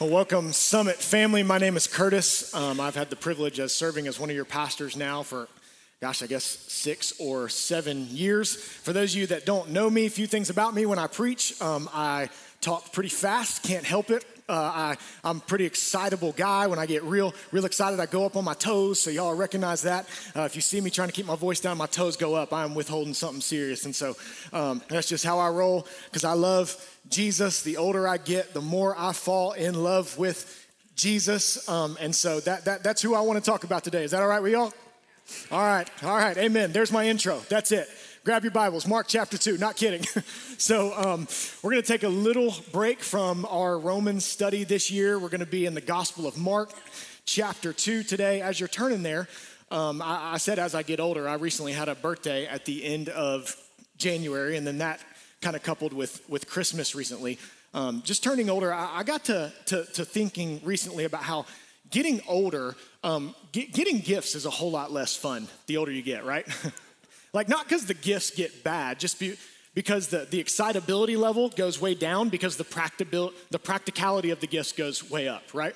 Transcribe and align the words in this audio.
Well, 0.00 0.08
welcome, 0.08 0.54
Summit 0.54 0.96
family. 0.96 1.42
My 1.42 1.58
name 1.58 1.76
is 1.76 1.86
Curtis. 1.86 2.54
Um, 2.54 2.80
I've 2.80 2.94
had 2.94 3.10
the 3.10 3.16
privilege 3.16 3.58
of 3.58 3.70
serving 3.70 4.06
as 4.06 4.18
one 4.18 4.30
of 4.30 4.34
your 4.34 4.46
pastors 4.46 4.96
now 4.96 5.22
for, 5.22 5.46
gosh, 6.00 6.22
I 6.22 6.26
guess 6.26 6.42
six 6.42 7.12
or 7.20 7.50
seven 7.50 8.06
years. 8.08 8.56
For 8.56 8.94
those 8.94 9.12
of 9.12 9.20
you 9.20 9.26
that 9.26 9.44
don't 9.44 9.68
know 9.72 9.90
me, 9.90 10.06
a 10.06 10.10
few 10.10 10.26
things 10.26 10.48
about 10.48 10.72
me 10.72 10.86
when 10.86 10.98
I 10.98 11.06
preach. 11.06 11.60
Um, 11.60 11.86
I 11.92 12.30
talk 12.62 12.94
pretty 12.94 13.10
fast, 13.10 13.62
can't 13.62 13.84
help 13.84 14.08
it. 14.08 14.24
Uh, 14.50 14.72
I, 14.74 14.96
I'm 15.22 15.36
a 15.36 15.40
pretty 15.40 15.64
excitable 15.64 16.32
guy. 16.32 16.66
When 16.66 16.80
I 16.80 16.86
get 16.86 17.04
real, 17.04 17.32
real 17.52 17.64
excited, 17.64 18.00
I 18.00 18.06
go 18.06 18.26
up 18.26 18.34
on 18.34 18.44
my 18.44 18.54
toes. 18.54 19.00
So 19.00 19.08
y'all 19.10 19.34
recognize 19.34 19.82
that. 19.82 20.06
Uh, 20.34 20.42
if 20.42 20.56
you 20.56 20.60
see 20.60 20.80
me 20.80 20.90
trying 20.90 21.06
to 21.06 21.14
keep 21.14 21.26
my 21.26 21.36
voice 21.36 21.60
down, 21.60 21.78
my 21.78 21.86
toes 21.86 22.16
go 22.16 22.34
up. 22.34 22.52
I'm 22.52 22.74
withholding 22.74 23.14
something 23.14 23.40
serious, 23.40 23.84
and 23.84 23.94
so 23.94 24.16
um, 24.52 24.82
that's 24.88 25.08
just 25.08 25.24
how 25.24 25.38
I 25.38 25.50
roll. 25.50 25.86
Because 26.06 26.24
I 26.24 26.32
love 26.32 26.74
Jesus. 27.08 27.62
The 27.62 27.76
older 27.76 28.08
I 28.08 28.16
get, 28.16 28.52
the 28.52 28.60
more 28.60 28.96
I 28.98 29.12
fall 29.12 29.52
in 29.52 29.80
love 29.84 30.18
with 30.18 30.66
Jesus. 30.96 31.68
Um, 31.68 31.96
and 32.00 32.12
so 32.12 32.40
that, 32.40 32.64
that 32.64 32.82
that's 32.82 33.00
who 33.00 33.14
I 33.14 33.20
want 33.20 33.42
to 33.42 33.48
talk 33.48 33.62
about 33.62 33.84
today. 33.84 34.02
Is 34.02 34.10
that 34.10 34.20
all 34.20 34.28
right 34.28 34.42
with 34.42 34.52
y'all? 34.52 34.72
All 35.52 35.60
right, 35.62 35.88
all 36.02 36.16
right, 36.16 36.36
amen. 36.36 36.72
There's 36.72 36.90
my 36.90 37.06
intro. 37.06 37.40
That's 37.48 37.70
it. 37.70 37.88
Grab 38.22 38.42
your 38.44 38.52
Bibles, 38.52 38.86
Mark 38.86 39.06
chapter 39.08 39.38
2. 39.38 39.56
Not 39.56 39.76
kidding. 39.76 40.04
so, 40.58 40.92
um, 40.94 41.26
we're 41.62 41.70
going 41.70 41.82
to 41.82 41.88
take 41.88 42.02
a 42.02 42.08
little 42.08 42.54
break 42.70 43.00
from 43.00 43.46
our 43.46 43.78
Romans 43.78 44.26
study 44.26 44.62
this 44.62 44.90
year. 44.90 45.18
We're 45.18 45.30
going 45.30 45.40
to 45.40 45.46
be 45.46 45.64
in 45.64 45.72
the 45.72 45.80
Gospel 45.80 46.26
of 46.26 46.36
Mark, 46.36 46.70
chapter 47.24 47.72
2 47.72 48.02
today. 48.02 48.42
As 48.42 48.60
you're 48.60 48.68
turning 48.68 49.02
there, 49.02 49.26
um, 49.70 50.02
I, 50.02 50.34
I 50.34 50.36
said 50.36 50.58
as 50.58 50.74
I 50.74 50.82
get 50.82 51.00
older, 51.00 51.26
I 51.26 51.36
recently 51.36 51.72
had 51.72 51.88
a 51.88 51.94
birthday 51.94 52.46
at 52.46 52.66
the 52.66 52.84
end 52.84 53.08
of 53.08 53.56
January, 53.96 54.58
and 54.58 54.66
then 54.66 54.76
that 54.78 55.00
kind 55.40 55.56
of 55.56 55.62
coupled 55.62 55.94
with, 55.94 56.20
with 56.28 56.46
Christmas 56.46 56.94
recently. 56.94 57.38
Um, 57.72 58.02
just 58.02 58.22
turning 58.22 58.50
older, 58.50 58.70
I, 58.70 58.98
I 58.98 59.02
got 59.02 59.24
to, 59.24 59.50
to, 59.66 59.86
to, 59.94 60.04
thinking 60.04 60.60
recently 60.62 61.06
about 61.06 61.22
how 61.22 61.46
getting 61.90 62.20
older, 62.28 62.76
um, 63.02 63.34
get, 63.52 63.72
getting 63.72 64.00
gifts 64.00 64.34
is 64.34 64.44
a 64.44 64.50
whole 64.50 64.70
lot 64.70 64.92
less 64.92 65.16
fun 65.16 65.48
the 65.68 65.78
older 65.78 65.90
you 65.90 66.02
get, 66.02 66.26
right? 66.26 66.46
like, 67.32 67.48
not 67.48 67.68
because 67.68 67.86
the 67.86 67.94
gifts 67.94 68.30
get 68.30 68.64
bad, 68.64 68.98
just 68.98 69.18
be, 69.20 69.36
because 69.74 70.08
the, 70.08 70.26
the 70.30 70.40
excitability 70.40 71.16
level 71.16 71.48
goes 71.50 71.80
way 71.80 71.94
down 71.94 72.28
because 72.28 72.56
the, 72.56 72.64
practical, 72.64 73.32
the 73.50 73.58
practicality 73.58 74.30
of 74.30 74.40
the 74.40 74.46
gifts 74.46 74.72
goes 74.72 75.08
way 75.08 75.28
up, 75.28 75.42
right? 75.54 75.74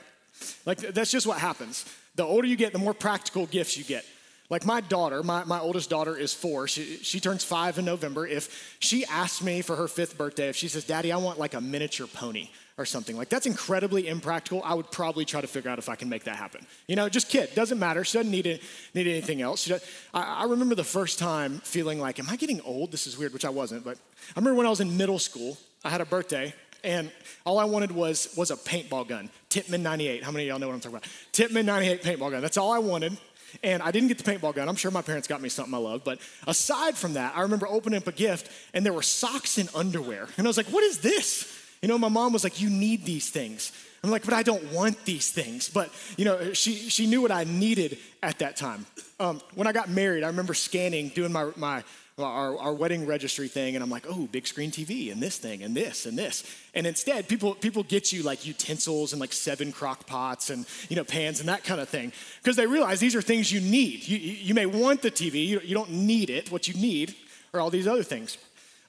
Like, 0.66 0.78
that's 0.78 1.10
just 1.10 1.26
what 1.26 1.38
happens. 1.38 1.84
The 2.16 2.24
older 2.24 2.46
you 2.46 2.56
get, 2.56 2.72
the 2.72 2.78
more 2.78 2.94
practical 2.94 3.46
gifts 3.46 3.76
you 3.76 3.84
get. 3.84 4.04
Like 4.50 4.66
my 4.66 4.82
daughter, 4.82 5.22
my, 5.22 5.44
my 5.44 5.58
oldest 5.58 5.88
daughter 5.88 6.16
is 6.16 6.34
four. 6.34 6.68
She, 6.68 6.98
she 6.98 7.18
turns 7.18 7.42
five 7.42 7.78
in 7.78 7.86
November. 7.86 8.26
If 8.26 8.76
she 8.78 9.06
asks 9.06 9.42
me 9.42 9.62
for 9.62 9.74
her 9.76 9.88
fifth 9.88 10.18
birthday, 10.18 10.48
if 10.48 10.56
she 10.56 10.68
says, 10.68 10.84
Daddy, 10.84 11.12
I 11.12 11.16
want 11.16 11.38
like 11.38 11.54
a 11.54 11.60
miniature 11.60 12.06
pony 12.06 12.50
or 12.76 12.84
something, 12.84 13.16
like 13.16 13.30
that's 13.30 13.46
incredibly 13.46 14.06
impractical. 14.06 14.60
I 14.62 14.74
would 14.74 14.90
probably 14.90 15.24
try 15.24 15.40
to 15.40 15.46
figure 15.46 15.70
out 15.70 15.78
if 15.78 15.88
I 15.88 15.96
can 15.96 16.10
make 16.10 16.24
that 16.24 16.36
happen. 16.36 16.66
You 16.86 16.96
know, 16.96 17.08
just 17.08 17.30
kid, 17.30 17.54
doesn't 17.54 17.78
matter. 17.78 18.04
She 18.04 18.18
doesn't 18.18 18.30
need, 18.30 18.46
it, 18.46 18.62
need 18.92 19.06
anything 19.06 19.40
else. 19.40 19.70
I, 20.12 20.20
I 20.20 20.44
remember 20.44 20.74
the 20.74 20.84
first 20.84 21.18
time 21.18 21.60
feeling 21.60 21.98
like, 21.98 22.18
Am 22.18 22.28
I 22.28 22.36
getting 22.36 22.60
old? 22.62 22.92
This 22.92 23.06
is 23.06 23.16
weird, 23.16 23.32
which 23.32 23.46
I 23.46 23.50
wasn't. 23.50 23.82
But 23.82 23.96
I 24.36 24.40
remember 24.40 24.58
when 24.58 24.66
I 24.66 24.70
was 24.70 24.80
in 24.80 24.94
middle 24.96 25.18
school, 25.18 25.56
I 25.84 25.88
had 25.88 26.02
a 26.02 26.06
birthday 26.06 26.52
and 26.84 27.10
all 27.46 27.58
I 27.58 27.64
wanted 27.64 27.90
was 27.90 28.32
was 28.36 28.50
a 28.50 28.56
paintball 28.56 29.08
gun, 29.08 29.30
Tippmann 29.48 29.82
98. 29.82 30.22
How 30.22 30.30
many 30.30 30.44
of 30.44 30.48
y'all 30.48 30.58
know 30.58 30.68
what 30.68 30.74
I'm 30.74 30.80
talking 30.80 30.98
about? 30.98 31.08
Tippmann 31.32 31.64
98 31.64 32.02
paintball 32.02 32.30
gun. 32.30 32.42
That's 32.42 32.58
all 32.58 32.72
I 32.72 32.78
wanted. 32.78 33.16
And 33.62 33.82
I 33.82 33.90
didn't 33.90 34.08
get 34.08 34.18
the 34.18 34.24
paintball 34.24 34.54
gun. 34.54 34.68
I'm 34.68 34.76
sure 34.76 34.90
my 34.90 35.02
parents 35.02 35.28
got 35.28 35.40
me 35.40 35.48
something 35.48 35.74
I 35.74 35.78
love. 35.78 36.04
But 36.04 36.18
aside 36.46 36.96
from 36.96 37.14
that, 37.14 37.36
I 37.36 37.42
remember 37.42 37.66
opening 37.66 37.98
up 37.98 38.06
a 38.06 38.12
gift 38.12 38.50
and 38.72 38.84
there 38.84 38.92
were 38.92 39.02
socks 39.02 39.58
and 39.58 39.68
underwear. 39.74 40.28
And 40.36 40.46
I 40.46 40.48
was 40.48 40.56
like, 40.56 40.66
what 40.66 40.84
is 40.84 40.98
this? 40.98 41.50
You 41.82 41.88
know, 41.88 41.98
my 41.98 42.08
mom 42.08 42.32
was 42.32 42.44
like, 42.44 42.60
you 42.60 42.70
need 42.70 43.04
these 43.04 43.30
things. 43.30 43.72
I'm 44.02 44.10
like, 44.10 44.24
but 44.24 44.34
I 44.34 44.42
don't 44.42 44.72
want 44.72 45.02
these 45.04 45.30
things. 45.30 45.68
But, 45.68 45.90
you 46.16 46.24
know, 46.24 46.52
she, 46.52 46.74
she 46.90 47.06
knew 47.06 47.22
what 47.22 47.30
I 47.30 47.44
needed 47.44 47.98
at 48.22 48.38
that 48.40 48.56
time. 48.56 48.84
Um, 49.18 49.40
when 49.54 49.66
I 49.66 49.72
got 49.72 49.88
married, 49.88 50.24
I 50.24 50.26
remember 50.26 50.52
scanning, 50.52 51.08
doing 51.08 51.32
my, 51.32 51.50
my 51.56 51.84
our, 52.18 52.56
our 52.58 52.72
wedding 52.72 53.06
registry 53.06 53.48
thing, 53.48 53.74
and 53.74 53.82
I'm 53.82 53.90
like, 53.90 54.06
oh, 54.08 54.28
big 54.30 54.46
screen 54.46 54.70
TV, 54.70 55.10
and 55.10 55.20
this 55.20 55.36
thing, 55.36 55.62
and 55.62 55.76
this, 55.76 56.06
and 56.06 56.16
this. 56.16 56.44
And 56.72 56.86
instead, 56.86 57.28
people, 57.28 57.54
people 57.54 57.82
get 57.82 58.12
you 58.12 58.22
like 58.22 58.46
utensils 58.46 59.12
and 59.12 59.20
like 59.20 59.32
seven 59.32 59.72
crock 59.72 60.06
pots 60.06 60.50
and, 60.50 60.64
you 60.88 60.94
know, 60.94 61.02
pans 61.02 61.40
and 61.40 61.48
that 61.48 61.64
kind 61.64 61.80
of 61.80 61.88
thing, 61.88 62.12
because 62.40 62.56
they 62.56 62.66
realize 62.66 63.00
these 63.00 63.16
are 63.16 63.22
things 63.22 63.50
you 63.50 63.60
need. 63.60 64.06
You, 64.06 64.18
you 64.18 64.54
may 64.54 64.66
want 64.66 65.02
the 65.02 65.10
TV, 65.10 65.46
you, 65.46 65.60
you 65.64 65.74
don't 65.74 65.90
need 65.90 66.30
it. 66.30 66.52
What 66.52 66.68
you 66.68 66.74
need 66.74 67.16
are 67.52 67.60
all 67.60 67.70
these 67.70 67.88
other 67.88 68.04
things. 68.04 68.38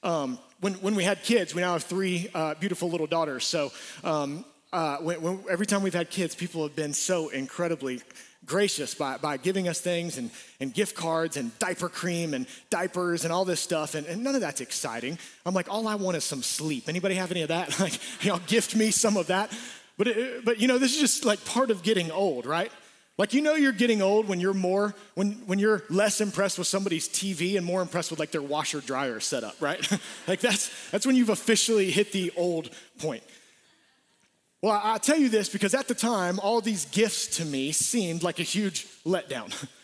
Um, 0.03 0.37
when, 0.61 0.73
when 0.75 0.93
we 0.93 1.03
had 1.03 1.23
kids, 1.23 1.55
we 1.55 1.61
now 1.61 1.73
have 1.73 1.83
three 1.83 2.29
uh, 2.35 2.53
beautiful 2.55 2.89
little 2.91 3.07
daughters. 3.07 3.43
So 3.45 3.71
um, 4.03 4.45
uh, 4.71 4.97
when, 4.97 5.21
when, 5.21 5.43
every 5.49 5.65
time 5.65 5.81
we've 5.81 5.95
had 5.95 6.11
kids, 6.11 6.35
people 6.35 6.61
have 6.61 6.75
been 6.75 6.93
so 6.93 7.29
incredibly 7.29 8.01
gracious 8.45 8.93
by, 8.93 9.17
by 9.17 9.37
giving 9.37 9.67
us 9.67 9.79
things 9.79 10.17
and, 10.17 10.29
and 10.59 10.73
gift 10.73 10.95
cards 10.95 11.37
and 11.37 11.57
diaper 11.59 11.89
cream 11.89 12.33
and 12.33 12.47
diapers 12.69 13.23
and 13.23 13.33
all 13.33 13.45
this 13.45 13.59
stuff. 13.59 13.95
And, 13.95 14.05
and 14.07 14.23
none 14.23 14.35
of 14.35 14.41
that's 14.41 14.61
exciting. 14.61 15.17
I'm 15.45 15.53
like, 15.53 15.69
all 15.69 15.87
I 15.87 15.95
want 15.95 16.17
is 16.17 16.23
some 16.23 16.43
sleep. 16.43 16.87
Anybody 16.87 17.15
have 17.15 17.31
any 17.31 17.41
of 17.41 17.49
that? 17.49 17.79
Like, 17.85 18.23
y'all 18.23 18.41
gift 18.47 18.75
me 18.75 18.89
some 18.89 19.15
of 19.15 19.27
that. 19.27 19.55
But, 19.97 20.07
it, 20.07 20.45
but 20.45 20.59
you 20.59 20.67
know, 20.67 20.79
this 20.79 20.95
is 20.95 20.99
just 20.99 21.25
like 21.25 21.43
part 21.45 21.69
of 21.69 21.83
getting 21.83 22.09
old, 22.09 22.45
right? 22.45 22.71
Like 23.17 23.33
you 23.33 23.41
know 23.41 23.55
you're 23.55 23.71
getting 23.71 24.01
old 24.01 24.27
when 24.27 24.39
you're 24.41 24.53
more 24.53 24.93
when 25.13 25.33
when 25.45 25.57
you're 25.57 25.83
less 25.89 26.19
impressed 26.19 26.57
with 26.57 26.67
somebody's 26.67 27.07
TV 27.07 27.55
and 27.55 27.65
more 27.65 27.81
impressed 27.81 28.11
with 28.11 28.19
like 28.19 28.31
their 28.31 28.41
washer 28.41 28.81
dryer 28.81 29.21
setup, 29.21 29.55
right? 29.61 29.89
like 30.27 30.41
that's 30.41 30.69
that's 30.91 31.05
when 31.05 31.15
you've 31.15 31.29
officially 31.29 31.91
hit 31.91 32.11
the 32.11 32.33
old 32.35 32.69
point. 32.99 33.23
Well, 34.65 34.81
I 34.83 34.97
tell 34.97 35.19
you 35.19 35.29
this 35.29 35.47
because 35.47 35.75
at 35.75 35.87
the 35.87 35.93
time, 35.93 36.39
all 36.39 36.59
these 36.59 36.85
gifts 36.85 37.37
to 37.37 37.45
me 37.45 37.71
seemed 37.71 38.23
like 38.23 38.39
a 38.39 38.43
huge 38.43 38.87
letdown. 39.05 39.53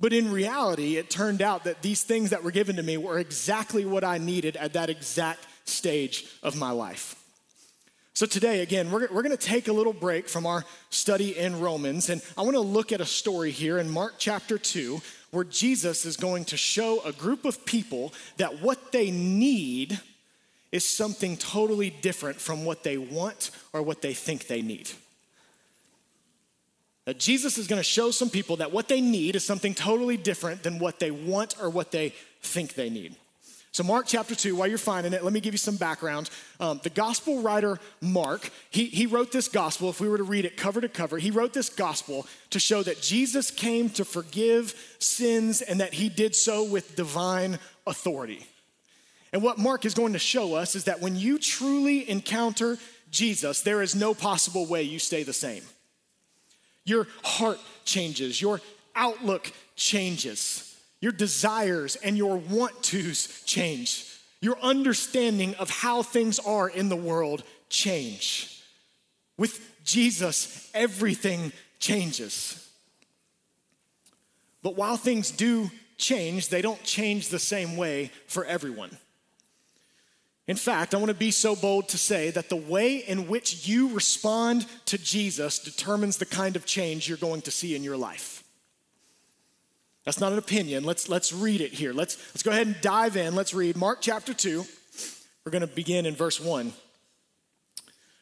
But 0.00 0.12
in 0.12 0.30
reality, 0.30 0.96
it 0.96 1.10
turned 1.10 1.42
out 1.42 1.64
that 1.64 1.82
these 1.82 2.04
things 2.04 2.30
that 2.30 2.44
were 2.44 2.52
given 2.52 2.76
to 2.76 2.84
me 2.84 2.96
were 2.96 3.18
exactly 3.18 3.84
what 3.84 4.04
I 4.04 4.18
needed 4.18 4.56
at 4.56 4.74
that 4.74 4.90
exact 4.90 5.44
stage 5.64 6.24
of 6.40 6.56
my 6.56 6.70
life. 6.70 7.16
So, 8.14 8.24
today, 8.24 8.60
again, 8.60 8.92
we're, 8.92 9.08
we're 9.12 9.24
going 9.24 9.36
to 9.36 9.36
take 9.36 9.66
a 9.66 9.72
little 9.72 9.92
break 9.92 10.28
from 10.28 10.46
our 10.46 10.64
study 10.90 11.36
in 11.36 11.58
Romans, 11.58 12.10
and 12.10 12.22
I 12.36 12.42
want 12.42 12.54
to 12.54 12.60
look 12.60 12.92
at 12.92 13.00
a 13.00 13.04
story 13.04 13.50
here 13.50 13.78
in 13.78 13.90
Mark 13.90 14.14
chapter 14.18 14.56
2 14.56 15.00
where 15.32 15.44
Jesus 15.44 16.04
is 16.04 16.16
going 16.16 16.44
to 16.46 16.56
show 16.56 17.00
a 17.04 17.10
group 17.10 17.44
of 17.44 17.66
people 17.66 18.12
that 18.36 18.62
what 18.62 18.92
they 18.92 19.10
need 19.10 20.00
is 20.72 20.84
something 20.84 21.36
totally 21.36 21.90
different 21.90 22.40
from 22.40 22.64
what 22.64 22.82
they 22.84 22.98
want 22.98 23.50
or 23.72 23.82
what 23.82 24.02
they 24.02 24.14
think 24.14 24.46
they 24.46 24.62
need. 24.62 24.90
That 27.06 27.18
Jesus 27.18 27.56
is 27.56 27.66
going 27.66 27.80
to 27.80 27.84
show 27.84 28.10
some 28.10 28.28
people 28.28 28.56
that 28.56 28.70
what 28.70 28.88
they 28.88 29.00
need 29.00 29.34
is 29.34 29.44
something 29.44 29.74
totally 29.74 30.18
different 30.18 30.62
than 30.62 30.78
what 30.78 30.98
they 31.00 31.10
want 31.10 31.54
or 31.60 31.70
what 31.70 31.90
they 31.90 32.10
think 32.42 32.74
they 32.74 32.90
need. 32.90 33.16
So, 33.72 33.84
Mark 33.84 34.06
chapter 34.06 34.34
2, 34.34 34.56
while 34.56 34.66
you're 34.66 34.76
finding 34.76 35.12
it, 35.12 35.22
let 35.22 35.32
me 35.32 35.40
give 35.40 35.54
you 35.54 35.58
some 35.58 35.76
background. 35.76 36.30
Um, 36.58 36.80
the 36.82 36.90
gospel 36.90 37.42
writer 37.42 37.78
Mark, 38.00 38.50
he, 38.70 38.86
he 38.86 39.06
wrote 39.06 39.30
this 39.30 39.48
gospel, 39.48 39.88
if 39.88 40.00
we 40.00 40.08
were 40.08 40.18
to 40.18 40.24
read 40.24 40.44
it 40.44 40.56
cover 40.56 40.80
to 40.80 40.88
cover, 40.88 41.16
he 41.16 41.30
wrote 41.30 41.52
this 41.52 41.68
gospel 41.68 42.26
to 42.50 42.58
show 42.58 42.82
that 42.82 43.00
Jesus 43.00 43.50
came 43.50 43.88
to 43.90 44.04
forgive 44.04 44.74
sins 44.98 45.62
and 45.62 45.80
that 45.80 45.94
he 45.94 46.08
did 46.08 46.34
so 46.34 46.64
with 46.64 46.96
divine 46.96 47.58
authority. 47.86 48.46
And 49.32 49.42
what 49.42 49.58
Mark 49.58 49.84
is 49.84 49.94
going 49.94 50.14
to 50.14 50.18
show 50.18 50.54
us 50.54 50.74
is 50.74 50.84
that 50.84 51.00
when 51.00 51.16
you 51.16 51.38
truly 51.38 52.08
encounter 52.08 52.78
Jesus, 53.10 53.60
there 53.62 53.82
is 53.82 53.94
no 53.94 54.14
possible 54.14 54.66
way 54.66 54.82
you 54.82 54.98
stay 54.98 55.22
the 55.22 55.32
same. 55.32 55.62
Your 56.84 57.06
heart 57.22 57.58
changes, 57.84 58.40
your 58.40 58.60
outlook 58.94 59.52
changes, 59.76 60.76
your 61.00 61.12
desires 61.12 61.96
and 61.96 62.16
your 62.16 62.36
want 62.36 62.82
tos 62.82 63.42
change, 63.44 64.06
your 64.40 64.58
understanding 64.60 65.54
of 65.56 65.70
how 65.70 66.02
things 66.02 66.38
are 66.38 66.68
in 66.68 66.88
the 66.88 66.96
world 66.96 67.42
change. 67.68 68.62
With 69.36 69.60
Jesus, 69.84 70.70
everything 70.74 71.52
changes. 71.78 72.68
But 74.62 74.76
while 74.76 74.96
things 74.96 75.30
do 75.30 75.70
change, 75.96 76.48
they 76.48 76.62
don't 76.62 76.82
change 76.82 77.28
the 77.28 77.38
same 77.38 77.76
way 77.76 78.10
for 78.26 78.44
everyone. 78.44 78.96
In 80.48 80.56
fact, 80.56 80.94
I 80.94 80.96
want 80.96 81.10
to 81.10 81.14
be 81.14 81.30
so 81.30 81.54
bold 81.54 81.90
to 81.90 81.98
say 81.98 82.30
that 82.30 82.48
the 82.48 82.56
way 82.56 82.96
in 82.96 83.28
which 83.28 83.68
you 83.68 83.92
respond 83.92 84.64
to 84.86 84.96
Jesus 84.96 85.58
determines 85.58 86.16
the 86.16 86.24
kind 86.24 86.56
of 86.56 86.64
change 86.64 87.06
you're 87.06 87.18
going 87.18 87.42
to 87.42 87.50
see 87.50 87.76
in 87.76 87.84
your 87.84 87.98
life. 87.98 88.42
That's 90.06 90.20
not 90.20 90.32
an 90.32 90.38
opinion. 90.38 90.84
Let's, 90.84 91.10
let's 91.10 91.34
read 91.34 91.60
it 91.60 91.74
here. 91.74 91.92
Let's, 91.92 92.16
let's 92.30 92.42
go 92.42 92.50
ahead 92.50 92.66
and 92.66 92.80
dive 92.80 93.18
in. 93.18 93.34
Let's 93.34 93.52
read 93.52 93.76
Mark 93.76 93.98
chapter 94.00 94.32
2. 94.32 94.64
We're 95.44 95.52
going 95.52 95.60
to 95.60 95.66
begin 95.66 96.06
in 96.06 96.14
verse 96.14 96.40
1. 96.40 96.72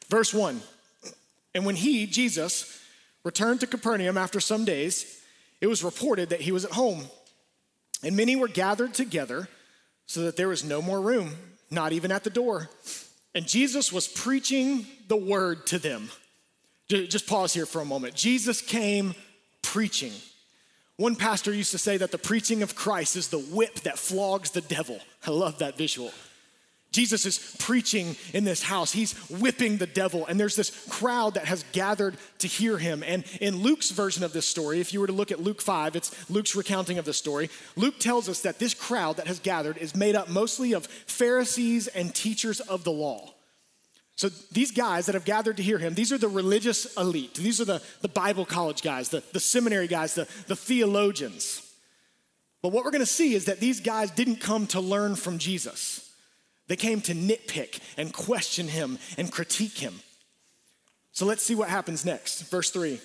Verse 0.09 0.33
1 0.33 0.59
And 1.55 1.65
when 1.65 1.77
he, 1.77 2.07
Jesus, 2.07 2.83
returned 3.23 3.61
to 3.61 3.67
Capernaum 3.67 4.17
after 4.17 4.41
some 4.41 4.65
days, 4.65 5.21
it 5.61 5.67
was 5.67 5.81
reported 5.81 6.29
that 6.29 6.41
he 6.41 6.51
was 6.51 6.65
at 6.65 6.71
home. 6.71 7.05
And 8.03 8.17
many 8.17 8.35
were 8.35 8.49
gathered 8.49 8.93
together 8.93 9.47
so 10.07 10.23
that 10.23 10.35
there 10.35 10.49
was 10.49 10.65
no 10.65 10.81
more 10.81 10.99
room 10.99 11.31
not 11.69 11.93
even 11.93 12.11
at 12.11 12.23
the 12.23 12.29
door. 12.29 12.69
And 13.35 13.47
Jesus 13.47 13.91
was 13.91 14.07
preaching 14.07 14.85
the 15.07 15.17
word 15.17 15.67
to 15.67 15.79
them. 15.79 16.09
Just 16.89 17.27
pause 17.27 17.53
here 17.53 17.65
for 17.65 17.81
a 17.81 17.85
moment. 17.85 18.15
Jesus 18.15 18.61
came 18.61 19.13
preaching. 19.61 20.13
One 20.95 21.15
pastor 21.15 21.53
used 21.53 21.71
to 21.71 21.77
say 21.77 21.97
that 21.97 22.11
the 22.11 22.17
preaching 22.17 22.63
of 22.63 22.75
Christ 22.75 23.15
is 23.15 23.27
the 23.27 23.39
whip 23.39 23.81
that 23.81 23.99
flogs 23.99 24.51
the 24.51 24.61
devil. 24.61 24.99
I 25.25 25.31
love 25.31 25.59
that 25.59 25.77
visual. 25.77 26.11
Jesus 26.91 27.25
is 27.25 27.55
preaching 27.59 28.15
in 28.33 28.43
this 28.43 28.63
house. 28.63 28.91
He's 28.91 29.13
whipping 29.29 29.77
the 29.77 29.85
devil, 29.85 30.25
and 30.25 30.39
there's 30.39 30.55
this 30.55 30.87
crowd 30.89 31.35
that 31.35 31.45
has 31.45 31.63
gathered 31.71 32.17
to 32.39 32.47
hear 32.47 32.77
him. 32.77 33.03
And 33.05 33.23
in 33.41 33.57
Luke's 33.57 33.91
version 33.91 34.23
of 34.23 34.33
this 34.33 34.47
story, 34.47 34.79
if 34.79 34.93
you 34.93 35.01
were 35.01 35.07
to 35.07 35.13
look 35.13 35.31
at 35.31 35.41
Luke 35.41 35.61
5, 35.61 35.95
it's 35.95 36.29
Luke's 36.29 36.55
recounting 36.55 36.97
of 36.97 37.05
the 37.05 37.13
story. 37.13 37.49
Luke 37.75 37.99
tells 37.99 38.29
us 38.29 38.41
that 38.41 38.59
this 38.59 38.73
crowd 38.73 39.17
that 39.17 39.27
has 39.27 39.39
gathered 39.39 39.77
is 39.77 39.95
made 39.95 40.15
up 40.15 40.29
mostly 40.29 40.73
of 40.73 40.85
Pharisees 40.85 41.87
and 41.87 42.15
teachers 42.15 42.61
of 42.61 42.83
the 42.83 42.91
law. 42.91 43.33
So 44.15 44.29
these 44.51 44.71
guys 44.71 45.05
that 45.05 45.13
have 45.13 45.25
gathered 45.25 45.57
to 45.57 45.63
hear 45.63 45.77
him, 45.77 45.93
these 45.93 46.11
are 46.11 46.17
the 46.17 46.27
religious 46.27 46.97
elite. 46.97 47.35
These 47.35 47.61
are 47.61 47.65
the, 47.65 47.83
the 48.01 48.07
Bible 48.07 48.45
college 48.45 48.81
guys, 48.81 49.09
the, 49.09 49.21
the 49.33 49.39
seminary 49.39 49.87
guys, 49.87 50.15
the, 50.15 50.27
the 50.47 50.55
theologians. 50.55 51.61
But 52.63 52.69
what 52.69 52.83
we're 52.83 52.91
gonna 52.91 53.05
see 53.05 53.35
is 53.35 53.45
that 53.45 53.59
these 53.59 53.79
guys 53.79 54.09
didn't 54.09 54.37
come 54.37 54.65
to 54.67 54.81
learn 54.81 55.15
from 55.15 55.37
Jesus. 55.37 56.06
They 56.67 56.75
came 56.75 57.01
to 57.01 57.13
nitpick 57.13 57.79
and 57.97 58.13
question 58.13 58.67
him 58.67 58.99
and 59.17 59.31
critique 59.31 59.77
him. 59.77 60.01
So 61.11 61.25
let's 61.25 61.43
see 61.43 61.55
what 61.55 61.69
happens 61.69 62.05
next. 62.05 62.43
Verse 62.49 62.69
3. 62.69 62.99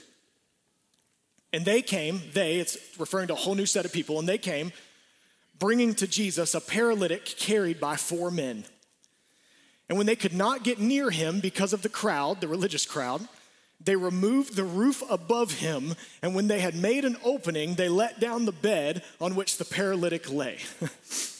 And 1.52 1.64
they 1.64 1.82
came, 1.82 2.20
they, 2.32 2.56
it's 2.56 2.76
referring 2.98 3.28
to 3.28 3.34
a 3.34 3.36
whole 3.36 3.54
new 3.54 3.66
set 3.66 3.84
of 3.84 3.92
people, 3.92 4.18
and 4.18 4.28
they 4.28 4.38
came 4.38 4.72
bringing 5.58 5.94
to 5.94 6.06
Jesus 6.06 6.54
a 6.54 6.60
paralytic 6.60 7.24
carried 7.24 7.78
by 7.78 7.96
four 7.96 8.30
men. 8.30 8.64
And 9.88 9.98
when 9.98 10.06
they 10.06 10.16
could 10.16 10.32
not 10.32 10.64
get 10.64 10.80
near 10.80 11.10
him 11.10 11.40
because 11.40 11.72
of 11.72 11.82
the 11.82 11.88
crowd, 11.88 12.40
the 12.40 12.48
religious 12.48 12.86
crowd, 12.86 13.28
they 13.84 13.96
removed 13.96 14.56
the 14.56 14.64
roof 14.64 15.02
above 15.10 15.54
him, 15.58 15.94
and 16.22 16.34
when 16.34 16.48
they 16.48 16.60
had 16.60 16.74
made 16.74 17.04
an 17.04 17.16
opening, 17.24 17.74
they 17.74 17.88
let 17.88 18.20
down 18.20 18.44
the 18.44 18.52
bed 18.52 19.02
on 19.20 19.34
which 19.34 19.58
the 19.58 19.64
paralytic 19.64 20.30
lay. 20.30 20.58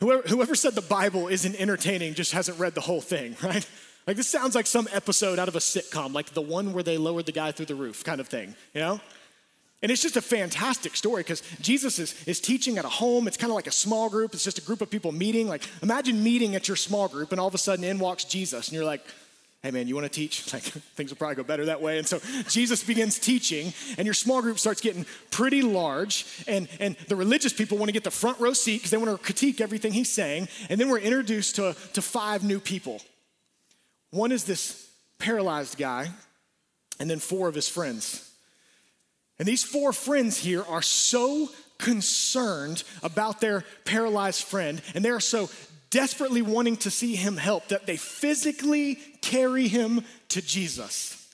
Whoever, 0.00 0.22
whoever 0.28 0.54
said 0.54 0.74
the 0.74 0.82
Bible 0.82 1.28
isn't 1.28 1.54
entertaining 1.60 2.14
just 2.14 2.32
hasn't 2.32 2.58
read 2.58 2.74
the 2.74 2.80
whole 2.80 3.00
thing, 3.00 3.36
right? 3.42 3.66
Like 4.06 4.16
this 4.16 4.28
sounds 4.28 4.54
like 4.54 4.66
some 4.66 4.88
episode 4.92 5.38
out 5.38 5.48
of 5.48 5.56
a 5.56 5.60
sitcom, 5.60 6.12
like 6.12 6.30
the 6.30 6.42
one 6.42 6.72
where 6.72 6.82
they 6.82 6.98
lowered 6.98 7.26
the 7.26 7.32
guy 7.32 7.52
through 7.52 7.66
the 7.66 7.74
roof 7.74 8.04
kind 8.04 8.20
of 8.20 8.28
thing, 8.28 8.54
you 8.74 8.80
know? 8.80 9.00
And 9.82 9.92
it's 9.92 10.00
just 10.00 10.16
a 10.16 10.22
fantastic 10.22 10.96
story 10.96 11.22
because 11.22 11.42
Jesus 11.60 11.98
is, 11.98 12.26
is 12.26 12.40
teaching 12.40 12.78
at 12.78 12.84
a 12.84 12.88
home. 12.88 13.28
It's 13.28 13.36
kind 13.36 13.50
of 13.50 13.54
like 13.56 13.66
a 13.66 13.72
small 13.72 14.08
group. 14.08 14.32
It's 14.32 14.42
just 14.42 14.58
a 14.58 14.62
group 14.62 14.80
of 14.80 14.90
people 14.90 15.12
meeting. 15.12 15.48
Like, 15.48 15.68
imagine 15.82 16.22
meeting 16.22 16.54
at 16.54 16.66
your 16.66 16.76
small 16.76 17.08
group, 17.08 17.30
and 17.30 17.40
all 17.40 17.46
of 17.46 17.54
a 17.54 17.58
sudden 17.58 17.84
in 17.84 17.98
walks 17.98 18.24
Jesus, 18.24 18.68
and 18.68 18.74
you're 18.74 18.86
like, 18.86 19.04
hey 19.66 19.72
man, 19.72 19.88
you 19.88 19.96
want 19.96 20.04
to 20.04 20.12
teach? 20.12 20.44
Like 20.56 20.62
things 20.62 21.10
will 21.10 21.16
probably 21.16 21.34
go 21.34 21.42
better 21.42 21.66
that 21.66 21.82
way. 21.82 21.98
And 21.98 22.06
so 22.06 22.20
Jesus 22.48 22.82
begins 22.82 23.18
teaching, 23.18 23.74
and 23.98 24.06
your 24.06 24.14
small 24.14 24.40
group 24.40 24.58
starts 24.58 24.80
getting 24.80 25.04
pretty 25.30 25.60
large. 25.60 26.24
And, 26.46 26.68
and 26.78 26.96
the 27.08 27.16
religious 27.16 27.52
people 27.52 27.76
want 27.76 27.88
to 27.88 27.92
get 27.92 28.04
the 28.04 28.10
front 28.10 28.38
row 28.38 28.52
seat 28.52 28.78
because 28.78 28.90
they 28.90 28.96
want 28.96 29.10
to 29.10 29.18
critique 29.18 29.60
everything 29.60 29.92
he's 29.92 30.10
saying. 30.10 30.48
And 30.70 30.80
then 30.80 30.88
we're 30.88 31.00
introduced 31.00 31.56
to, 31.56 31.76
to 31.94 32.00
five 32.00 32.44
new 32.44 32.60
people. 32.60 33.02
One 34.10 34.32
is 34.32 34.44
this 34.44 34.88
paralyzed 35.18 35.76
guy, 35.76 36.10
and 37.00 37.10
then 37.10 37.18
four 37.18 37.48
of 37.48 37.54
his 37.54 37.68
friends. 37.68 38.30
And 39.38 39.46
these 39.46 39.64
four 39.64 39.92
friends 39.92 40.38
here 40.38 40.62
are 40.62 40.82
so 40.82 41.50
concerned 41.78 42.84
about 43.02 43.40
their 43.40 43.64
paralyzed 43.84 44.44
friend, 44.44 44.80
and 44.94 45.04
they 45.04 45.10
are 45.10 45.20
so 45.20 45.50
desperately 45.90 46.42
wanting 46.42 46.76
to 46.76 46.90
see 46.90 47.14
him 47.14 47.36
help 47.36 47.68
that 47.68 47.86
they 47.86 47.96
physically 47.96 48.98
carry 49.30 49.68
him 49.68 50.04
to 50.28 50.40
Jesus. 50.40 51.26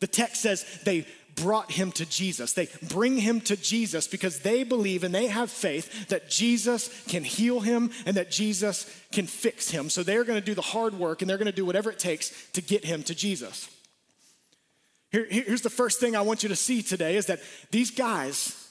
The 0.00 0.06
text 0.06 0.42
says 0.42 0.64
they 0.84 1.06
brought 1.34 1.70
him 1.70 1.92
to 1.92 2.06
Jesus. 2.06 2.52
They 2.52 2.68
bring 2.88 3.16
him 3.16 3.40
to 3.42 3.56
Jesus 3.56 4.06
because 4.06 4.40
they 4.40 4.64
believe 4.64 5.04
and 5.04 5.14
they 5.14 5.28
have 5.28 5.50
faith 5.50 6.08
that 6.08 6.28
Jesus 6.28 7.04
can 7.08 7.24
heal 7.24 7.60
him 7.60 7.90
and 8.06 8.16
that 8.16 8.30
Jesus 8.30 8.86
can 9.12 9.26
fix 9.26 9.70
him. 9.70 9.88
So 9.88 10.02
they're 10.02 10.24
going 10.24 10.40
to 10.40 10.44
do 10.44 10.54
the 10.54 10.62
hard 10.62 10.94
work 10.94 11.22
and 11.22 11.30
they're 11.30 11.38
going 11.38 11.46
to 11.46 11.52
do 11.52 11.64
whatever 11.64 11.90
it 11.90 11.98
takes 11.98 12.32
to 12.52 12.60
get 12.60 12.84
him 12.84 13.02
to 13.04 13.14
Jesus. 13.14 13.68
Here, 15.10 15.26
here's 15.28 15.62
the 15.62 15.70
first 15.70 16.00
thing 16.00 16.16
I 16.16 16.22
want 16.22 16.42
you 16.42 16.48
to 16.48 16.56
see 16.56 16.82
today 16.82 17.16
is 17.16 17.26
that 17.26 17.40
these 17.70 17.90
guys, 17.90 18.68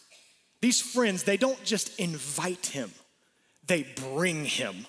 these 0.60 0.82
friends, 0.82 1.24
they 1.24 1.38
don't 1.38 1.64
just 1.64 2.00
invite 2.00 2.68
him, 2.68 2.92
they 3.68 3.86
bring 4.14 4.46
him. 4.46 4.88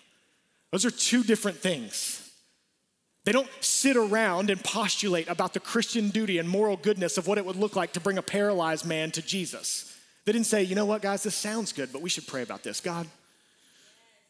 Those 0.70 0.86
are 0.86 0.90
two 0.90 1.22
different 1.22 1.58
things. 1.58 2.21
They 3.24 3.32
don't 3.32 3.48
sit 3.60 3.96
around 3.96 4.50
and 4.50 4.62
postulate 4.62 5.28
about 5.28 5.54
the 5.54 5.60
Christian 5.60 6.08
duty 6.08 6.38
and 6.38 6.48
moral 6.48 6.76
goodness 6.76 7.18
of 7.18 7.26
what 7.26 7.38
it 7.38 7.46
would 7.46 7.56
look 7.56 7.76
like 7.76 7.92
to 7.92 8.00
bring 8.00 8.18
a 8.18 8.22
paralyzed 8.22 8.84
man 8.84 9.12
to 9.12 9.22
Jesus. 9.22 9.96
They 10.24 10.32
didn't 10.32 10.46
say, 10.46 10.62
you 10.62 10.74
know 10.74 10.86
what, 10.86 11.02
guys, 11.02 11.22
this 11.22 11.34
sounds 11.34 11.72
good, 11.72 11.92
but 11.92 12.02
we 12.02 12.10
should 12.10 12.26
pray 12.26 12.42
about 12.42 12.62
this. 12.62 12.80
God, 12.80 13.06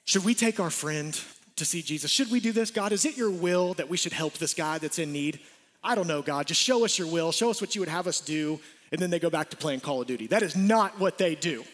should 0.04 0.24
we 0.24 0.34
take 0.34 0.60
our 0.60 0.70
friend 0.70 1.18
to 1.56 1.64
see 1.64 1.80
Jesus? 1.80 2.10
Should 2.10 2.30
we 2.30 2.40
do 2.40 2.52
this? 2.52 2.70
God, 2.70 2.92
is 2.92 3.04
it 3.04 3.16
your 3.16 3.30
will 3.30 3.74
that 3.74 3.88
we 3.88 3.96
should 3.96 4.12
help 4.12 4.34
this 4.34 4.54
guy 4.54 4.78
that's 4.78 4.98
in 4.98 5.12
need? 5.12 5.40
I 5.82 5.94
don't 5.94 6.06
know, 6.06 6.22
God. 6.22 6.46
Just 6.46 6.60
show 6.60 6.84
us 6.84 6.98
your 6.98 7.08
will. 7.08 7.32
Show 7.32 7.50
us 7.50 7.60
what 7.60 7.74
you 7.74 7.80
would 7.80 7.88
have 7.88 8.06
us 8.06 8.20
do. 8.20 8.60
And 8.90 9.00
then 9.00 9.10
they 9.10 9.18
go 9.18 9.30
back 9.30 9.50
to 9.50 9.56
playing 9.56 9.80
Call 9.80 10.02
of 10.02 10.06
Duty. 10.06 10.26
That 10.26 10.42
is 10.42 10.54
not 10.54 10.98
what 11.00 11.18
they 11.18 11.34
do. 11.34 11.64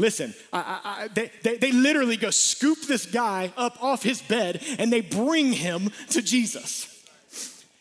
Listen, 0.00 0.32
I, 0.50 0.80
I, 0.82 1.08
they, 1.08 1.30
they, 1.42 1.58
they 1.58 1.72
literally 1.72 2.16
go 2.16 2.30
scoop 2.30 2.78
this 2.88 3.04
guy 3.04 3.52
up 3.54 3.82
off 3.82 4.02
his 4.02 4.22
bed 4.22 4.64
and 4.78 4.90
they 4.90 5.02
bring 5.02 5.52
him 5.52 5.90
to 6.08 6.22
Jesus. 6.22 7.04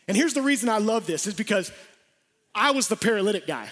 And 0.06 0.18
here's 0.18 0.34
the 0.34 0.42
reason 0.42 0.68
I 0.68 0.80
love 0.80 1.08
this 1.08 1.28
is 1.28 1.34
because 1.34 1.72
I 2.54 2.72
was 2.72 2.90
the 2.90 2.98
paralytic 2.98 3.48
guy. 3.48 3.70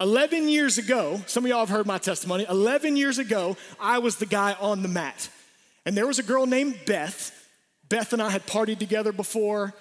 11 0.00 0.48
years 0.48 0.78
ago, 0.78 1.20
some 1.26 1.44
of 1.44 1.50
y'all 1.50 1.58
have 1.58 1.68
heard 1.68 1.86
my 1.86 1.98
testimony. 1.98 2.46
11 2.48 2.96
years 2.96 3.18
ago, 3.18 3.54
I 3.78 3.98
was 3.98 4.16
the 4.16 4.24
guy 4.24 4.54
on 4.58 4.80
the 4.80 4.88
mat. 4.88 5.28
And 5.84 5.94
there 5.94 6.06
was 6.06 6.18
a 6.18 6.22
girl 6.22 6.46
named 6.46 6.78
Beth. 6.86 7.32
Beth 7.90 8.14
and 8.14 8.22
I 8.22 8.30
had 8.30 8.46
partied 8.46 8.78
together 8.78 9.12
before. 9.12 9.74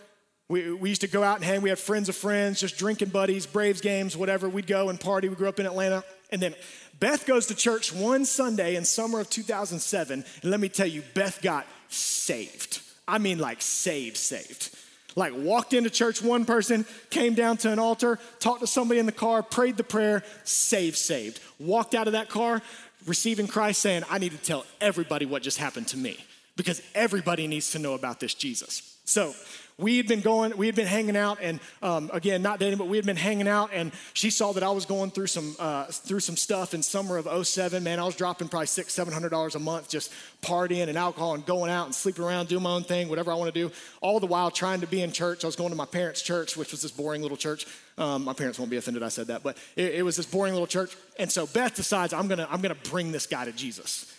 We, 0.50 0.74
we 0.74 0.90
used 0.90 1.02
to 1.02 1.08
go 1.08 1.24
out 1.24 1.38
and 1.38 1.46
hang. 1.46 1.62
We 1.62 1.70
had 1.70 1.80
friends 1.80 2.10
of 2.10 2.18
friends, 2.18 2.60
just 2.60 2.78
drinking 2.78 3.10
buddies, 3.10 3.46
Braves 3.46 3.80
games, 3.80 4.18
whatever. 4.18 4.50
We'd 4.50 4.68
go 4.68 4.90
and 4.90 5.00
party. 5.00 5.30
We 5.30 5.36
grew 5.36 5.48
up 5.48 5.62
in 5.62 5.66
Atlanta. 5.66 6.04
And 6.32 6.42
then 6.42 6.56
Beth 7.00 7.26
goes 7.26 7.48
to 7.48 7.56
church 7.56 7.94
one 7.94 8.26
Sunday 8.26 8.76
in 8.76 8.84
summer 8.84 9.20
of 9.20 9.30
2007, 9.30 10.26
and 10.42 10.52
let 10.52 10.60
me 10.60 10.70
tell 10.70 10.88
you, 10.88 11.04
Beth 11.14 11.42
got 11.42 11.66
saved. 11.90 12.82
I 13.08 13.18
mean, 13.18 13.40
like 13.40 13.62
saved, 13.62 14.18
saved. 14.18 14.76
Like 15.16 15.34
walked 15.36 15.74
into 15.74 15.90
church, 15.90 16.22
one 16.22 16.46
person 16.46 16.86
came 17.10 17.34
down 17.34 17.58
to 17.58 17.72
an 17.72 17.80
altar, 17.80 18.20
talked 18.40 18.62
to 18.62 18.68
somebody 18.68 19.00
in 19.00 19.06
the 19.06 19.12
car, 19.12 19.42
prayed 19.42 19.78
the 19.78 19.84
prayer, 19.84 20.24
saved, 20.44 20.98
saved. 20.98 21.40
Walked 21.60 21.96
out 21.96 22.08
of 22.08 22.14
that 22.14 22.30
car, 22.30 22.62
receiving 23.08 23.48
Christ, 23.48 23.82
saying, 23.82 24.04
I 24.12 24.20
need 24.20 24.34
to 24.34 24.38
tell 24.38 24.66
everybody 24.80 25.26
what 25.26 25.42
just 25.42 25.58
happened 25.58 25.88
to 25.88 25.98
me 25.98 26.24
because 26.56 26.82
everybody 26.94 27.48
needs 27.48 27.72
to 27.72 27.80
know 27.80 27.94
about 27.94 28.20
this 28.20 28.34
Jesus. 28.34 28.98
So 29.06 29.34
we 29.80 29.98
had 29.98 30.08
been 30.08 30.22
going, 30.22 30.58
we 30.58 30.66
had 30.66 30.76
been 30.76 30.88
hanging 30.88 31.16
out, 31.16 31.38
and 31.40 31.60
um, 31.84 32.10
again, 32.12 32.42
not 32.42 32.60
dating, 32.60 32.80
but 32.80 32.88
we 32.88 32.98
had 32.98 33.06
been 33.06 33.16
hanging 33.16 33.48
out, 33.48 33.70
and 33.72 33.92
she 34.14 34.32
saw 34.32 34.52
that 34.54 34.64
I 34.64 34.72
was 34.72 34.86
going 34.86 35.12
through 35.12 35.28
some 35.28 35.56
uh, 35.60 35.86
through 35.86 36.22
some 36.22 36.36
stuff 36.36 36.74
in 36.74 36.82
summer 36.82 37.18
of 37.18 37.48
07. 37.48 37.84
Man, 37.84 38.00
I 38.00 38.04
was 38.04 38.16
dropping 38.16 38.48
probably 38.48 38.66
six, 38.66 38.92
seven 38.94 39.14
hundred 39.14 39.30
dollars 39.30 39.54
a 39.54 39.60
month 39.60 39.88
just 39.88 40.12
partying 40.42 40.88
and 40.88 40.98
alcohol 40.98 41.36
and 41.36 41.46
going 41.46 41.70
out 41.70 41.86
and 41.86 41.94
sleeping 41.94 42.24
around, 42.24 42.48
doing 42.48 42.64
my 42.64 42.72
own 42.72 42.84
thing, 42.84 43.08
whatever 43.08 43.32
I 43.32 43.36
want 43.36 43.54
to 43.54 43.60
do. 43.60 43.72
All 44.02 44.20
the 44.20 44.26
while 44.26 44.50
trying 44.50 44.82
to 44.82 44.88
be 44.88 45.02
in 45.02 45.12
church. 45.12 45.44
I 45.44 45.48
was 45.48 45.56
going 45.56 45.70
to 45.70 45.76
my 45.76 45.86
parents' 45.86 46.24
church, 46.24 46.58
which 46.58 46.72
was 46.72 46.82
this 46.82 46.92
boring 46.92 47.22
little 47.22 47.38
church. 47.38 47.68
Um, 48.00 48.24
my 48.24 48.34
parents 48.34 48.58
won't 48.58 48.72
be 48.72 48.78
offended 48.78 49.04
I 49.04 49.10
said 49.10 49.28
that, 49.28 49.44
but 49.44 49.58
it, 49.76 49.96
it 49.96 50.02
was 50.04 50.16
this 50.18 50.26
boring 50.26 50.54
little 50.54 50.68
church. 50.68 50.96
And 51.20 51.32
so 51.32 51.46
Beth 51.46 51.76
decides 51.76 52.14
I'm 52.14 52.28
gonna 52.28 52.48
I'm 52.50 52.62
gonna 52.62 52.76
bring 52.90 53.12
this 53.12 53.28
guy 53.28 53.46
to 53.46 53.52
Jesus. 53.52 54.12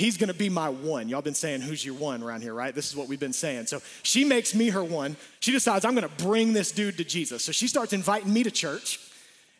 He's 0.00 0.16
gonna 0.16 0.32
be 0.32 0.48
my 0.48 0.70
one. 0.70 1.10
Y'all 1.10 1.20
been 1.20 1.34
saying, 1.34 1.60
Who's 1.60 1.84
your 1.84 1.94
one 1.94 2.22
around 2.22 2.40
here, 2.40 2.54
right? 2.54 2.74
This 2.74 2.88
is 2.88 2.96
what 2.96 3.06
we've 3.06 3.20
been 3.20 3.34
saying. 3.34 3.66
So 3.66 3.82
she 4.02 4.24
makes 4.24 4.54
me 4.54 4.70
her 4.70 4.82
one. 4.82 5.14
She 5.40 5.52
decides, 5.52 5.84
I'm 5.84 5.94
gonna 5.94 6.08
bring 6.08 6.54
this 6.54 6.72
dude 6.72 6.96
to 6.96 7.04
Jesus. 7.04 7.44
So 7.44 7.52
she 7.52 7.68
starts 7.68 7.92
inviting 7.92 8.32
me 8.32 8.42
to 8.42 8.50
church. 8.50 8.98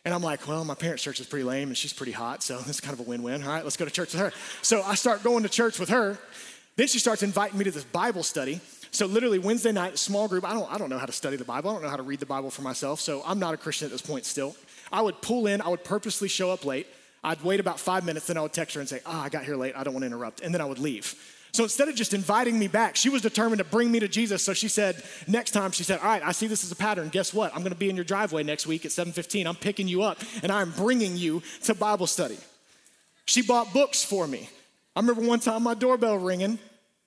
And 0.03 0.15
I'm 0.15 0.23
like, 0.23 0.47
well, 0.47 0.65
my 0.65 0.73
parents' 0.73 1.03
church 1.03 1.19
is 1.19 1.27
pretty 1.27 1.43
lame 1.43 1.67
and 1.67 1.77
she's 1.77 1.93
pretty 1.93 2.11
hot, 2.11 2.41
so 2.41 2.59
it's 2.65 2.79
kind 2.79 2.91
of 2.91 3.01
a 3.01 3.03
win 3.07 3.21
win. 3.21 3.43
All 3.43 3.49
right, 3.49 3.63
let's 3.63 3.77
go 3.77 3.85
to 3.85 3.91
church 3.91 4.13
with 4.13 4.21
her. 4.21 4.33
So 4.63 4.81
I 4.81 4.95
start 4.95 5.21
going 5.21 5.43
to 5.43 5.49
church 5.49 5.79
with 5.79 5.89
her. 5.89 6.17
Then 6.75 6.87
she 6.87 6.97
starts 6.97 7.21
inviting 7.21 7.59
me 7.59 7.65
to 7.65 7.71
this 7.71 7.83
Bible 7.83 8.23
study. 8.23 8.61
So 8.89 9.05
literally 9.05 9.37
Wednesday 9.37 9.71
night, 9.71 9.99
small 9.99 10.27
group. 10.27 10.43
I 10.43 10.53
don't, 10.53 10.73
I 10.73 10.79
don't 10.79 10.89
know 10.89 10.97
how 10.97 11.05
to 11.05 11.11
study 11.11 11.37
the 11.37 11.45
Bible. 11.45 11.69
I 11.69 11.73
don't 11.73 11.83
know 11.83 11.89
how 11.89 11.97
to 11.97 12.03
read 12.03 12.19
the 12.19 12.25
Bible 12.25 12.49
for 12.49 12.63
myself. 12.63 12.99
So 12.99 13.21
I'm 13.27 13.37
not 13.37 13.53
a 13.53 13.57
Christian 13.57 13.85
at 13.85 13.91
this 13.91 14.01
point 14.01 14.25
still. 14.25 14.55
I 14.91 15.03
would 15.03 15.21
pull 15.21 15.45
in, 15.45 15.61
I 15.61 15.67
would 15.67 15.83
purposely 15.83 16.27
show 16.27 16.49
up 16.49 16.65
late. 16.65 16.87
I'd 17.23 17.41
wait 17.43 17.59
about 17.59 17.79
five 17.79 18.03
minutes, 18.03 18.27
then 18.27 18.37
I 18.37 18.41
would 18.41 18.53
text 18.53 18.75
her 18.75 18.79
and 18.79 18.89
say, 18.89 19.01
Ah, 19.05 19.21
oh, 19.21 19.25
I 19.25 19.29
got 19.29 19.43
here 19.43 19.55
late. 19.55 19.73
I 19.75 19.83
don't 19.83 19.93
want 19.93 20.03
to 20.03 20.07
interrupt. 20.07 20.41
And 20.41 20.53
then 20.53 20.61
I 20.61 20.65
would 20.65 20.79
leave. 20.79 21.15
So 21.53 21.63
instead 21.63 21.89
of 21.89 21.95
just 21.95 22.13
inviting 22.13 22.57
me 22.57 22.67
back, 22.67 22.95
she 22.95 23.09
was 23.09 23.21
determined 23.21 23.57
to 23.57 23.65
bring 23.65 23.91
me 23.91 23.99
to 23.99 24.07
Jesus. 24.07 24.43
So 24.43 24.53
she 24.53 24.69
said, 24.69 25.03
next 25.27 25.51
time, 25.51 25.71
she 25.71 25.83
said, 25.83 25.99
All 25.99 26.05
right, 26.05 26.23
I 26.23 26.31
see 26.31 26.47
this 26.47 26.63
as 26.63 26.71
a 26.71 26.75
pattern. 26.75 27.09
Guess 27.09 27.33
what? 27.33 27.53
I'm 27.53 27.61
going 27.61 27.73
to 27.73 27.77
be 27.79 27.89
in 27.89 27.95
your 27.95 28.05
driveway 28.05 28.43
next 28.43 28.67
week 28.67 28.85
at 28.85 28.91
7:15. 28.91 29.45
I'm 29.45 29.55
picking 29.55 29.87
you 29.87 30.03
up 30.03 30.19
and 30.43 30.51
I'm 30.51 30.71
bringing 30.71 31.17
you 31.17 31.43
to 31.63 31.75
Bible 31.75 32.07
study. 32.07 32.37
She 33.25 33.41
bought 33.41 33.73
books 33.73 34.03
for 34.03 34.27
me. 34.27 34.49
I 34.95 34.99
remember 34.99 35.21
one 35.21 35.39
time 35.39 35.63
my 35.63 35.73
doorbell 35.73 36.17
ringing. 36.17 36.57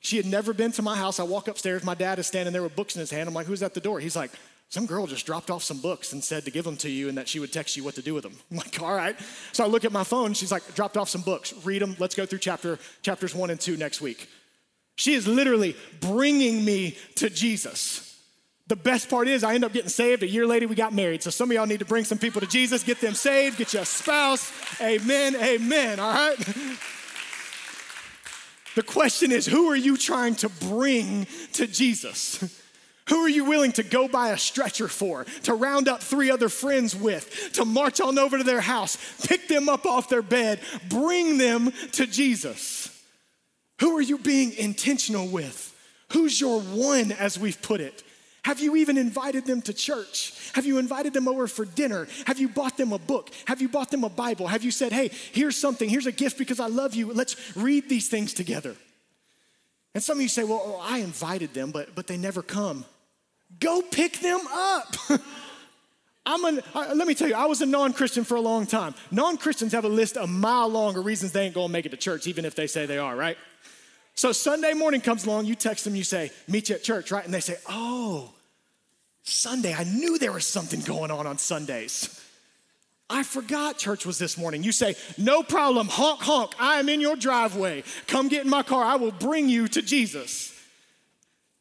She 0.01 0.19
had 0.19 0.27
never 0.27 0.53
been 0.53 0.73
to 0.73 0.83
my 0.83 0.97
house. 0.97 1.19
I 1.19 1.23
walk 1.23 1.49
upstairs. 1.49 1.83
My 1.83 1.95
dad 1.95 2.19
is 2.19 2.27
standing 2.27 2.53
there 2.53 2.63
with 2.63 2.77
books 2.77 2.95
in 2.95 3.01
his 3.01 3.11
hand. 3.11 3.27
I'm 3.27 3.35
like, 3.35 3.47
Who's 3.47 3.63
at 3.63 3.73
the 3.73 3.81
door? 3.81 3.99
He's 3.99 4.17
like, 4.17 4.31
some 4.75 4.87
girl 4.87 5.07
just 5.07 5.25
dropped 5.25 5.53
off 5.53 5.63
some 5.63 5.79
books 5.79 6.13
and 6.13 6.23
said 6.23 6.45
to 6.47 6.51
give 6.51 6.65
them 6.65 6.77
to 6.79 6.91
you 6.91 7.09
and 7.09 7.17
that 7.17 7.29
she 7.29 7.39
would 7.39 7.53
text 7.53 7.77
you 7.77 7.85
what 7.85 7.95
to 7.95 8.03
do 8.03 8.13
with 8.13 8.25
them. 8.25 8.35
I'm 8.51 8.57
like, 8.57 8.83
all 8.83 8.93
right. 8.93 9.17
So 9.53 9.63
I 9.63 9.69
look 9.69 9.85
at 9.85 9.93
my 9.93 10.03
phone. 10.03 10.35
She's 10.35 10.51
like, 10.51 10.75
dropped 10.75 10.97
off 10.97 11.09
some 11.09 11.21
books. 11.21 11.55
Read 11.65 11.81
them. 11.81 11.95
Let's 12.01 12.17
go 12.17 12.27
through 12.27 12.41
chapter 12.41 12.81
chapters 13.01 13.37
one 13.37 13.51
and 13.51 13.61
two 13.61 13.77
next 13.77 14.01
week. 14.01 14.29
She 14.97 15.15
is 15.15 15.29
literally 15.29 15.77
bringing 16.01 16.65
me 16.65 16.97
to 17.15 17.31
Jesus. 17.31 18.21
The 18.67 18.75
best 18.75 19.09
part 19.09 19.29
is 19.29 19.45
I 19.45 19.55
end 19.55 19.63
up 19.63 19.73
getting 19.73 19.91
saved. 19.91 20.25
A 20.25 20.29
year 20.29 20.45
later, 20.45 20.67
we 20.67 20.75
got 20.75 20.93
married. 20.93 21.23
So 21.23 21.31
some 21.31 21.53
of 21.53 21.55
y'all 21.55 21.67
need 21.67 21.79
to 21.79 21.85
bring 21.85 22.03
some 22.03 22.19
people 22.19 22.41
to 22.41 22.47
Jesus, 22.49 22.83
get 22.83 23.01
them 23.01 23.15
saved, 23.15 23.59
get 23.59 23.75
you 23.75 23.81
a 23.81 23.85
spouse. 23.85 24.51
Amen, 24.81 25.37
amen, 25.37 26.01
all 26.01 26.13
right? 26.13 26.37
The 28.75 28.83
question 28.83 29.31
is, 29.31 29.47
who 29.47 29.71
are 29.71 29.77
you 29.77 29.97
trying 29.97 30.35
to 30.37 30.49
bring 30.49 31.29
to 31.53 31.69
Jesus? 31.69 32.63
Who 33.11 33.19
are 33.19 33.29
you 33.29 33.45
willing 33.45 33.73
to 33.73 33.83
go 33.83 34.09
buy 34.09 34.31
a 34.31 34.39
stretcher 34.39 34.89
for, 34.89 35.25
to 35.43 35.55
round 35.55 35.89
up 35.89 36.01
three 36.01 36.31
other 36.31 36.49
friends 36.49 36.97
with, 36.97 37.53
to 37.55 37.65
march 37.65 38.01
on 38.01 38.19
over 38.19 38.39
to 38.39 38.45
their 38.45 38.63
house, 38.63 38.97
pick 39.27 39.47
them 39.47 39.69
up 39.69 39.85
off 39.85 40.09
their 40.09 40.23
bed, 40.23 40.61
bring 40.89 41.37
them 41.37 41.73
to 41.93 42.07
Jesus? 42.07 42.91
Who 43.81 43.97
are 43.99 44.03
you 44.03 44.17
being 44.17 44.53
intentional 44.55 45.29
with? 45.29 45.71
Who's 46.13 46.41
your 46.41 46.61
one, 46.61 47.13
as 47.13 47.39
we've 47.39 47.61
put 47.61 47.81
it? 47.81 48.03
Have 48.45 48.61
you 48.61 48.77
even 48.77 48.97
invited 48.97 49.47
them 49.47 49.63
to 49.63 49.73
church? 49.73 50.35
Have 50.55 50.67
you 50.67 50.79
invited 50.79 51.13
them 51.13 51.29
over 51.29 51.47
for 51.47 51.65
dinner? 51.65 52.07
Have 52.27 52.39
you 52.39 52.49
bought 52.49 52.77
them 52.77 52.93
a 52.93 52.99
book? 52.99 53.31
Have 53.47 53.61
you 53.61 53.69
bought 53.69 53.91
them 53.91 54.05
a 54.05 54.11
Bible? 54.11 54.47
Have 54.47 54.63
you 54.63 54.71
said, 54.71 54.93
hey, 54.93 55.11
here's 55.33 55.57
something, 55.57 55.89
here's 55.89 56.07
a 56.07 56.13
gift 56.13 56.39
because 56.39 56.61
I 56.61 56.67
love 56.67 56.95
you. 56.95 57.13
Let's 57.13 57.57
read 57.57 57.89
these 57.89 58.09
things 58.09 58.33
together. 58.33 58.77
And 59.95 60.03
some 60.03 60.19
of 60.19 60.23
you 60.23 60.29
say, 60.29 60.45
well, 60.45 60.63
oh, 60.65 60.81
I 60.83 60.99
invited 60.99 61.55
them, 61.55 61.71
but, 61.71 61.95
but 61.95 62.07
they 62.07 62.17
never 62.17 62.43
come. 62.43 62.85
Go 63.61 63.83
pick 63.83 64.21
them 64.21 64.41
up. 64.51 64.97
I'm 66.27 66.45
an, 66.45 66.63
uh, 66.75 66.93
let 66.95 67.07
me 67.07 67.15
tell 67.15 67.29
you, 67.29 67.35
I 67.35 67.45
was 67.45 67.61
a 67.61 67.67
non 67.67 67.93
Christian 67.93 68.25
for 68.25 68.37
a 68.37 68.41
long 68.41 68.67
time. 68.67 68.95
Non 69.11 69.37
Christians 69.37 69.73
have 69.73 69.85
a 69.85 69.89
list 69.89 70.17
a 70.17 70.27
mile 70.27 70.69
long 70.69 70.97
of 70.97 71.05
reasons 71.05 71.33
they 71.33 71.45
ain't 71.45 71.55
gonna 71.55 71.69
make 71.69 71.85
it 71.85 71.91
to 71.91 71.99
church, 71.99 72.27
even 72.27 72.45
if 72.45 72.55
they 72.55 72.67
say 72.67 72.87
they 72.87 72.99
are, 72.99 73.15
right? 73.15 73.37
So 74.15 74.33
Sunday 74.33 74.73
morning 74.73 75.01
comes 75.01 75.27
along, 75.27 75.47
you 75.47 75.55
text 75.55 75.85
them, 75.85 75.95
you 75.95 76.05
say, 76.05 76.31
meet 76.49 76.69
you 76.71 76.77
at 76.77 76.83
church, 76.83 77.11
right? 77.11 77.25
And 77.25 77.35
they 77.35 77.41
say, 77.41 77.57
oh, 77.69 78.33
Sunday, 79.23 79.75
I 79.75 79.85
knew 79.85 80.19
there 80.19 80.33
was 80.33 80.47
something 80.47 80.81
going 80.81 81.11
on 81.11 81.27
on 81.27 81.37
Sundays. 81.37 82.21
I 83.11 83.23
forgot 83.23 83.77
church 83.77 84.07
was 84.07 84.19
this 84.19 84.39
morning. 84.39 84.63
You 84.63 84.73
say, 84.73 84.95
no 85.19 85.43
problem, 85.43 85.89
honk, 85.89 86.21
honk, 86.21 86.55
I 86.59 86.79
am 86.79 86.89
in 86.89 87.01
your 87.01 87.17
driveway. 87.17 87.85
Come 88.07 88.29
get 88.29 88.45
in 88.45 88.51
my 88.51 88.63
car, 88.63 88.85
I 88.85 88.97
will 88.97 89.13
bring 89.13 89.49
you 89.49 89.69
to 89.69 89.83
Jesus. 89.83 90.54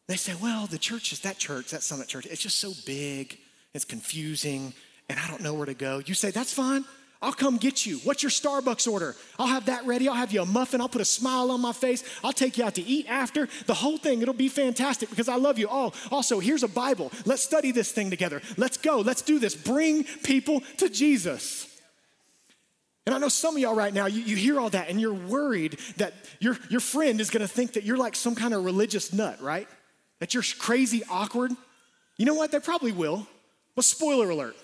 They 0.08 0.16
say, 0.18 0.34
well, 0.42 0.68
the 0.68 0.78
church 0.78 1.14
is 1.14 1.22
that 1.22 1.38
church, 1.38 1.72
that 1.72 1.82
Summit 1.82 2.08
Church, 2.08 2.26
it's 2.26 2.42
just 2.42 2.60
so 2.60 2.74
big, 2.86 3.38
it's 3.74 3.86
confusing, 3.86 4.74
and 5.10 5.20
I 5.20 5.28
don't 5.28 5.42
know 5.42 5.54
where 5.54 5.66
to 5.66 5.74
go. 5.74 6.02
You 6.06 6.14
say, 6.14 6.32
that's 6.32 6.54
fine. 6.54 6.84
I'll 7.22 7.32
come 7.32 7.56
get 7.56 7.86
you. 7.86 8.00
What's 8.00 8.22
your 8.22 8.30
Starbucks 8.30 8.92
order? 8.92 9.16
I'll 9.40 9.48
have 9.48 9.68
that 9.68 9.86
ready. 9.86 10.10
I'll 10.10 10.16
have 10.16 10.34
you 10.34 10.42
a 10.42 10.46
muffin. 10.46 10.82
I'll 10.82 10.90
put 10.90 11.00
a 11.00 11.06
smile 11.06 11.52
on 11.52 11.62
my 11.62 11.72
face. 11.72 12.04
I'll 12.22 12.34
take 12.34 12.58
you 12.58 12.66
out 12.66 12.76
to 12.76 12.82
eat 12.82 13.06
after. 13.08 13.48
The 13.66 13.74
whole 13.74 13.98
thing, 13.98 14.22
it'll 14.22 14.34
be 14.34 14.50
fantastic 14.50 15.10
because 15.10 15.30
I 15.30 15.38
love 15.38 15.58
you. 15.58 15.70
Oh, 15.72 15.94
also, 16.12 16.42
here's 16.42 16.64
a 16.64 16.68
Bible. 16.68 17.14
Let's 17.26 17.42
study 17.42 17.72
this 17.72 17.94
thing 17.94 18.10
together. 18.10 18.42
Let's 18.58 18.76
go. 18.76 19.00
Let's 19.00 19.22
do 19.22 19.40
this. 19.40 19.56
Bring 19.56 20.04
people 20.04 20.62
to 20.80 20.90
Jesus. 20.90 21.70
And 23.06 23.16
I 23.16 23.20
know 23.20 23.30
some 23.30 23.56
of 23.56 23.62
y'all 23.62 23.76
right 23.76 23.94
now, 23.94 24.08
you, 24.08 24.22
you 24.22 24.36
hear 24.36 24.60
all 24.60 24.70
that 24.72 24.90
and 24.90 25.00
you're 25.00 25.14
worried 25.14 25.80
that 25.98 26.14
your, 26.40 26.58
your 26.70 26.82
friend 26.82 27.22
is 27.22 27.30
gonna 27.30 27.48
think 27.48 27.74
that 27.74 27.84
you're 27.84 27.98
like 27.98 28.16
some 28.16 28.36
kind 28.36 28.54
of 28.54 28.66
religious 28.66 29.14
nut, 29.14 29.42
right? 29.42 29.68
That 30.24 30.34
you're 30.34 30.44
crazy 30.58 31.04
awkward, 31.10 31.52
you 32.16 32.26
know 32.26 32.34
what? 32.34 32.50
They 32.50 32.60
probably 32.62 32.94
will. 32.94 33.28
But 33.76 33.84
spoiler 33.84 34.30
alert, 34.30 34.56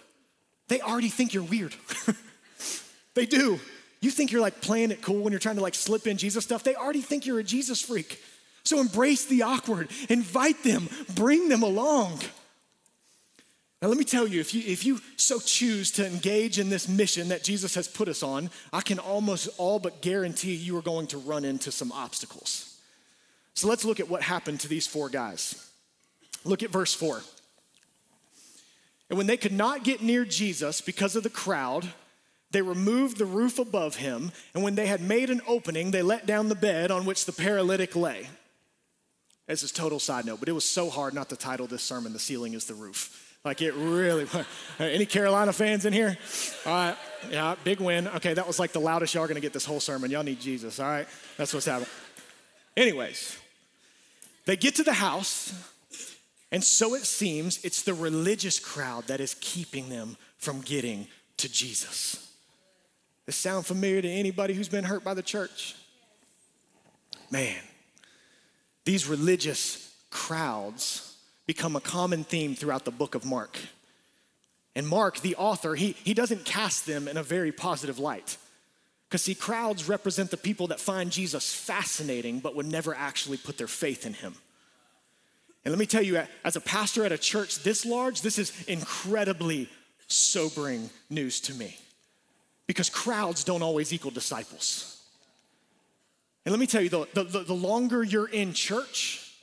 they 0.70 0.80
already 0.80 1.10
think 1.10 1.34
you're 1.34 1.44
weird. 1.44 1.76
they 3.14 3.26
do. 3.26 3.60
You 4.00 4.10
think 4.10 4.32
you're 4.32 4.40
like 4.40 4.62
playing 4.62 4.92
it 4.92 5.02
cool 5.02 5.22
when 5.22 5.34
you're 5.34 5.40
trying 5.42 5.58
to 5.58 5.62
like 5.62 5.76
slip 5.76 6.08
in 6.08 6.16
Jesus 6.16 6.46
stuff. 6.46 6.64
They 6.64 6.76
already 6.76 7.02
think 7.02 7.26
you're 7.26 7.40
a 7.40 7.44
Jesus 7.44 7.82
freak. 7.82 8.24
So 8.64 8.80
embrace 8.80 9.26
the 9.26 9.42
awkward, 9.42 9.90
invite 10.08 10.64
them, 10.64 10.88
bring 11.14 11.50
them 11.50 11.64
along. 11.64 12.20
Now, 13.82 13.90
let 13.90 13.98
me 13.98 14.06
tell 14.06 14.26
you 14.26 14.40
if, 14.40 14.54
you, 14.54 14.64
if 14.66 14.86
you 14.86 15.02
so 15.18 15.42
choose 15.42 15.92
to 15.92 16.08
engage 16.08 16.58
in 16.58 16.70
this 16.70 16.88
mission 16.88 17.28
that 17.30 17.44
Jesus 17.44 17.76
has 17.76 17.90
put 17.90 18.08
us 18.08 18.24
on, 18.24 18.50
I 18.72 18.80
can 18.80 18.98
almost 18.98 19.50
all 19.58 19.80
but 19.80 20.02
guarantee 20.02 20.56
you 20.56 20.78
are 20.78 20.82
going 20.82 21.08
to 21.08 21.18
run 21.18 21.44
into 21.44 21.70
some 21.70 21.92
obstacles. 21.92 22.69
So 23.54 23.68
let's 23.68 23.86
look 23.86 24.00
at 24.00 24.10
what 24.10 24.22
happened 24.22 24.62
to 24.62 24.68
these 24.68 24.88
four 24.88 25.10
guys. 25.10 25.70
Look 26.46 26.64
at 26.64 26.70
verse 26.70 26.94
4. 26.94 27.22
And 29.10 29.18
when 29.18 29.28
they 29.28 29.38
could 29.38 29.52
not 29.52 29.84
get 29.84 30.02
near 30.02 30.24
Jesus 30.24 30.82
because 30.82 31.16
of 31.16 31.24
the 31.24 31.30
crowd, 31.30 31.90
they 32.52 32.62
removed 32.62 33.18
the 33.18 33.26
roof 33.26 33.60
above 33.60 33.96
him, 33.98 34.32
and 34.54 34.64
when 34.64 34.76
they 34.76 34.88
had 34.88 35.02
made 35.02 35.30
an 35.30 35.42
opening, 35.48 35.92
they 35.92 36.02
let 36.02 36.26
down 36.26 36.50
the 36.50 36.56
bed 36.56 36.90
on 36.90 37.06
which 37.06 37.26
the 37.26 37.32
paralytic 37.32 37.96
lay. 37.96 38.28
This 39.48 39.64
is 39.64 39.72
total 39.72 40.00
side 40.00 40.26
note, 40.26 40.40
but 40.40 40.50
it 40.50 40.54
was 40.54 40.68
so 40.68 40.90
hard 40.90 41.14
not 41.14 41.30
to 41.30 41.36
title 41.36 41.68
this 41.68 41.82
sermon 41.82 42.14
"The 42.14 42.20
Ceiling 42.20 42.54
Is 42.54 42.66
the 42.66 42.76
Roof." 42.76 43.38
Like 43.44 43.62
it 43.62 43.74
really. 43.74 44.28
Any 44.80 45.06
Carolina 45.06 45.54
fans 45.54 45.86
in 45.86 45.94
here? 45.94 46.18
All 46.66 46.74
right, 46.74 46.98
yeah, 47.32 47.56
big 47.64 47.80
win. 47.80 48.08
Okay, 48.08 48.34
that 48.34 48.46
was 48.46 48.60
like 48.60 48.74
the 48.74 48.80
loudest 48.80 49.14
y'all 49.14 49.24
are 49.24 49.28
gonna 49.28 49.40
get 49.40 49.54
this 49.54 49.66
whole 49.66 49.80
sermon. 49.80 50.12
Y'all 50.12 50.24
need 50.24 50.40
Jesus. 50.40 50.80
All 50.80 50.88
right, 50.88 51.08
that's 51.38 51.54
what's 51.54 51.66
happening. 51.66 51.90
Anyways, 52.80 53.38
they 54.46 54.56
get 54.56 54.76
to 54.76 54.84
the 54.84 54.94
house, 54.94 55.54
and 56.50 56.64
so 56.64 56.96
it 56.96 57.04
seems 57.04 57.62
it's 57.66 57.84
the 57.84 57.94
religious 57.94 58.58
crowd 58.58 59.08
that 59.08 59.20
is 59.20 59.36
keeping 59.42 59.90
them 59.90 60.16
from 60.38 60.62
getting 60.62 61.06
to 61.36 61.52
Jesus. 61.52 62.32
This 63.26 63.36
sound 63.36 63.66
familiar 63.66 64.02
to 64.02 64.08
anybody 64.08 64.54
who's 64.54 64.70
been 64.70 64.86
hurt 64.86 65.04
by 65.04 65.14
the 65.14 65.22
church? 65.22 65.76
Man, 67.30 67.62
these 68.86 69.08
religious 69.08 69.94
crowds 70.10 71.18
become 71.48 71.76
a 71.76 71.82
common 71.82 72.24
theme 72.24 72.56
throughout 72.56 72.86
the 72.86 72.92
book 72.92 73.14
of 73.14 73.26
Mark. 73.26 73.60
And 74.74 74.88
Mark, 74.88 75.20
the 75.20 75.36
author, 75.36 75.76
he, 75.76 75.98
he 76.06 76.14
doesn't 76.14 76.46
cast 76.46 76.86
them 76.86 77.10
in 77.10 77.18
a 77.18 77.24
very 77.24 77.52
positive 77.52 78.00
light. 78.00 78.38
Because, 79.10 79.24
see, 79.24 79.34
crowds 79.34 79.90
represent 79.90 80.30
the 80.30 80.38
people 80.38 80.68
that 80.68 80.80
find 80.80 81.12
Jesus 81.12 81.52
fascinating 81.52 82.40
but 82.40 82.56
would 82.56 82.68
never 82.68 82.94
actually 82.94 83.38
put 83.38 83.58
their 83.58 83.68
faith 83.68 84.06
in 84.06 84.14
him. 84.14 84.36
And 85.66 85.72
let 85.72 85.80
me 85.80 85.88
tell 85.88 86.04
you, 86.04 86.22
as 86.46 86.56
a 86.56 86.62
pastor 86.62 87.04
at 87.04 87.12
a 87.12 87.18
church 87.18 87.64
this 87.64 87.88
large, 87.88 88.22
this 88.22 88.38
is 88.38 88.54
incredibly 88.68 89.68
sobering 90.08 90.92
news 91.10 91.40
to 91.42 91.56
me. 91.56 91.76
Because 92.68 92.88
crowds 92.88 93.44
don't 93.44 93.64
always 93.64 93.92
equal 93.92 94.12
disciples. 94.12 95.02
And 96.46 96.54
let 96.54 96.60
me 96.60 96.68
tell 96.68 96.82
you, 96.82 96.90
the, 96.90 97.08
the, 97.16 97.44
the 97.44 97.54
longer 97.54 98.04
you're 98.04 98.30
in 98.30 98.54
church, 98.54 99.34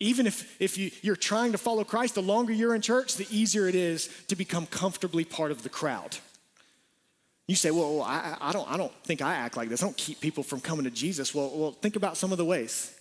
even 0.00 0.26
if, 0.26 0.58
if 0.60 0.78
you, 0.78 0.90
you're 1.02 1.14
trying 1.14 1.52
to 1.52 1.58
follow 1.58 1.84
Christ, 1.84 2.14
the 2.14 2.22
longer 2.22 2.54
you're 2.54 2.74
in 2.74 2.80
church, 2.80 3.16
the 3.16 3.28
easier 3.30 3.68
it 3.68 3.74
is 3.74 4.08
to 4.28 4.34
become 4.34 4.64
comfortably 4.64 5.26
part 5.26 5.50
of 5.50 5.62
the 5.62 5.68
crowd. 5.68 6.16
You 7.50 7.56
say, 7.56 7.72
well, 7.72 8.02
I, 8.02 8.36
I, 8.40 8.52
don't, 8.52 8.70
I 8.70 8.76
don't 8.76 8.92
think 9.02 9.22
I 9.22 9.34
act 9.34 9.56
like 9.56 9.68
this. 9.68 9.82
I 9.82 9.86
don't 9.86 9.96
keep 9.96 10.20
people 10.20 10.44
from 10.44 10.60
coming 10.60 10.84
to 10.84 10.90
Jesus. 10.90 11.34
Well, 11.34 11.50
well, 11.52 11.72
think 11.72 11.96
about 11.96 12.16
some 12.16 12.30
of 12.30 12.38
the 12.38 12.44
ways. 12.44 12.96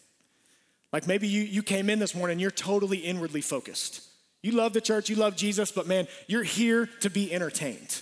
Like 0.92 1.06
maybe 1.06 1.28
you, 1.28 1.44
you 1.44 1.62
came 1.62 1.88
in 1.88 2.00
this 2.00 2.16
morning, 2.16 2.40
you're 2.40 2.50
totally 2.50 2.98
inwardly 2.98 3.42
focused. 3.42 4.02
You 4.42 4.54
love 4.54 4.74
the 4.74 4.82
church, 4.82 5.08
you 5.08 5.18
love 5.18 5.36
Jesus, 5.36 5.72
but 5.72 5.86
man, 5.86 6.08
you're 6.26 6.42
here 6.42 6.90
to 7.02 7.12
be 7.12 7.32
entertained. 7.32 8.02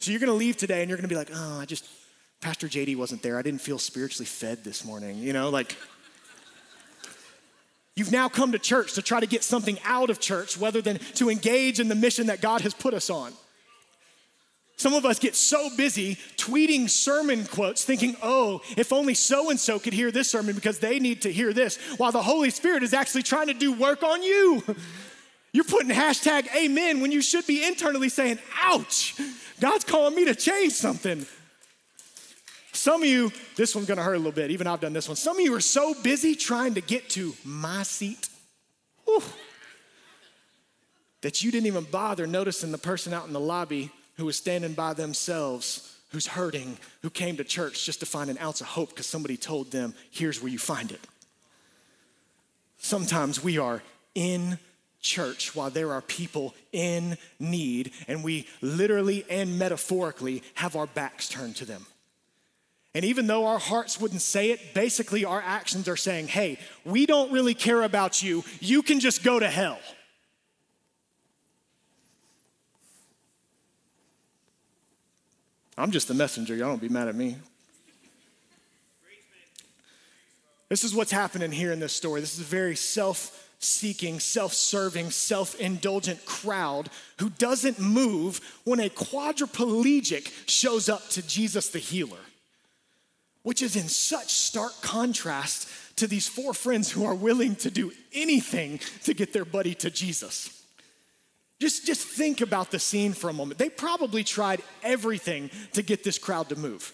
So 0.00 0.10
you're 0.10 0.20
gonna 0.20 0.34
leave 0.34 0.58
today 0.58 0.82
and 0.82 0.90
you're 0.90 0.98
gonna 0.98 1.08
be 1.08 1.16
like, 1.16 1.30
oh, 1.32 1.60
I 1.60 1.64
just, 1.64 1.86
Pastor 2.42 2.66
JD 2.66 2.98
wasn't 2.98 3.22
there. 3.22 3.38
I 3.38 3.42
didn't 3.42 3.62
feel 3.62 3.78
spiritually 3.78 4.26
fed 4.26 4.64
this 4.64 4.84
morning. 4.84 5.16
You 5.16 5.32
know, 5.32 5.48
like, 5.48 5.76
You've 7.94 8.12
now 8.12 8.28
come 8.28 8.52
to 8.52 8.58
church 8.58 8.92
to 8.92 9.00
try 9.00 9.20
to 9.20 9.26
get 9.26 9.42
something 9.42 9.78
out 9.82 10.10
of 10.10 10.20
church 10.20 10.58
rather 10.58 10.82
than 10.82 10.98
to 11.14 11.30
engage 11.30 11.80
in 11.80 11.88
the 11.88 11.94
mission 11.94 12.26
that 12.26 12.42
God 12.42 12.60
has 12.60 12.74
put 12.74 12.92
us 12.92 13.08
on. 13.08 13.32
Some 14.76 14.92
of 14.92 15.06
us 15.06 15.18
get 15.18 15.34
so 15.34 15.70
busy 15.74 16.16
tweeting 16.36 16.90
sermon 16.90 17.46
quotes, 17.46 17.82
thinking, 17.84 18.14
oh, 18.22 18.60
if 18.76 18.92
only 18.92 19.14
so 19.14 19.48
and 19.50 19.58
so 19.58 19.78
could 19.78 19.94
hear 19.94 20.10
this 20.10 20.30
sermon 20.30 20.54
because 20.54 20.78
they 20.78 20.98
need 20.98 21.22
to 21.22 21.32
hear 21.32 21.54
this, 21.54 21.76
while 21.96 22.12
the 22.12 22.22
Holy 22.22 22.50
Spirit 22.50 22.82
is 22.82 22.92
actually 22.92 23.22
trying 23.22 23.46
to 23.46 23.54
do 23.54 23.72
work 23.72 24.02
on 24.02 24.22
you. 24.22 24.62
You're 25.52 25.64
putting 25.64 25.88
hashtag 25.88 26.54
amen 26.54 27.00
when 27.00 27.10
you 27.10 27.22
should 27.22 27.46
be 27.46 27.64
internally 27.64 28.10
saying, 28.10 28.38
ouch, 28.62 29.18
God's 29.58 29.84
calling 29.84 30.14
me 30.14 30.26
to 30.26 30.34
change 30.34 30.74
something. 30.74 31.24
Some 32.72 33.02
of 33.02 33.08
you, 33.08 33.32
this 33.56 33.74
one's 33.74 33.88
gonna 33.88 34.02
hurt 34.02 34.16
a 34.16 34.18
little 34.18 34.32
bit, 34.32 34.50
even 34.50 34.66
I've 34.66 34.80
done 34.80 34.92
this 34.92 35.08
one. 35.08 35.16
Some 35.16 35.38
of 35.38 35.42
you 35.42 35.54
are 35.54 35.60
so 35.60 35.94
busy 36.02 36.34
trying 36.34 36.74
to 36.74 36.82
get 36.82 37.08
to 37.10 37.32
my 37.42 37.82
seat 37.84 38.28
whew, 39.06 39.22
that 41.22 41.42
you 41.42 41.50
didn't 41.50 41.66
even 41.66 41.84
bother 41.84 42.26
noticing 42.26 42.72
the 42.72 42.78
person 42.78 43.14
out 43.14 43.26
in 43.26 43.32
the 43.32 43.40
lobby 43.40 43.90
who 44.16 44.26
was 44.26 44.36
standing 44.36 44.72
by 44.72 44.94
themselves, 44.94 45.96
who's 46.10 46.26
hurting, 46.26 46.78
who 47.02 47.10
came 47.10 47.36
to 47.36 47.44
church 47.44 47.84
just 47.84 48.00
to 48.00 48.06
find 48.06 48.30
an 48.30 48.38
ounce 48.38 48.60
of 48.60 48.68
hope 48.68 48.90
because 48.90 49.06
somebody 49.06 49.36
told 49.36 49.70
them, 49.70 49.94
here's 50.10 50.42
where 50.42 50.50
you 50.50 50.58
find 50.58 50.92
it. 50.92 51.00
Sometimes 52.78 53.42
we 53.42 53.58
are 53.58 53.82
in 54.14 54.58
church 55.00 55.54
while 55.54 55.70
there 55.70 55.92
are 55.92 56.00
people 56.00 56.54
in 56.72 57.16
need, 57.38 57.92
and 58.08 58.24
we 58.24 58.46
literally 58.60 59.24
and 59.30 59.58
metaphorically 59.58 60.42
have 60.54 60.76
our 60.76 60.86
backs 60.86 61.28
turned 61.28 61.56
to 61.56 61.64
them. 61.64 61.86
And 62.94 63.04
even 63.04 63.26
though 63.26 63.46
our 63.46 63.58
hearts 63.58 64.00
wouldn't 64.00 64.22
say 64.22 64.50
it, 64.50 64.72
basically 64.72 65.24
our 65.24 65.42
actions 65.42 65.86
are 65.86 65.96
saying, 65.96 66.28
hey, 66.28 66.58
we 66.84 67.04
don't 67.04 67.30
really 67.30 67.52
care 67.52 67.82
about 67.82 68.22
you. 68.22 68.42
You 68.58 68.82
can 68.82 69.00
just 69.00 69.22
go 69.22 69.38
to 69.38 69.50
hell. 69.50 69.78
I'm 75.78 75.90
just 75.90 76.08
the 76.08 76.14
messenger. 76.14 76.54
Y'all 76.54 76.68
don't 76.68 76.80
be 76.80 76.88
mad 76.88 77.08
at 77.08 77.14
me. 77.14 77.36
This 80.68 80.82
is 80.82 80.94
what's 80.94 81.12
happening 81.12 81.52
here 81.52 81.72
in 81.72 81.80
this 81.80 81.92
story. 81.92 82.20
This 82.20 82.34
is 82.34 82.40
a 82.40 82.44
very 82.44 82.76
self 82.76 83.50
seeking, 83.58 84.18
self 84.20 84.52
serving, 84.52 85.10
self 85.10 85.54
indulgent 85.60 86.24
crowd 86.24 86.88
who 87.18 87.30
doesn't 87.30 87.78
move 87.78 88.40
when 88.64 88.80
a 88.80 88.88
quadriplegic 88.88 90.30
shows 90.48 90.88
up 90.88 91.08
to 91.10 91.26
Jesus 91.26 91.68
the 91.68 91.78
healer, 91.78 92.18
which 93.42 93.62
is 93.62 93.76
in 93.76 93.88
such 93.88 94.28
stark 94.28 94.72
contrast 94.80 95.68
to 95.96 96.06
these 96.06 96.28
four 96.28 96.52
friends 96.52 96.90
who 96.90 97.04
are 97.04 97.14
willing 97.14 97.54
to 97.56 97.70
do 97.70 97.92
anything 98.12 98.80
to 99.04 99.14
get 99.14 99.32
their 99.32 99.44
buddy 99.44 99.74
to 99.74 99.90
Jesus. 99.90 100.55
Just, 101.60 101.86
just 101.86 102.06
think 102.06 102.42
about 102.42 102.70
the 102.70 102.78
scene 102.78 103.14
for 103.14 103.30
a 103.30 103.32
moment. 103.32 103.58
They 103.58 103.70
probably 103.70 104.24
tried 104.24 104.62
everything 104.82 105.50
to 105.72 105.82
get 105.82 106.04
this 106.04 106.18
crowd 106.18 106.50
to 106.50 106.56
move. 106.56 106.92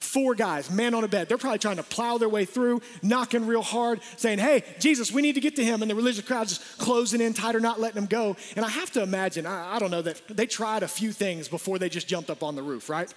Four 0.00 0.36
guys, 0.36 0.70
man 0.70 0.94
on 0.94 1.02
a 1.02 1.08
bed. 1.08 1.28
They're 1.28 1.38
probably 1.38 1.58
trying 1.58 1.76
to 1.76 1.82
plow 1.82 2.18
their 2.18 2.28
way 2.28 2.44
through, 2.44 2.80
knocking 3.02 3.46
real 3.46 3.62
hard, 3.62 4.00
saying, 4.16 4.38
Hey, 4.38 4.62
Jesus, 4.78 5.10
we 5.10 5.22
need 5.22 5.34
to 5.34 5.40
get 5.40 5.56
to 5.56 5.64
him. 5.64 5.82
And 5.82 5.90
the 5.90 5.94
religious 5.96 6.24
crowd 6.24 6.46
just 6.48 6.78
closing 6.78 7.20
in 7.20 7.34
tighter, 7.34 7.58
not 7.58 7.80
letting 7.80 7.98
him 7.98 8.06
go. 8.06 8.36
And 8.54 8.64
I 8.64 8.68
have 8.68 8.92
to 8.92 9.02
imagine, 9.02 9.44
I, 9.44 9.74
I 9.74 9.78
don't 9.80 9.90
know, 9.90 10.02
that 10.02 10.22
they 10.28 10.46
tried 10.46 10.84
a 10.84 10.88
few 10.88 11.10
things 11.10 11.48
before 11.48 11.80
they 11.80 11.88
just 11.88 12.06
jumped 12.06 12.30
up 12.30 12.44
on 12.44 12.54
the 12.54 12.62
roof, 12.62 12.88
right? 12.88 13.12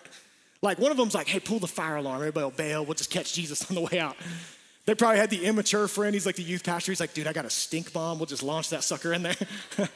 Like 0.63 0.79
one 0.79 0.89
of 0.89 0.97
them's 0.97 1.13
like, 1.13 1.27
Hey, 1.27 1.39
pull 1.39 1.59
the 1.59 1.67
fire 1.67 1.97
alarm. 1.97 2.17
Everybody 2.17 2.45
will 2.45 2.51
bail. 2.51 2.83
We'll 2.83 2.95
just 2.95 3.11
catch 3.11 3.33
Jesus 3.33 3.63
on 3.69 3.75
the 3.75 3.81
way 3.81 3.99
out. 3.99 4.17
They 4.87 4.95
probably 4.95 5.19
had 5.19 5.29
the 5.29 5.45
immature 5.45 5.87
friend. 5.87 6.15
He's 6.15 6.25
like 6.25 6.35
the 6.35 6.43
youth 6.43 6.63
pastor. 6.63 6.91
He's 6.91 6.99
like, 6.99 7.13
Dude, 7.13 7.27
I 7.27 7.33
got 7.33 7.45
a 7.45 7.51
stink 7.51 7.93
bomb. 7.93 8.17
We'll 8.17 8.25
just 8.25 8.43
launch 8.43 8.71
that 8.71 8.83
sucker 8.83 9.13
in 9.13 9.21
there. 9.21 9.35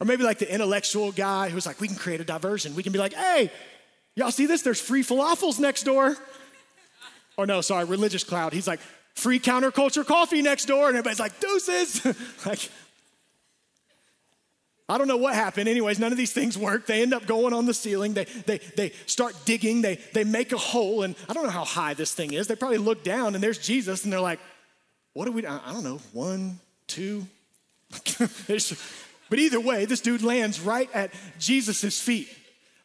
or 0.00 0.06
maybe 0.06 0.22
like 0.22 0.38
the 0.38 0.52
intellectual 0.52 1.12
guy 1.12 1.48
who's 1.48 1.66
like, 1.66 1.80
We 1.80 1.88
can 1.88 1.96
create 1.96 2.20
a 2.20 2.24
diversion. 2.24 2.74
We 2.74 2.82
can 2.82 2.92
be 2.92 2.98
like, 2.98 3.14
Hey, 3.14 3.50
Y'all 4.16 4.30
see 4.30 4.46
this? 4.46 4.62
There's 4.62 4.80
free 4.80 5.02
falafels 5.02 5.58
next 5.58 5.84
door. 5.84 6.16
Oh 7.36 7.42
no, 7.42 7.62
sorry, 7.62 7.84
religious 7.84 8.22
cloud. 8.22 8.52
He's 8.52 8.68
like, 8.68 8.78
free 9.16 9.40
counterculture 9.40 10.06
coffee 10.06 10.40
next 10.40 10.66
door. 10.66 10.86
And 10.86 10.96
everybody's 10.96 11.18
like, 11.18 11.40
deuces. 11.40 12.04
like, 12.46 12.70
I 14.88 14.98
don't 14.98 15.08
know 15.08 15.16
what 15.16 15.34
happened. 15.34 15.68
Anyways, 15.68 15.98
none 15.98 16.12
of 16.12 16.16
these 16.16 16.32
things 16.32 16.56
work. 16.56 16.86
They 16.86 17.02
end 17.02 17.12
up 17.12 17.26
going 17.26 17.52
on 17.52 17.66
the 17.66 17.74
ceiling. 17.74 18.14
They, 18.14 18.26
they, 18.46 18.58
they 18.76 18.90
start 19.06 19.34
digging. 19.44 19.82
They, 19.82 19.98
they 20.12 20.22
make 20.22 20.52
a 20.52 20.56
hole. 20.56 21.02
And 21.02 21.16
I 21.28 21.32
don't 21.32 21.42
know 21.42 21.50
how 21.50 21.64
high 21.64 21.94
this 21.94 22.14
thing 22.14 22.34
is. 22.34 22.46
They 22.46 22.54
probably 22.54 22.78
look 22.78 23.02
down 23.02 23.34
and 23.34 23.42
there's 23.42 23.58
Jesus 23.58 24.04
and 24.04 24.12
they're 24.12 24.20
like, 24.20 24.38
what 25.14 25.24
do 25.24 25.32
we, 25.32 25.44
I 25.44 25.72
don't 25.72 25.82
know, 25.82 25.98
one, 26.12 26.60
two. 26.86 27.26
but 29.30 29.38
either 29.38 29.60
way, 29.60 29.84
this 29.84 30.00
dude 30.00 30.22
lands 30.22 30.60
right 30.60 30.88
at 30.94 31.12
Jesus' 31.38 32.00
feet. 32.00 32.28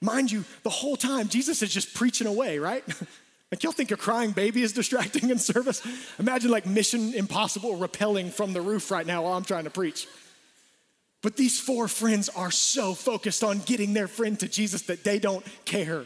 Mind 0.01 0.31
you, 0.31 0.45
the 0.63 0.69
whole 0.69 0.95
time, 0.95 1.27
Jesus 1.27 1.61
is 1.61 1.73
just 1.73 1.93
preaching 1.93 2.27
away, 2.27 2.59
right? 2.59 2.83
like, 3.51 3.63
y'all 3.63 3.73
think 3.73 3.91
a 3.91 3.97
crying 3.97 4.31
baby 4.31 4.61
is 4.61 4.71
distracting 4.71 5.29
in 5.29 5.39
service? 5.39 5.81
Imagine 6.19 6.51
like 6.51 6.65
Mission 6.65 7.13
Impossible 7.13 7.77
rappelling 7.77 8.31
from 8.31 8.53
the 8.53 8.61
roof 8.61 8.91
right 8.91 9.05
now 9.05 9.23
while 9.23 9.33
I'm 9.33 9.43
trying 9.43 9.65
to 9.65 9.69
preach. 9.69 10.07
But 11.21 11.35
these 11.35 11.59
four 11.59 11.89
friends 11.89 12.29
are 12.29 12.51
so 12.51 12.93
focused 12.93 13.43
on 13.43 13.59
getting 13.59 13.93
their 13.93 14.07
friend 14.07 14.39
to 14.39 14.47
Jesus 14.47 14.83
that 14.83 15.03
they 15.03 15.19
don't 15.19 15.45
care. 15.65 16.05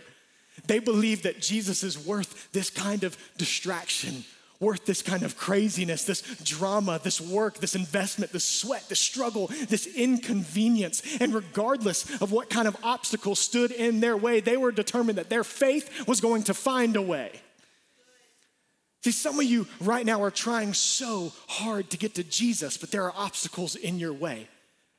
They 0.66 0.80
believe 0.80 1.24
that 1.24 1.40
Jesus 1.40 1.84
is 1.84 1.98
worth 1.98 2.52
this 2.52 2.72
kind 2.72 3.04
of 3.04 3.16
distraction 3.38 4.24
worth 4.64 4.86
this 4.86 5.02
kind 5.02 5.24
of 5.24 5.38
craziness, 5.38 6.06
this 6.06 6.22
drama, 6.44 7.00
this 7.04 7.20
work, 7.22 7.60
this 7.60 7.76
investment, 7.76 8.32
this 8.32 8.44
sweat, 8.44 8.88
this 8.90 9.00
struggle, 9.00 9.48
this 9.68 9.86
inconvenience. 9.86 11.04
And 11.20 11.36
regardless 11.36 12.22
of 12.22 12.32
what 12.32 12.50
kind 12.50 12.68
of 12.68 12.78
obstacle 12.84 13.36
stood 13.36 13.72
in 13.72 14.00
their 14.00 14.18
way, 14.18 14.40
they 14.40 14.58
were 14.58 14.72
determined 14.72 15.18
that 15.18 15.30
their 15.30 15.44
faith 15.44 16.08
was 16.08 16.22
going 16.22 16.44
to 16.44 16.54
find 16.54 16.96
a 16.96 17.02
way. 17.02 17.32
See, 19.04 19.12
some 19.12 19.38
of 19.38 19.46
you 19.46 19.68
right 19.82 20.06
now 20.06 20.24
are 20.24 20.32
trying 20.32 20.74
so 20.74 21.34
hard 21.48 21.90
to 21.90 21.98
get 21.98 22.16
to 22.16 22.24
Jesus, 22.24 22.78
but 22.78 22.90
there 22.90 23.04
are 23.04 23.14
obstacles 23.16 23.76
in 23.76 24.00
your 24.00 24.14
way. 24.14 24.48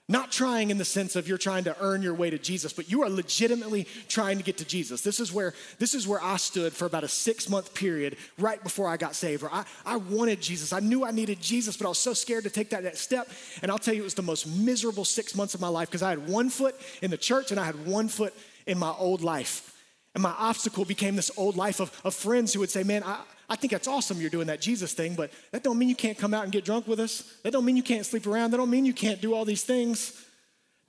Not 0.07 0.31
trying 0.31 0.69
in 0.69 0.77
the 0.77 0.85
sense 0.85 1.17
of 1.17 1.27
you're 1.27 1.39
trying 1.39 1.65
to 1.65 1.75
earn 1.81 2.03
your 2.03 2.13
way 2.13 2.29
to 2.29 2.39
Jesus, 2.39 2.75
but 2.75 2.91
you 2.91 3.03
are 3.03 3.09
legitimately 3.09 3.85
trying 4.07 4.37
to 4.37 4.45
get 4.45 4.59
to 4.59 4.65
Jesus. 4.65 5.01
This 5.01 5.19
is 5.19 5.33
where, 5.33 5.55
this 5.79 5.95
is 5.95 6.07
where 6.07 6.23
I 6.23 6.37
stood 6.37 6.75
for 6.75 6.85
about 6.85 7.05
a 7.05 7.09
six 7.09 7.49
month 7.49 7.73
period 7.73 8.19
right 8.39 8.63
before 8.63 8.87
I 8.87 8.99
got 8.99 9.15
saved. 9.15 9.45
I, 9.51 9.65
I 9.87 9.97
wanted 9.97 10.43
Jesus. 10.43 10.75
I 10.75 10.81
knew 10.81 11.07
I 11.07 11.11
needed 11.11 11.41
Jesus, 11.41 11.79
but 11.79 11.87
I 11.87 11.89
was 11.89 11.99
so 11.99 12.13
scared 12.13 12.45
to 12.45 12.51
take 12.51 12.69
that 12.71 12.85
next 12.85 13.01
step. 13.01 13.31
And 13.63 13.71
I'll 13.71 13.79
tell 13.79 13.95
you, 13.95 14.03
it 14.03 14.05
was 14.05 14.13
the 14.13 14.21
most 14.21 14.47
miserable 14.47 15.07
six 15.07 15.35
months 15.35 15.55
of 15.55 15.63
my 15.63 15.69
life 15.69 15.89
because 15.89 16.03
I 16.03 16.11
had 16.11 16.29
one 16.29 16.51
foot 16.51 16.75
in 17.01 17.11
the 17.11 17.17
church 17.17 17.51
and 17.51 17.59
I 17.59 17.65
had 17.65 17.87
one 17.87 18.09
foot 18.09 18.35
in 18.67 18.79
my 18.79 18.91
old 18.91 19.23
life. 19.23 19.75
And 20.13 20.23
my 20.23 20.35
obstacle 20.39 20.85
became 20.85 21.17
this 21.17 21.31
old 21.39 21.57
life 21.57 21.81
of, 21.81 21.99
of 22.05 22.15
friends 22.15 22.53
who 22.53 22.61
would 22.61 22.71
say, 22.71 22.83
Man, 22.83 23.03
I, 23.05 23.21
I 23.49 23.57
think 23.57 23.73
that's 23.73 23.89
awesome 23.89 24.21
you're 24.21 24.31
doing 24.31 24.47
that 24.47 24.61
Jesus 24.61 24.95
thing, 24.95 25.15
but 25.15 25.31
that 25.53 25.63
don't 25.63 25.79
mean 25.79 25.89
you 25.89 25.95
can't 25.95 26.17
come 26.17 26.33
out 26.33 26.45
and 26.45 26.53
get 26.53 26.65
drunk 26.65 26.87
with 26.87 27.01
us. 27.01 27.23
That 27.43 27.53
don't 27.53 27.65
mean 27.65 27.77
you 27.77 27.83
can't 27.83 28.07
sleep 28.07 28.27
around. 28.27 28.53
That 28.53 28.57
don't 28.57 28.71
mean 28.71 28.85
you 28.85 28.95
can't 28.95 29.21
do 29.21 29.35
all 29.35 29.45
these 29.45 29.65
things. 29.65 30.25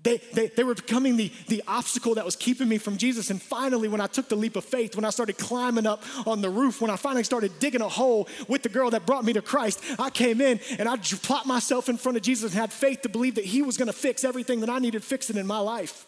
They, 0.05 0.17
they, 0.33 0.47
they 0.47 0.63
were 0.63 0.75
becoming 0.75 1.17
the, 1.17 1.31
the 1.47 1.63
obstacle 1.67 2.13
that 2.15 2.23
was 2.23 2.35
keeping 2.35 2.69
me 2.69 2.77
from 2.77 2.95
Jesus. 2.95 3.31
And 3.31 3.41
finally, 3.41 3.87
when 3.87 3.99
I 3.99 4.05
took 4.05 4.29
the 4.29 4.35
leap 4.35 4.55
of 4.55 4.63
faith, 4.63 4.95
when 4.95 5.03
I 5.03 5.09
started 5.09 5.37
climbing 5.39 5.87
up 5.87 6.03
on 6.27 6.41
the 6.41 6.49
roof, 6.49 6.79
when 6.79 6.91
I 6.91 6.95
finally 6.95 7.23
started 7.23 7.57
digging 7.59 7.81
a 7.81 7.89
hole 7.89 8.29
with 8.47 8.61
the 8.61 8.69
girl 8.69 8.91
that 8.91 9.07
brought 9.07 9.25
me 9.25 9.33
to 9.33 9.41
Christ, 9.41 9.83
I 9.97 10.11
came 10.11 10.41
in 10.41 10.59
and 10.77 10.87
I 10.87 10.97
plopped 10.97 11.47
myself 11.47 11.89
in 11.89 11.97
front 11.97 12.17
of 12.17 12.23
Jesus 12.23 12.51
and 12.51 12.61
had 12.61 12.71
faith 12.71 13.01
to 13.01 13.09
believe 13.09 13.35
that 13.35 13.45
He 13.45 13.63
was 13.63 13.77
gonna 13.77 13.93
fix 13.93 14.23
everything 14.23 14.59
that 14.59 14.69
I 14.69 14.77
needed 14.77 15.03
fixing 15.03 15.37
in 15.37 15.47
my 15.47 15.59
life. 15.59 16.05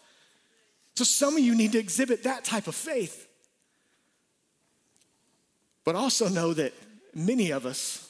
So 0.95 1.03
some 1.03 1.36
of 1.36 1.43
you 1.43 1.55
need 1.55 1.71
to 1.71 1.79
exhibit 1.79 2.23
that 2.23 2.43
type 2.43 2.67
of 2.67 2.75
faith. 2.75 3.27
But 5.88 5.95
also 5.95 6.28
know 6.28 6.54
that 6.54 6.73
many 7.15 7.52
of 7.52 7.65
us, 7.65 8.10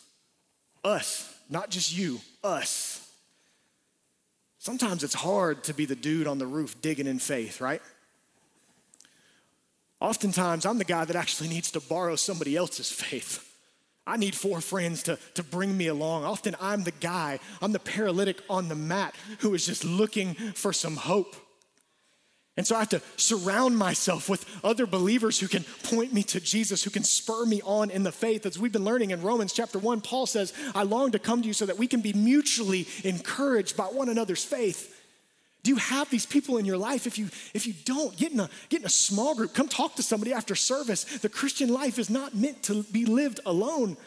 us, 0.83 1.31
not 1.47 1.69
just 1.69 1.95
you, 1.95 2.19
us, 2.43 3.07
sometimes 4.57 5.03
it's 5.03 5.13
hard 5.13 5.63
to 5.65 5.75
be 5.75 5.85
the 5.85 5.95
dude 5.95 6.25
on 6.25 6.39
the 6.39 6.47
roof 6.47 6.81
digging 6.81 7.05
in 7.05 7.19
faith, 7.19 7.61
right? 7.61 7.83
Oftentimes, 9.99 10.65
I'm 10.65 10.79
the 10.79 10.85
guy 10.85 11.05
that 11.05 11.15
actually 11.15 11.49
needs 11.49 11.69
to 11.69 11.79
borrow 11.79 12.15
somebody 12.15 12.55
else's 12.55 12.91
faith. 12.91 13.47
I 14.07 14.17
need 14.17 14.33
four 14.33 14.59
friends 14.59 15.03
to, 15.03 15.19
to 15.35 15.43
bring 15.43 15.77
me 15.77 15.85
along. 15.85 16.23
Often, 16.23 16.55
I'm 16.59 16.83
the 16.83 16.89
guy, 16.99 17.37
I'm 17.61 17.73
the 17.73 17.79
paralytic 17.79 18.41
on 18.49 18.69
the 18.69 18.75
mat 18.75 19.13
who 19.41 19.53
is 19.53 19.67
just 19.67 19.85
looking 19.85 20.33
for 20.33 20.73
some 20.73 20.95
hope. 20.95 21.35
And 22.57 22.65
so 22.65 22.75
I 22.75 22.79
have 22.79 22.89
to 22.89 23.01
surround 23.17 23.77
myself 23.77 24.27
with 24.27 24.43
other 24.63 24.87
believers 24.87 25.39
who 25.39 25.47
can 25.47 25.63
point 25.83 26.11
me 26.11 26.23
to 26.23 26.39
Jesus, 26.39 26.83
who 26.83 26.89
can 26.89 27.03
spur 27.03 27.45
me 27.45 27.61
on 27.63 27.91
in 27.91 28.01
the 28.01 28.11
faith. 28.11 28.47
As 28.47 28.57
we've 28.57 28.71
been 28.71 28.83
learning 28.83 29.11
in 29.11 29.21
Romans 29.21 29.53
chapter 29.53 29.77
1, 29.77 30.01
Paul 30.01 30.25
says, 30.25 30.53
I 30.73 30.81
long 30.81 31.11
to 31.11 31.19
come 31.19 31.43
to 31.43 31.47
you 31.47 31.53
so 31.53 31.67
that 31.67 31.77
we 31.77 31.85
can 31.85 32.01
be 32.01 32.13
mutually 32.13 32.87
encouraged 33.03 33.77
by 33.77 33.85
one 33.85 34.09
another's 34.09 34.43
faith. 34.43 34.95
Do 35.61 35.71
you 35.71 35.77
have 35.77 36.09
these 36.09 36.25
people 36.25 36.57
in 36.57 36.65
your 36.65 36.77
life? 36.77 37.05
If 37.05 37.17
you 37.17 37.25
if 37.53 37.67
you 37.67 37.73
don't, 37.83 38.15
get 38.15 38.31
in 38.31 38.39
a 38.39 38.49
get 38.69 38.79
in 38.79 38.85
a 38.85 38.89
small 38.89 39.35
group. 39.35 39.53
Come 39.53 39.67
talk 39.67 39.95
to 39.95 40.03
somebody 40.03 40.31
after 40.31 40.55
service. 40.55 41.03
The 41.03 41.27
Christian 41.27 41.67
life 41.67 41.99
is 41.99 42.09
not 42.09 42.33
meant 42.33 42.63
to 42.63 42.83
be 42.83 43.05
lived 43.05 43.41
alone. 43.45 43.97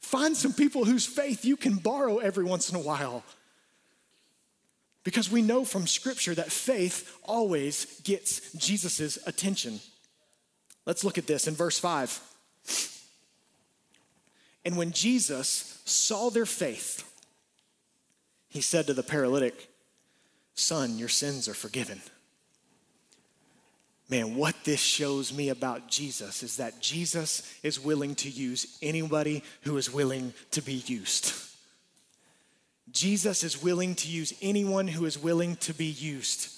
Find 0.00 0.34
some 0.34 0.54
people 0.54 0.86
whose 0.86 1.04
faith 1.04 1.44
you 1.44 1.56
can 1.58 1.76
borrow 1.76 2.18
every 2.18 2.44
once 2.44 2.70
in 2.70 2.76
a 2.76 2.80
while. 2.80 3.22
Because 5.04 5.30
we 5.30 5.42
know 5.42 5.64
from 5.64 5.86
Scripture 5.86 6.34
that 6.34 6.50
faith 6.50 7.16
always 7.22 8.00
gets 8.00 8.52
Jesus' 8.54 9.18
attention. 9.26 9.80
Let's 10.86 11.04
look 11.04 11.18
at 11.18 11.26
this 11.26 11.46
in 11.46 11.54
verse 11.54 11.78
5. 11.78 12.20
And 14.64 14.78
when 14.78 14.92
Jesus 14.92 15.82
saw 15.84 16.30
their 16.30 16.46
faith, 16.46 17.10
he 18.48 18.62
said 18.62 18.86
to 18.86 18.94
the 18.94 19.02
paralytic, 19.02 19.68
Son, 20.54 20.96
your 20.96 21.08
sins 21.08 21.48
are 21.48 21.54
forgiven. 21.54 22.00
Man, 24.08 24.36
what 24.36 24.54
this 24.64 24.80
shows 24.80 25.32
me 25.32 25.48
about 25.48 25.88
Jesus 25.88 26.42
is 26.42 26.58
that 26.58 26.80
Jesus 26.80 27.42
is 27.62 27.80
willing 27.80 28.14
to 28.16 28.30
use 28.30 28.78
anybody 28.80 29.42
who 29.62 29.76
is 29.76 29.92
willing 29.92 30.32
to 30.52 30.62
be 30.62 30.74
used. 30.86 31.32
Jesus 32.90 33.42
is 33.42 33.62
willing 33.62 33.94
to 33.96 34.08
use 34.08 34.34
anyone 34.42 34.88
who 34.88 35.06
is 35.06 35.18
willing 35.18 35.56
to 35.56 35.72
be 35.72 35.86
used. 35.86 36.50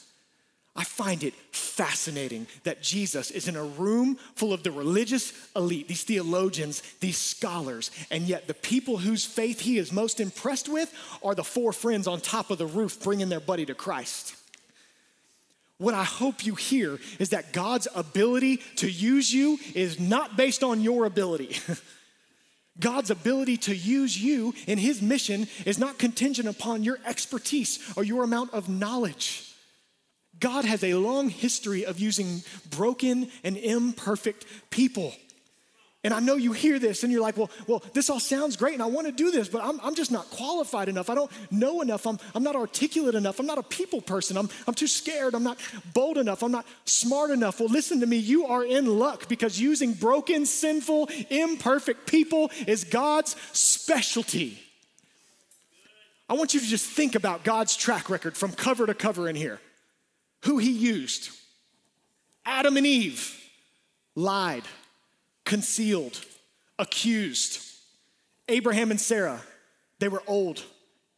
I 0.76 0.84
find 0.84 1.24
it 1.24 1.34
fascinating 1.52 2.46
that 2.64 2.82
Jesus 2.82 3.30
is 3.30 3.48
in 3.48 3.56
a 3.56 3.64
room 3.64 4.16
full 4.34 4.52
of 4.52 4.62
the 4.62 4.70
religious 4.70 5.32
elite, 5.56 5.88
these 5.88 6.04
theologians, 6.04 6.82
these 7.00 7.16
scholars, 7.16 7.90
and 8.10 8.24
yet 8.24 8.46
the 8.46 8.54
people 8.54 8.98
whose 8.98 9.24
faith 9.24 9.60
he 9.60 9.78
is 9.78 9.90
most 9.90 10.20
impressed 10.20 10.68
with 10.68 10.92
are 11.22 11.34
the 11.34 11.42
four 11.42 11.72
friends 11.72 12.06
on 12.06 12.20
top 12.20 12.50
of 12.50 12.58
the 12.58 12.66
roof 12.66 13.02
bringing 13.02 13.30
their 13.30 13.40
buddy 13.40 13.64
to 13.64 13.74
Christ. 13.74 14.36
What 15.78 15.94
I 15.94 16.04
hope 16.04 16.44
you 16.44 16.54
hear 16.54 16.98
is 17.18 17.30
that 17.30 17.52
God's 17.52 17.88
ability 17.94 18.58
to 18.76 18.90
use 18.90 19.32
you 19.32 19.58
is 19.74 19.98
not 19.98 20.36
based 20.36 20.62
on 20.62 20.82
your 20.82 21.06
ability. 21.06 21.56
God's 22.78 23.10
ability 23.10 23.56
to 23.58 23.74
use 23.74 24.20
you 24.20 24.54
in 24.66 24.78
his 24.78 25.00
mission 25.00 25.48
is 25.64 25.78
not 25.78 25.98
contingent 25.98 26.48
upon 26.48 26.84
your 26.84 26.98
expertise 27.06 27.78
or 27.96 28.04
your 28.04 28.22
amount 28.22 28.52
of 28.52 28.68
knowledge. 28.68 29.54
God 30.38 30.64
has 30.64 30.84
a 30.84 30.94
long 30.94 31.30
history 31.30 31.86
of 31.86 31.98
using 31.98 32.42
broken 32.70 33.30
and 33.42 33.56
imperfect 33.56 34.44
people. 34.70 35.14
And 36.06 36.14
I 36.14 36.20
know 36.20 36.36
you 36.36 36.52
hear 36.52 36.78
this 36.78 37.02
and 37.02 37.12
you're 37.12 37.20
like, 37.20 37.36
well, 37.36 37.50
well, 37.66 37.82
this 37.92 38.10
all 38.10 38.20
sounds 38.20 38.56
great 38.56 38.74
and 38.74 38.82
I 38.82 38.86
want 38.86 39.08
to 39.08 39.12
do 39.12 39.32
this, 39.32 39.48
but 39.48 39.64
I'm, 39.64 39.80
I'm 39.82 39.96
just 39.96 40.12
not 40.12 40.30
qualified 40.30 40.88
enough. 40.88 41.10
I 41.10 41.16
don't 41.16 41.32
know 41.50 41.80
enough. 41.80 42.06
I'm, 42.06 42.20
I'm 42.32 42.44
not 42.44 42.54
articulate 42.54 43.16
enough. 43.16 43.40
I'm 43.40 43.46
not 43.46 43.58
a 43.58 43.62
people 43.64 44.00
person. 44.00 44.36
I'm, 44.36 44.48
I'm 44.68 44.74
too 44.74 44.86
scared. 44.86 45.34
I'm 45.34 45.42
not 45.42 45.58
bold 45.94 46.16
enough. 46.16 46.44
I'm 46.44 46.52
not 46.52 46.64
smart 46.84 47.32
enough. 47.32 47.58
Well, 47.58 47.68
listen 47.68 47.98
to 47.98 48.06
me. 48.06 48.18
You 48.18 48.46
are 48.46 48.64
in 48.64 48.86
luck 48.86 49.26
because 49.26 49.60
using 49.60 49.94
broken, 49.94 50.46
sinful, 50.46 51.10
imperfect 51.28 52.06
people 52.06 52.52
is 52.68 52.84
God's 52.84 53.34
specialty. 53.52 54.62
I 56.28 56.34
want 56.34 56.54
you 56.54 56.60
to 56.60 56.66
just 56.66 56.88
think 56.88 57.16
about 57.16 57.42
God's 57.42 57.76
track 57.76 58.08
record 58.08 58.36
from 58.36 58.52
cover 58.52 58.86
to 58.86 58.94
cover 58.94 59.28
in 59.28 59.34
here 59.34 59.58
who 60.44 60.58
he 60.58 60.70
used. 60.70 61.30
Adam 62.44 62.76
and 62.76 62.86
Eve 62.86 63.36
lied, 64.14 64.62
concealed, 65.46 66.22
accused. 66.78 67.60
Abraham 68.48 68.90
and 68.90 69.00
Sarah, 69.00 69.40
they 69.98 70.08
were 70.08 70.22
old, 70.26 70.62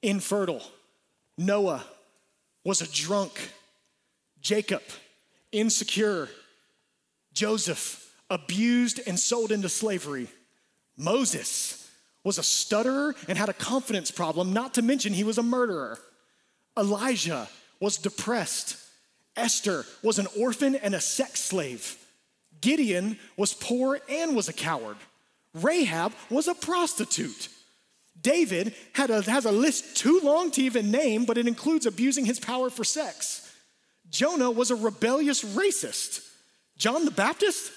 infertile. 0.03 0.63
Noah 1.37 1.85
was 2.65 2.81
a 2.81 2.93
drunk. 2.93 3.33
Jacob, 4.41 4.83
insecure. 5.51 6.29
Joseph, 7.33 8.15
abused 8.31 9.01
and 9.05 9.19
sold 9.19 9.51
into 9.51 9.69
slavery. 9.69 10.29
Moses 10.97 11.91
was 12.23 12.39
a 12.39 12.45
stutterer 12.45 13.17
and 13.27 13.37
had 13.37 13.49
a 13.49 13.53
confidence 13.53 14.13
problem, 14.13 14.53
not 14.53 14.75
to 14.75 14.83
mention 14.83 15.13
he 15.13 15.25
was 15.25 15.39
a 15.39 15.43
murderer. 15.43 15.99
Elijah 16.77 17.49
was 17.81 17.97
depressed 17.97 18.77
Esther 19.39 19.87
was 20.03 20.19
an 20.19 20.27
orphan 20.39 20.75
and 20.75 20.95
a 20.95 21.01
sex 21.01 21.41
slave. 21.41 21.97
Gideon 22.61 23.19
was 23.37 23.55
poor 23.55 24.01
and 24.09 24.35
was 24.35 24.49
a 24.49 24.53
coward. 24.53 24.97
Rahab 25.55 26.13
was 26.31 26.49
a 26.49 26.55
prostitute. 26.55 27.49
David 28.21 28.75
had 28.95 29.11
a, 29.11 29.23
has 29.23 29.45
a 29.45 29.53
list 29.53 29.97
too 29.97 30.21
long 30.23 30.51
to 30.53 30.63
even 30.63 30.91
name, 30.91 31.25
but 31.25 31.39
it 31.39 31.47
includes 31.47 31.87
abusing 31.87 32.25
his 32.25 32.41
power 32.41 32.69
for 32.71 32.85
sex. 32.85 33.45
Jonah 34.11 34.51
was 34.51 34.71
a 34.71 34.77
rebellious 34.77 35.45
racist. 35.45 36.25
John 36.77 37.05
the 37.05 37.11
Baptist, 37.11 37.71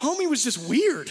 homie 0.00 0.28
was 0.28 0.44
just 0.44 0.68
weird. 0.68 1.10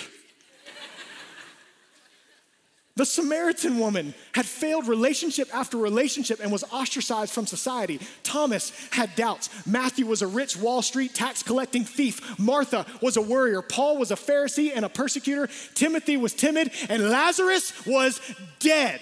The 2.95 3.05
Samaritan 3.05 3.79
woman 3.79 4.13
had 4.33 4.45
failed 4.45 4.87
relationship 4.87 5.49
after 5.53 5.77
relationship 5.77 6.39
and 6.39 6.51
was 6.51 6.63
ostracized 6.71 7.33
from 7.33 7.47
society. 7.47 7.99
Thomas 8.21 8.71
had 8.91 9.15
doubts. 9.15 9.49
Matthew 9.65 10.05
was 10.05 10.21
a 10.21 10.27
rich 10.27 10.55
Wall 10.55 10.83
Street 10.83 11.15
tax 11.15 11.41
collecting 11.41 11.85
thief. 11.85 12.37
Martha 12.37 12.85
was 13.01 13.17
a 13.17 13.21
worrier. 13.21 13.63
Paul 13.63 13.97
was 13.97 14.11
a 14.11 14.15
Pharisee 14.15 14.71
and 14.75 14.85
a 14.85 14.89
persecutor. 14.89 15.49
Timothy 15.73 16.17
was 16.17 16.35
timid. 16.35 16.69
And 16.87 17.09
Lazarus 17.09 17.73
was 17.87 18.21
dead. 18.59 19.01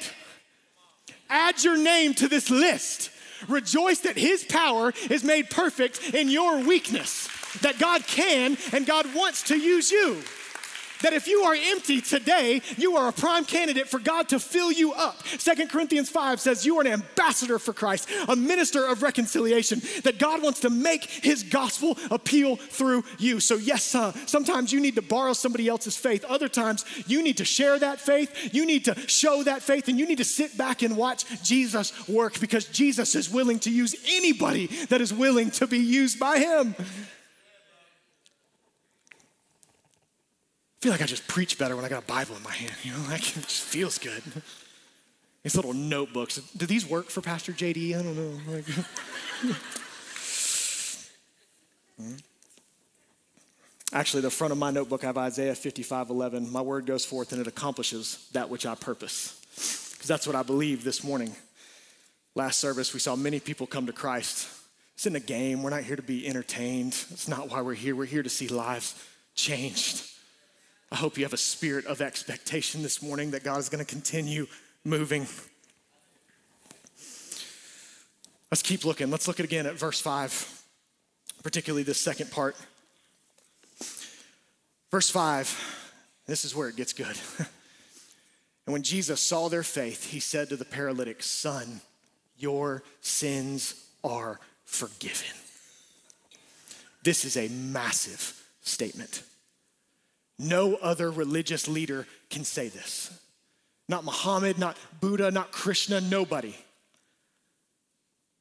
Add 1.30 1.62
your 1.62 1.78
name 1.78 2.14
to 2.16 2.30
this 2.30 2.50
list. 2.50 3.12
Rejoice 3.50 4.00
that 4.00 4.18
his 4.18 4.46
power 4.46 4.94
is 5.10 5.26
made 5.26 5.50
perfect 5.50 6.14
in 6.14 6.30
your 6.30 6.64
weakness, 6.64 7.28
that 7.62 7.80
God 7.80 8.06
can 8.06 8.58
and 8.72 8.86
God 8.86 9.14
wants 9.16 9.44
to 9.44 9.58
use 9.58 9.92
you 9.92 10.22
that 11.02 11.14
if 11.14 11.28
you 11.28 11.42
are 11.42 11.56
empty 11.56 12.02
today, 12.02 12.62
you 12.78 12.98
are 12.98 13.10
a 13.10 13.14
prime 13.14 13.46
candidate 13.46 13.88
for 13.88 14.00
God 14.00 14.30
to 14.30 14.40
fill 14.40 14.72
you 14.72 14.94
up. 14.94 15.26
Second 15.40 15.70
Corinthians 15.70 16.10
5 16.10 16.40
says 16.40 16.66
you 16.66 16.78
are 16.78 16.82
an 16.82 16.88
ambassador 16.88 17.60
for 17.60 17.74
Christ, 17.74 18.10
a 18.28 18.36
minister 18.36 18.86
of 18.86 19.04
reconciliation, 19.04 19.82
that 20.04 20.20
God 20.20 20.42
wants 20.42 20.62
to 20.62 20.70
make 20.70 21.06
his 21.06 21.44
gospel 21.44 21.98
appeal 22.10 22.56
through 22.56 23.04
you. 23.18 23.40
So, 23.40 23.56
yes, 23.56 23.96
uh, 23.96 24.14
sometimes 24.26 24.72
you 24.72 24.80
need 24.80 24.96
to 24.96 25.02
borrow 25.02 25.34
somebody 25.34 25.68
else's 25.68 25.98
faith. 25.98 26.26
Other 26.26 26.48
times 26.48 26.86
you 27.08 27.24
need 27.24 27.38
to 27.38 27.46
share 27.46 27.80
that 27.80 28.00
faith, 28.00 28.54
you 28.54 28.66
need 28.66 28.86
to 28.86 28.96
show 29.08 29.44
that 29.44 29.62
faith, 29.62 29.88
and 29.88 30.00
you 30.00 30.08
need 30.08 30.18
to 30.18 30.26
sit 30.26 30.58
back 30.58 30.82
and 30.82 30.98
watch 30.98 31.26
Jesus 31.44 32.08
work 32.08 32.40
because 32.40 32.66
Jesus 32.66 33.16
is 33.16 33.30
willing 33.30 33.60
to 33.60 33.72
use 33.72 33.96
anybody 34.10 34.68
that 34.90 35.02
is 35.02 35.14
willing 35.14 35.52
to 35.52 35.68
be 35.68 35.80
used 35.80 36.20
by 36.20 36.40
him. 36.40 36.76
Feel 40.82 40.92
like 40.92 41.02
I 41.02 41.06
just 41.06 41.28
preach 41.28 41.60
better 41.60 41.76
when 41.76 41.86
I 41.86 41.90
got 41.90 42.04
a 42.04 42.08
Bible 42.08 42.36
in 42.36 42.44
my 42.44 42.52
hand. 42.52 42.74
You 42.84 42.94
know, 42.94 43.00
like 43.10 43.22
it 43.38 43.44
just 43.44 43.64
feels 43.64 43.98
good. 43.98 44.24
These 45.44 45.56
little 45.56 45.74
notebooks. 45.74 46.38
Do 46.56 46.68
these 46.68 46.88
work 46.88 47.10
for 47.10 47.22
Pastor 47.22 47.52
JD? 47.52 47.98
I 47.98 48.04
don't 48.04 48.16
know. 48.16 48.40
Like, 48.54 48.64
hmm? 51.98 52.14
Actually, 53.92 54.22
the 54.22 54.30
front 54.30 54.52
of 54.52 54.60
my 54.60 54.70
notebook 54.70 55.04
I 55.04 55.08
have 55.08 55.18
Isaiah 55.18 55.56
55 55.56 56.12
11. 56.12 56.52
My 56.52 56.62
word 56.62 56.86
goes 56.86 57.06
forth 57.06 57.32
and 57.32 57.42
it 57.42 57.48
accomplishes 57.48 58.30
that 58.34 58.52
which 58.52 58.68
I 58.68 58.76
purpose. 58.76 59.42
Because 59.94 60.08
that's 60.08 60.28
what 60.28 60.36
I 60.36 60.44
believe 60.44 60.84
this 60.84 61.04
morning. 61.04 61.36
Last 62.36 62.60
service, 62.60 62.94
we 62.94 63.00
saw 63.00 63.16
many 63.16 63.40
people 63.40 63.66
come 63.66 63.88
to 63.88 63.94
Christ. 63.94 64.48
It's 64.94 65.08
in 65.08 65.16
a 65.16 65.20
game. 65.20 65.64
We're 65.64 65.72
not 65.72 65.84
here 65.84 65.96
to 65.96 66.04
be 66.04 66.28
entertained. 66.28 67.04
It's 67.10 67.28
not 67.28 67.50
why 67.50 67.62
we're 67.62 67.74
here. 67.74 67.96
We're 67.96 68.06
here 68.06 68.22
to 68.22 68.30
see 68.30 68.48
lives 68.48 68.94
changed. 69.34 70.11
I 70.92 70.98
hope 70.98 71.18
you 71.18 71.24
have 71.24 71.34
a 71.34 71.38
spirit 71.38 71.86
of 71.86 72.02
expectation 72.02 72.82
this 72.84 73.02
morning 73.02 73.32
that 73.32 73.46
God 73.46 73.60
is 73.60 73.70
going 73.70 73.84
to 73.84 73.90
continue 73.90 74.46
moving. 74.84 75.26
Let's 78.52 78.62
keep 78.62 78.84
looking. 78.84 79.10
Let's 79.10 79.28
look 79.28 79.40
again 79.40 79.66
at 79.66 79.76
verse 79.76 80.02
5, 80.02 80.64
particularly 81.44 81.84
this 81.84 81.98
second 81.98 82.30
part. 82.30 82.58
Verse 84.92 85.10
5, 85.10 86.24
this 86.26 86.44
is 86.44 86.54
where 86.54 86.68
it 86.68 86.76
gets 86.76 86.92
good. 86.92 87.18
and 87.40 88.74
when 88.74 88.84
Jesus 88.84 89.22
saw 89.22 89.48
their 89.48 89.64
faith, 89.64 90.12
he 90.12 90.20
said 90.20 90.50
to 90.50 90.58
the 90.58 90.66
paralytic, 90.66 91.24
Son, 91.24 91.80
your 92.38 92.84
sins 93.00 93.86
are 94.04 94.42
forgiven. 94.66 95.38
This 97.04 97.24
is 97.24 97.38
a 97.38 97.48
massive 97.48 98.46
statement. 98.62 99.24
No 100.42 100.76
other 100.76 101.12
religious 101.12 101.68
leader 101.68 102.08
can 102.32 102.44
say 102.44 102.68
this. 102.68 103.12
Not 103.88 104.04
Muhammad, 104.04 104.58
not 104.58 104.76
Buddha, 105.00 105.30
not 105.30 105.52
Krishna, 105.52 106.02
nobody. 106.02 106.56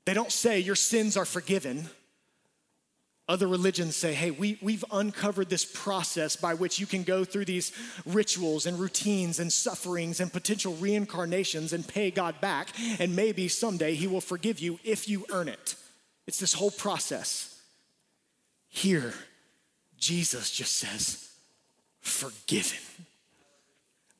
They 0.07 0.15
don't 0.15 0.33
say 0.33 0.61
your 0.61 0.77
sins 0.77 1.19
are 1.19 1.27
forgiven. 1.27 1.91
Other 3.29 3.47
religions 3.47 3.97
say, 3.97 4.15
hey, 4.15 4.31
we, 4.31 4.59
we've 4.63 4.85
uncovered 4.91 5.51
this 5.51 5.65
process 5.65 6.37
by 6.37 6.55
which 6.55 6.79
you 6.79 6.87
can 6.87 7.03
go 7.03 7.23
through 7.23 7.45
these 7.45 7.71
rituals 8.07 8.65
and 8.65 8.79
routines 8.79 9.39
and 9.39 9.53
sufferings 9.53 10.21
and 10.21 10.33
potential 10.33 10.75
reincarnations 10.77 11.73
and 11.75 11.87
pay 11.87 12.11
God 12.11 12.41
back, 12.41 12.69
and 12.99 13.15
maybe 13.15 13.47
someday 13.47 13.95
He 13.95 14.07
will 14.07 14.23
forgive 14.23 14.59
you 14.59 14.81
if 14.85 15.09
you 15.09 15.27
earn 15.31 15.49
it. 15.49 15.75
It's 16.27 16.41
this 16.41 16.55
whole 16.55 16.71
process. 16.71 17.61
Here, 18.69 19.13
Jesus 19.99 20.51
just 20.51 20.77
says, 20.77 21.30
forgiven. 22.01 22.79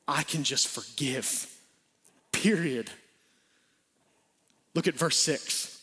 I 0.07 0.23
can 0.23 0.43
just 0.43 0.67
forgive, 0.67 1.47
period. 2.31 2.89
Look 4.73 4.87
at 4.87 4.95
verse 4.95 5.17
6. 5.17 5.81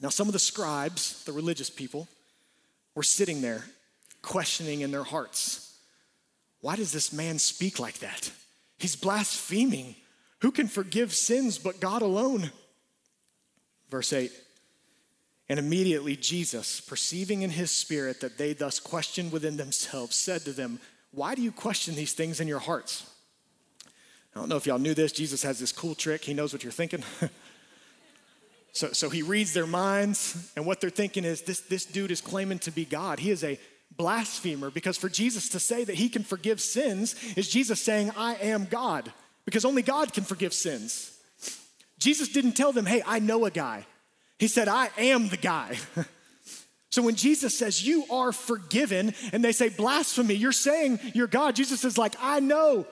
Now, 0.00 0.08
some 0.08 0.28
of 0.28 0.32
the 0.32 0.38
scribes, 0.38 1.24
the 1.24 1.32
religious 1.32 1.68
people, 1.68 2.08
were 2.94 3.02
sitting 3.02 3.42
there 3.42 3.64
questioning 4.22 4.80
in 4.80 4.90
their 4.90 5.04
hearts 5.04 5.70
why 6.60 6.76
does 6.76 6.92
this 6.92 7.12
man 7.12 7.38
speak 7.38 7.78
like 7.78 7.98
that? 8.00 8.30
He's 8.78 8.96
blaspheming. 8.96 9.94
Who 10.40 10.50
can 10.50 10.68
forgive 10.68 11.12
sins 11.12 11.58
but 11.58 11.80
God 11.80 12.02
alone? 12.02 12.50
Verse 13.90 14.12
8 14.12 14.32
and 15.50 15.58
immediately 15.58 16.14
Jesus, 16.14 16.80
perceiving 16.80 17.42
in 17.42 17.50
his 17.50 17.72
spirit 17.72 18.20
that 18.20 18.38
they 18.38 18.52
thus 18.52 18.78
questioned 18.78 19.32
within 19.32 19.56
themselves, 19.56 20.14
said 20.14 20.42
to 20.42 20.52
them, 20.52 20.78
Why 21.10 21.34
do 21.34 21.42
you 21.42 21.50
question 21.50 21.96
these 21.96 22.12
things 22.12 22.38
in 22.38 22.46
your 22.46 22.60
hearts? 22.60 23.10
I 24.32 24.38
don't 24.38 24.48
know 24.48 24.56
if 24.56 24.64
y'all 24.64 24.78
knew 24.78 24.94
this. 24.94 25.10
Jesus 25.10 25.42
has 25.42 25.58
this 25.58 25.72
cool 25.72 25.96
trick. 25.96 26.24
He 26.24 26.34
knows 26.34 26.52
what 26.52 26.62
you're 26.62 26.72
thinking. 26.72 27.04
So, 28.72 28.92
so 28.92 29.10
he 29.10 29.22
reads 29.22 29.52
their 29.52 29.66
minds, 29.66 30.52
and 30.54 30.64
what 30.64 30.80
they're 30.80 30.90
thinking 30.90 31.24
is 31.24 31.42
this, 31.42 31.58
this 31.62 31.84
dude 31.84 32.12
is 32.12 32.20
claiming 32.20 32.60
to 32.60 32.70
be 32.70 32.84
God. 32.84 33.18
He 33.18 33.32
is 33.32 33.42
a 33.42 33.58
blasphemer 33.96 34.70
because 34.70 34.96
for 34.96 35.08
Jesus 35.08 35.48
to 35.48 35.58
say 35.58 35.82
that 35.82 35.96
he 35.96 36.08
can 36.08 36.22
forgive 36.22 36.60
sins 36.60 37.16
is 37.36 37.48
Jesus 37.48 37.80
saying, 37.80 38.12
I 38.16 38.36
am 38.36 38.66
God, 38.66 39.12
because 39.44 39.64
only 39.64 39.82
God 39.82 40.12
can 40.12 40.22
forgive 40.22 40.54
sins. 40.54 41.18
Jesus 41.98 42.28
didn't 42.28 42.52
tell 42.52 42.70
them, 42.70 42.86
hey, 42.86 43.02
I 43.04 43.18
know 43.18 43.44
a 43.44 43.50
guy. 43.50 43.86
He 44.40 44.48
said, 44.48 44.68
I 44.68 44.88
am 44.96 45.28
the 45.28 45.36
guy. 45.36 45.76
so 46.90 47.02
when 47.02 47.14
Jesus 47.14 47.56
says, 47.56 47.86
you 47.86 48.06
are 48.10 48.32
forgiven, 48.32 49.14
and 49.34 49.44
they 49.44 49.52
say, 49.52 49.68
blasphemy, 49.68 50.34
you're 50.34 50.50
saying 50.50 50.98
you're 51.14 51.26
God, 51.26 51.54
Jesus 51.54 51.84
is 51.84 51.98
like, 51.98 52.14
I 52.20 52.40
know. 52.40 52.86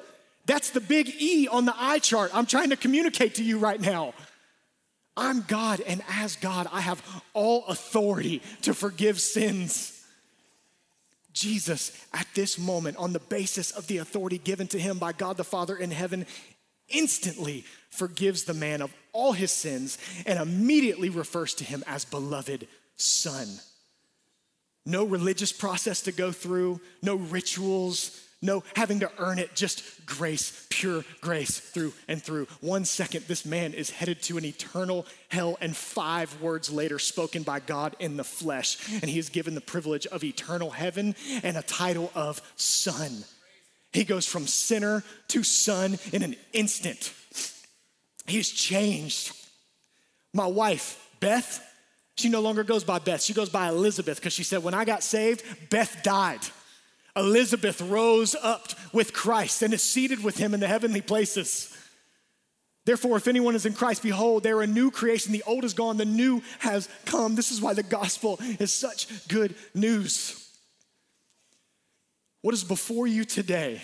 That's 0.44 0.70
the 0.70 0.80
big 0.80 1.08
E 1.18 1.48
on 1.48 1.64
the 1.64 1.74
eye 1.74 2.00
chart. 2.00 2.30
I'm 2.34 2.44
trying 2.44 2.68
to 2.68 2.76
communicate 2.76 3.36
to 3.36 3.42
you 3.42 3.58
right 3.58 3.80
now. 3.80 4.12
I'm 5.16 5.40
God, 5.40 5.80
and 5.80 6.02
as 6.10 6.36
God, 6.36 6.68
I 6.70 6.82
have 6.82 7.02
all 7.32 7.64
authority 7.66 8.42
to 8.62 8.74
forgive 8.74 9.18
sins. 9.18 9.94
Jesus, 11.32 12.04
at 12.12 12.26
this 12.34 12.58
moment, 12.58 12.98
on 12.98 13.14
the 13.14 13.20
basis 13.20 13.70
of 13.70 13.86
the 13.86 13.98
authority 13.98 14.36
given 14.36 14.66
to 14.68 14.78
him 14.78 14.98
by 14.98 15.12
God 15.12 15.38
the 15.38 15.44
Father 15.44 15.76
in 15.76 15.90
heaven, 15.90 16.26
instantly 16.88 17.64
forgives 17.90 18.44
the 18.44 18.54
man 18.54 18.82
of 18.82 18.92
all 19.12 19.32
his 19.32 19.50
sins 19.50 19.98
and 20.26 20.38
immediately 20.38 21.10
refers 21.10 21.54
to 21.54 21.64
him 21.64 21.82
as 21.86 22.04
beloved 22.04 22.66
son. 22.96 23.46
No 24.86 25.04
religious 25.04 25.52
process 25.52 26.02
to 26.02 26.12
go 26.12 26.32
through, 26.32 26.80
no 27.02 27.16
rituals, 27.16 28.24
no 28.40 28.62
having 28.76 29.00
to 29.00 29.10
earn 29.18 29.38
it, 29.38 29.54
just 29.54 29.82
grace, 30.06 30.66
pure 30.70 31.04
grace 31.20 31.58
through 31.58 31.92
and 32.06 32.22
through. 32.22 32.46
One 32.60 32.84
second, 32.84 33.24
this 33.26 33.44
man 33.44 33.74
is 33.74 33.90
headed 33.90 34.22
to 34.22 34.38
an 34.38 34.44
eternal 34.44 35.06
hell, 35.28 35.58
and 35.60 35.76
five 35.76 36.40
words 36.40 36.70
later, 36.70 36.98
spoken 36.98 37.42
by 37.42 37.60
God 37.60 37.96
in 37.98 38.16
the 38.16 38.24
flesh, 38.24 38.78
and 39.02 39.10
he 39.10 39.18
is 39.18 39.28
given 39.28 39.54
the 39.54 39.60
privilege 39.60 40.06
of 40.06 40.22
eternal 40.22 40.70
heaven 40.70 41.16
and 41.42 41.56
a 41.56 41.62
title 41.62 42.12
of 42.14 42.40
son. 42.56 43.24
He 43.92 44.04
goes 44.04 44.26
from 44.26 44.46
sinner 44.46 45.02
to 45.28 45.42
son 45.42 45.98
in 46.12 46.22
an 46.22 46.36
instant. 46.52 47.12
He's 48.26 48.50
changed. 48.50 49.32
My 50.34 50.46
wife, 50.46 51.08
Beth, 51.20 51.64
she 52.16 52.28
no 52.28 52.40
longer 52.40 52.64
goes 52.64 52.84
by 52.84 52.98
Beth. 52.98 53.22
She 53.22 53.32
goes 53.32 53.48
by 53.48 53.68
Elizabeth 53.68 54.18
because 54.18 54.32
she 54.32 54.42
said, 54.42 54.62
When 54.62 54.74
I 54.74 54.84
got 54.84 55.02
saved, 55.02 55.42
Beth 55.70 56.02
died. 56.02 56.40
Elizabeth 57.16 57.80
rose 57.80 58.34
up 58.34 58.68
with 58.92 59.12
Christ 59.12 59.62
and 59.62 59.72
is 59.72 59.82
seated 59.82 60.22
with 60.22 60.36
him 60.36 60.54
in 60.54 60.60
the 60.60 60.68
heavenly 60.68 61.00
places. 61.00 61.74
Therefore, 62.84 63.16
if 63.16 63.28
anyone 63.28 63.54
is 63.54 63.66
in 63.66 63.74
Christ, 63.74 64.02
behold, 64.02 64.42
they're 64.42 64.62
a 64.62 64.66
new 64.66 64.90
creation. 64.90 65.32
The 65.32 65.42
old 65.46 65.64
is 65.64 65.74
gone, 65.74 65.96
the 65.96 66.04
new 66.04 66.42
has 66.60 66.88
come. 67.04 67.34
This 67.34 67.52
is 67.52 67.60
why 67.60 67.74
the 67.74 67.82
gospel 67.82 68.38
is 68.58 68.72
such 68.72 69.28
good 69.28 69.54
news. 69.74 70.47
What 72.48 72.54
is 72.54 72.64
before 72.64 73.06
you 73.06 73.26
today? 73.26 73.78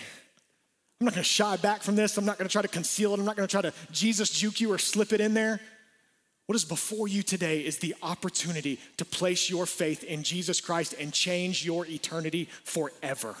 I'm 0.99 1.05
not 1.05 1.13
gonna 1.13 1.23
shy 1.23 1.55
back 1.57 1.83
from 1.83 1.95
this. 1.95 2.17
I'm 2.17 2.25
not 2.25 2.39
gonna 2.39 2.49
try 2.49 2.63
to 2.63 2.67
conceal 2.67 3.13
it. 3.13 3.19
I'm 3.19 3.23
not 3.23 3.35
gonna 3.35 3.47
try 3.47 3.61
to 3.61 3.71
Jesus 3.91 4.31
juke 4.31 4.59
you 4.59 4.73
or 4.73 4.79
slip 4.79 5.13
it 5.13 5.21
in 5.21 5.35
there. 5.35 5.61
What 6.47 6.55
is 6.55 6.65
before 6.65 7.07
you 7.07 7.21
today 7.21 7.59
is 7.59 7.77
the 7.77 7.93
opportunity 8.01 8.79
to 8.97 9.05
place 9.05 9.51
your 9.51 9.67
faith 9.67 10.03
in 10.03 10.23
Jesus 10.23 10.61
Christ 10.61 10.95
and 10.99 11.13
change 11.13 11.63
your 11.63 11.85
eternity 11.85 12.49
forever. 12.63 13.35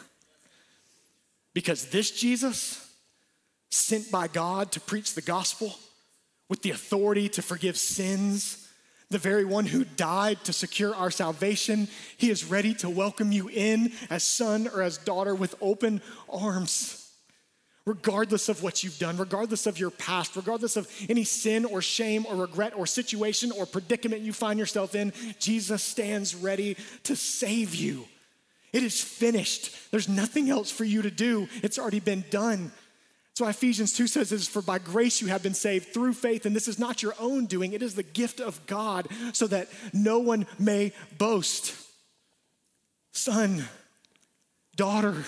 Because 1.55 1.87
this 1.87 2.11
Jesus, 2.11 2.87
sent 3.71 4.11
by 4.11 4.27
God 4.27 4.71
to 4.73 4.79
preach 4.79 5.15
the 5.15 5.23
gospel 5.23 5.73
with 6.49 6.61
the 6.61 6.69
authority 6.69 7.29
to 7.29 7.41
forgive 7.41 7.77
sins, 7.77 8.64
the 9.09 9.17
very 9.17 9.45
one 9.45 9.65
who 9.65 9.83
died 9.83 10.43
to 10.45 10.53
secure 10.53 10.95
our 10.95 11.11
salvation, 11.11 11.87
he 12.17 12.29
is 12.29 12.45
ready 12.45 12.73
to 12.75 12.89
welcome 12.89 13.31
you 13.31 13.49
in 13.49 13.91
as 14.09 14.23
son 14.23 14.67
or 14.67 14.81
as 14.81 14.97
daughter 14.97 15.35
with 15.35 15.55
open 15.61 16.01
arms 16.29 17.05
regardless 17.85 18.49
of 18.49 18.63
what 18.63 18.83
you've 18.83 18.97
done, 18.97 19.17
regardless 19.17 19.67
of 19.67 19.79
your 19.79 19.91
past, 19.91 20.35
regardless 20.35 20.75
of 20.75 20.89
any 21.07 21.23
sin 21.23 21.65
or 21.65 21.81
shame 21.81 22.25
or 22.27 22.35
regret 22.35 22.73
or 22.75 22.87
situation 22.87 23.51
or 23.51 23.65
predicament 23.65 24.21
you 24.21 24.33
find 24.33 24.57
yourself 24.57 24.95
in, 24.95 25.13
Jesus 25.39 25.83
stands 25.83 26.35
ready 26.35 26.77
to 27.03 27.15
save 27.15 27.75
you. 27.75 28.05
It 28.73 28.83
is 28.83 29.01
finished. 29.01 29.91
There's 29.91 30.09
nothing 30.09 30.49
else 30.49 30.71
for 30.71 30.83
you 30.83 31.03
to 31.03 31.11
do, 31.11 31.47
it's 31.61 31.77
already 31.77 31.99
been 31.99 32.25
done. 32.29 32.71
Why 33.37 33.49
Ephesians 33.49 33.91
2 33.93 34.07
says 34.07 34.29
this 34.29 34.47
for 34.47 34.61
by 34.61 34.79
grace 34.79 35.21
you 35.21 35.27
have 35.27 35.43
been 35.43 35.53
saved 35.53 35.93
through 35.93 36.13
faith, 36.13 36.45
and 36.45 36.55
this 36.55 36.69
is 36.69 36.79
not 36.79 37.03
your 37.03 37.15
own 37.19 37.47
doing, 37.47 37.73
it 37.73 37.83
is 37.83 37.95
the 37.95 38.03
gift 38.03 38.39
of 38.39 38.65
God, 38.65 39.09
so 39.33 39.45
that 39.47 39.67
no 39.93 40.19
one 40.19 40.47
may 40.57 40.93
boast. 41.17 41.75
Son, 43.11 43.65
daughter, 44.77 45.25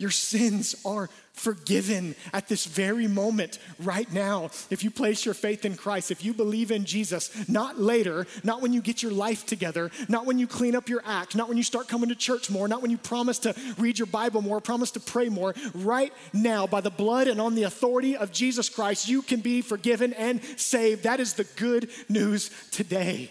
your 0.00 0.10
sins 0.10 0.74
are 0.86 1.10
forgiven 1.34 2.14
at 2.32 2.48
this 2.48 2.64
very 2.64 3.06
moment, 3.06 3.58
right 3.78 4.10
now. 4.12 4.46
If 4.70 4.82
you 4.82 4.90
place 4.90 5.26
your 5.26 5.34
faith 5.34 5.66
in 5.66 5.76
Christ, 5.76 6.10
if 6.10 6.24
you 6.24 6.32
believe 6.32 6.70
in 6.70 6.86
Jesus, 6.86 7.30
not 7.50 7.78
later, 7.78 8.26
not 8.42 8.62
when 8.62 8.72
you 8.72 8.80
get 8.80 9.02
your 9.02 9.12
life 9.12 9.44
together, 9.44 9.90
not 10.08 10.24
when 10.24 10.38
you 10.38 10.46
clean 10.46 10.74
up 10.74 10.88
your 10.88 11.02
act, 11.04 11.36
not 11.36 11.48
when 11.48 11.58
you 11.58 11.62
start 11.62 11.86
coming 11.86 12.08
to 12.08 12.14
church 12.14 12.50
more, 12.50 12.66
not 12.66 12.80
when 12.80 12.90
you 12.90 12.96
promise 12.96 13.38
to 13.40 13.54
read 13.76 13.98
your 13.98 14.06
Bible 14.06 14.40
more, 14.40 14.58
promise 14.58 14.90
to 14.92 15.00
pray 15.00 15.28
more. 15.28 15.54
Right 15.74 16.14
now, 16.32 16.66
by 16.66 16.80
the 16.80 16.90
blood 16.90 17.28
and 17.28 17.38
on 17.38 17.54
the 17.54 17.64
authority 17.64 18.16
of 18.16 18.32
Jesus 18.32 18.70
Christ, 18.70 19.06
you 19.06 19.20
can 19.20 19.40
be 19.40 19.60
forgiven 19.60 20.14
and 20.14 20.42
saved. 20.56 21.02
That 21.02 21.20
is 21.20 21.34
the 21.34 21.44
good 21.44 21.90
news 22.08 22.50
today. 22.70 23.30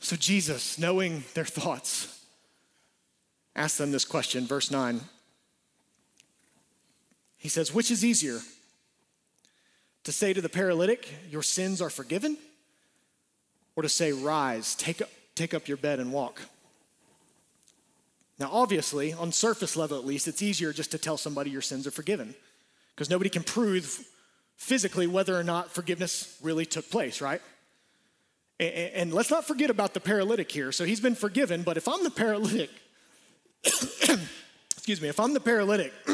So, 0.00 0.16
Jesus, 0.16 0.78
knowing 0.78 1.24
their 1.34 1.44
thoughts, 1.44 2.15
asked 3.56 3.78
them 3.78 3.90
this 3.90 4.04
question, 4.04 4.46
verse 4.46 4.70
9. 4.70 5.00
He 7.38 7.48
says, 7.48 7.74
Which 7.74 7.90
is 7.90 8.04
easier? 8.04 8.38
To 10.04 10.12
say 10.12 10.32
to 10.32 10.40
the 10.40 10.48
paralytic, 10.48 11.12
Your 11.30 11.42
sins 11.42 11.82
are 11.82 11.90
forgiven? 11.90 12.36
Or 13.74 13.82
to 13.82 13.88
say, 13.88 14.12
Rise, 14.12 14.74
take 14.74 15.02
up, 15.02 15.08
take 15.34 15.54
up 15.54 15.66
your 15.66 15.76
bed 15.76 15.98
and 15.98 16.12
walk? 16.12 16.42
Now, 18.38 18.50
obviously, 18.52 19.14
on 19.14 19.32
surface 19.32 19.76
level 19.76 19.98
at 19.98 20.04
least, 20.04 20.28
it's 20.28 20.42
easier 20.42 20.72
just 20.72 20.90
to 20.90 20.98
tell 20.98 21.16
somebody 21.16 21.50
your 21.50 21.62
sins 21.62 21.86
are 21.86 21.90
forgiven 21.90 22.34
because 22.94 23.08
nobody 23.08 23.30
can 23.30 23.42
prove 23.42 24.04
physically 24.56 25.06
whether 25.06 25.38
or 25.38 25.44
not 25.44 25.70
forgiveness 25.70 26.38
really 26.42 26.66
took 26.66 26.90
place, 26.90 27.20
right? 27.20 27.40
And 28.58 29.12
let's 29.12 29.30
not 29.30 29.46
forget 29.46 29.68
about 29.68 29.94
the 29.94 30.00
paralytic 30.00 30.50
here. 30.50 30.72
So 30.72 30.84
he's 30.84 31.00
been 31.00 31.14
forgiven, 31.14 31.62
but 31.62 31.76
if 31.76 31.88
I'm 31.88 32.02
the 32.04 32.10
paralytic, 32.10 32.70
excuse 34.76 35.00
me, 35.00 35.08
if 35.08 35.18
I'm 35.18 35.34
the 35.34 35.40
paralytic, 35.40 35.92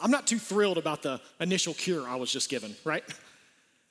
I'm 0.00 0.10
not 0.10 0.26
too 0.26 0.38
thrilled 0.38 0.78
about 0.78 1.02
the 1.02 1.20
initial 1.40 1.74
cure 1.74 2.08
I 2.08 2.16
was 2.16 2.32
just 2.32 2.48
given, 2.48 2.74
right? 2.84 3.04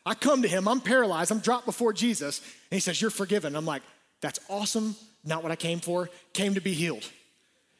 I 0.05 0.15
come 0.15 0.41
to 0.41 0.47
him, 0.47 0.67
I'm 0.67 0.81
paralyzed, 0.81 1.31
I'm 1.31 1.39
dropped 1.39 1.65
before 1.65 1.93
Jesus, 1.93 2.39
and 2.39 2.77
he 2.77 2.79
says, 2.79 3.01
You're 3.01 3.11
forgiven. 3.11 3.55
I'm 3.55 3.65
like, 3.65 3.83
That's 4.21 4.39
awesome, 4.49 4.95
not 5.23 5.43
what 5.43 5.51
I 5.51 5.55
came 5.55 5.79
for, 5.79 6.09
came 6.33 6.55
to 6.55 6.61
be 6.61 6.73
healed. 6.73 7.09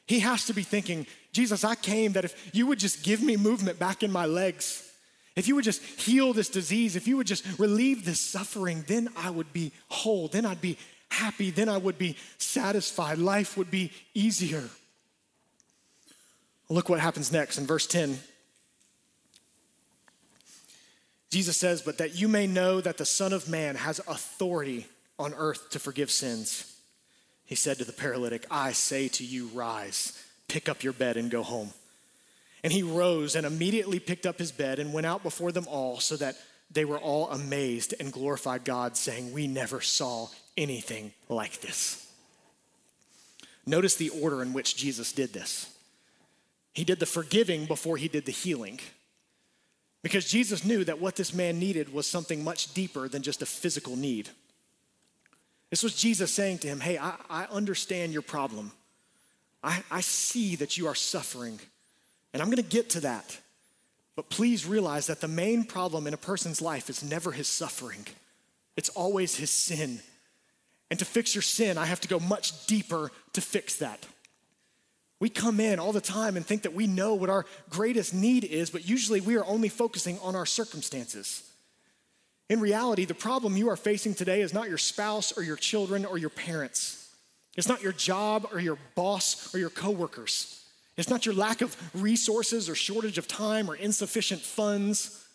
He 0.06 0.20
has 0.20 0.46
to 0.46 0.54
be 0.54 0.63
thinking, 0.63 1.06
Jesus, 1.32 1.63
I 1.63 1.76
came 1.76 2.13
that 2.13 2.26
if 2.26 2.56
you 2.56 2.65
would 2.68 2.80
just 2.80 3.04
give 3.04 3.22
me 3.22 3.38
movement 3.38 3.78
back 3.78 4.02
in 4.02 4.12
my 4.12 4.26
legs, 4.26 4.89
if 5.36 5.48
you 5.48 5.56
would 5.56 5.63
just 5.63 5.84
heal 5.84 6.34
this 6.34 6.50
disease, 6.50 6.96
if 6.96 7.08
you 7.08 7.15
would 7.18 7.28
just 7.28 7.46
relieve 7.60 8.06
this 8.06 8.20
suffering, 8.20 8.84
then 8.88 9.10
I 9.15 9.30
would 9.30 9.54
be 9.54 9.72
whole, 9.88 10.28
then 10.28 10.46
I'd 10.46 10.62
be 10.62 10.78
happy, 11.10 11.52
then 11.52 11.69
I 11.69 11.78
would 11.78 11.98
be 11.98 12.15
satisfied. 12.38 13.17
Life 13.17 13.58
would 13.58 13.72
be 13.72 13.91
easier. 14.13 14.63
Look 16.69 16.89
what 16.89 17.00
happens 17.00 17.32
next 17.32 17.58
in 17.58 17.65
verse 17.65 17.88
10. 17.88 18.19
Jesus 21.32 21.58
says, 21.58 21.82
But 21.82 21.98
that 21.98 22.15
you 22.15 22.28
may 22.28 22.48
know 22.48 22.82
that 22.82 22.98
the 22.98 23.06
Son 23.06 23.34
of 23.34 23.50
Man 23.50 23.76
has 23.76 24.00
authority 24.08 24.88
on 25.17 25.34
earth 25.36 25.69
to 25.72 25.80
forgive 25.80 26.10
sins. 26.10 26.76
He 27.45 27.56
said 27.56 27.78
to 27.80 27.86
the 27.86 27.93
paralytic, 27.93 28.45
I 28.52 28.74
say 28.74 29.08
to 29.10 29.26
you, 29.26 29.48
rise, 29.48 30.24
pick 30.48 30.69
up 30.69 30.84
your 30.84 30.93
bed, 30.93 31.17
and 31.17 31.32
go 31.32 31.41
home. 31.43 31.72
And 32.63 32.72
he 32.72 32.84
rose 32.84 33.36
and 33.36 33.45
immediately 33.45 34.00
picked 34.00 34.26
up 34.26 34.38
his 34.38 34.52
bed 34.52 34.80
and 34.80 34.93
went 34.93 35.08
out 35.08 35.24
before 35.24 35.52
them 35.52 35.65
all, 35.67 36.00
so 36.00 36.15
that 36.17 36.36
they 36.72 36.86
were 36.86 37.00
all 37.00 37.30
amazed 37.32 37.95
and 38.00 38.13
glorified 38.13 38.63
God, 38.63 38.95
saying, 38.95 39.34
We 39.34 39.48
never 39.48 39.82
saw 39.82 40.28
anything 40.60 41.13
like 41.30 41.62
this. 41.62 42.06
Notice 43.65 43.95
the 43.95 44.10
order 44.10 44.41
in 44.43 44.54
which 44.54 44.76
Jesus 44.76 45.12
did 45.12 45.34
this. 45.34 45.76
He 46.74 46.84
did 46.84 47.00
the 47.00 47.06
forgiving 47.06 47.65
before 47.65 47.98
he 47.98 48.08
did 48.08 48.26
the 48.26 48.32
healing. 48.32 48.80
Because 50.02 50.30
Jesus 50.30 50.63
knew 50.63 50.84
that 50.84 51.02
what 51.02 51.15
this 51.15 51.34
man 51.34 51.60
needed 51.60 51.91
was 51.91 52.08
something 52.08 52.43
much 52.43 52.74
deeper 52.74 53.08
than 53.08 53.22
just 53.22 53.41
a 53.41 53.45
physical 53.45 53.95
need. 53.95 54.30
This 55.69 55.84
was 55.84 55.95
Jesus 55.95 56.34
saying 56.34 56.60
to 56.60 56.67
him, 56.67 56.80
Hey, 56.80 56.98
I, 56.98 57.15
I 57.30 57.45
understand 57.45 58.13
your 58.13 58.22
problem. 58.22 58.72
I, 59.63 59.84
I 59.91 60.02
see 60.02 60.56
that 60.56 60.78
you 60.78 60.88
are 60.88 60.95
suffering, 60.95 61.60
and 62.34 62.41
I'm 62.41 62.50
gonna 62.50 62.62
get 62.62 62.91
to 62.91 63.02
that. 63.02 63.38
But 64.15 64.30
please 64.30 64.65
realize 64.65 65.08
that 65.08 65.22
the 65.22 65.28
main 65.28 65.63
problem 65.63 66.08
in 66.08 66.13
a 66.13 66.17
person's 66.17 66.62
life 66.62 66.89
is 66.89 67.04
never 67.04 67.32
his 67.32 67.48
suffering, 67.48 68.06
it's 68.78 68.89
always 68.89 69.36
his 69.36 69.52
sin. 69.52 70.00
And 70.89 70.97
to 70.99 71.06
fix 71.06 71.36
your 71.36 71.41
sin, 71.41 71.78
I 71.78 71.86
have 71.86 72.02
to 72.02 72.08
go 72.08 72.19
much 72.19 72.65
deeper 72.65 73.12
to 73.34 73.41
fix 73.41 73.78
that. 73.78 74.06
We 75.19 75.30
come 75.30 75.60
in 75.60 75.80
all 75.80 75.91
the 75.91 76.02
time 76.02 76.38
and 76.38 76.45
think 76.45 76.63
that 76.63 76.73
we 76.73 76.88
know 76.88 77.13
what 77.13 77.30
our 77.30 77.45
greatest 77.69 78.13
need 78.13 78.45
is, 78.45 78.69
but 78.69 78.88
usually 78.88 79.19
we 79.19 79.36
are 79.36 79.45
only 79.45 79.69
focusing 79.69 80.17
on 80.19 80.36
our 80.36 80.45
circumstances. 80.45 81.43
In 82.49 82.60
reality, 82.60 83.06
the 83.06 83.13
problem 83.13 83.58
you 83.58 83.69
are 83.69 83.75
facing 83.75 84.15
today 84.15 84.41
is 84.41 84.54
not 84.54 84.69
your 84.69 84.78
spouse 84.78 85.38
or 85.38 85.43
your 85.43 85.58
children 85.58 86.06
or 86.06 86.17
your 86.17 86.30
parents. 86.30 87.13
It's 87.56 87.67
not 87.67 87.84
your 87.84 87.91
job 87.91 88.47
or 88.52 88.60
your 88.60 88.78
boss 88.95 89.54
or 89.54 89.60
your 89.60 89.69
coworkers. 89.69 90.63
It's 90.97 91.10
not 91.10 91.25
your 91.25 91.36
lack 91.36 91.62
of 91.62 91.75
resources 91.93 92.69
or 92.69 92.75
shortage 92.75 93.17
of 93.17 93.28
time 93.28 93.69
or 93.69 93.75
insufficient 93.75 94.41
funds. 94.41 95.25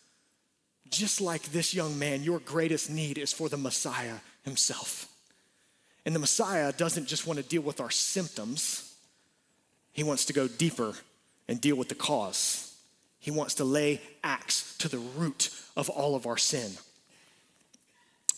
Just 0.89 1.21
like 1.21 1.43
this 1.43 1.73
young 1.73 1.97
man, 1.97 2.23
your 2.23 2.39
greatest 2.39 2.89
need 2.89 3.17
is 3.17 3.31
for 3.31 3.49
the 3.49 3.57
Messiah 3.57 4.17
himself. 4.43 5.07
And 6.05 6.13
the 6.13 6.19
Messiah 6.19 6.71
doesn't 6.71 7.07
just 7.07 7.25
want 7.25 7.37
to 7.37 7.45
deal 7.45 7.61
with 7.61 7.81
our 7.81 7.89
symptoms, 7.89 8.93
he 9.91 10.03
wants 10.03 10.25
to 10.25 10.33
go 10.33 10.47
deeper 10.47 10.93
and 11.47 11.59
deal 11.61 11.75
with 11.75 11.89
the 11.89 11.95
cause. 11.95 12.75
He 13.19 13.31
wants 13.31 13.55
to 13.55 13.63
lay 13.63 14.01
axe 14.23 14.77
to 14.79 14.87
the 14.87 14.99
root 14.99 15.49
of 15.75 15.89
all 15.89 16.15
of 16.15 16.27
our 16.27 16.37
sin. 16.37 16.71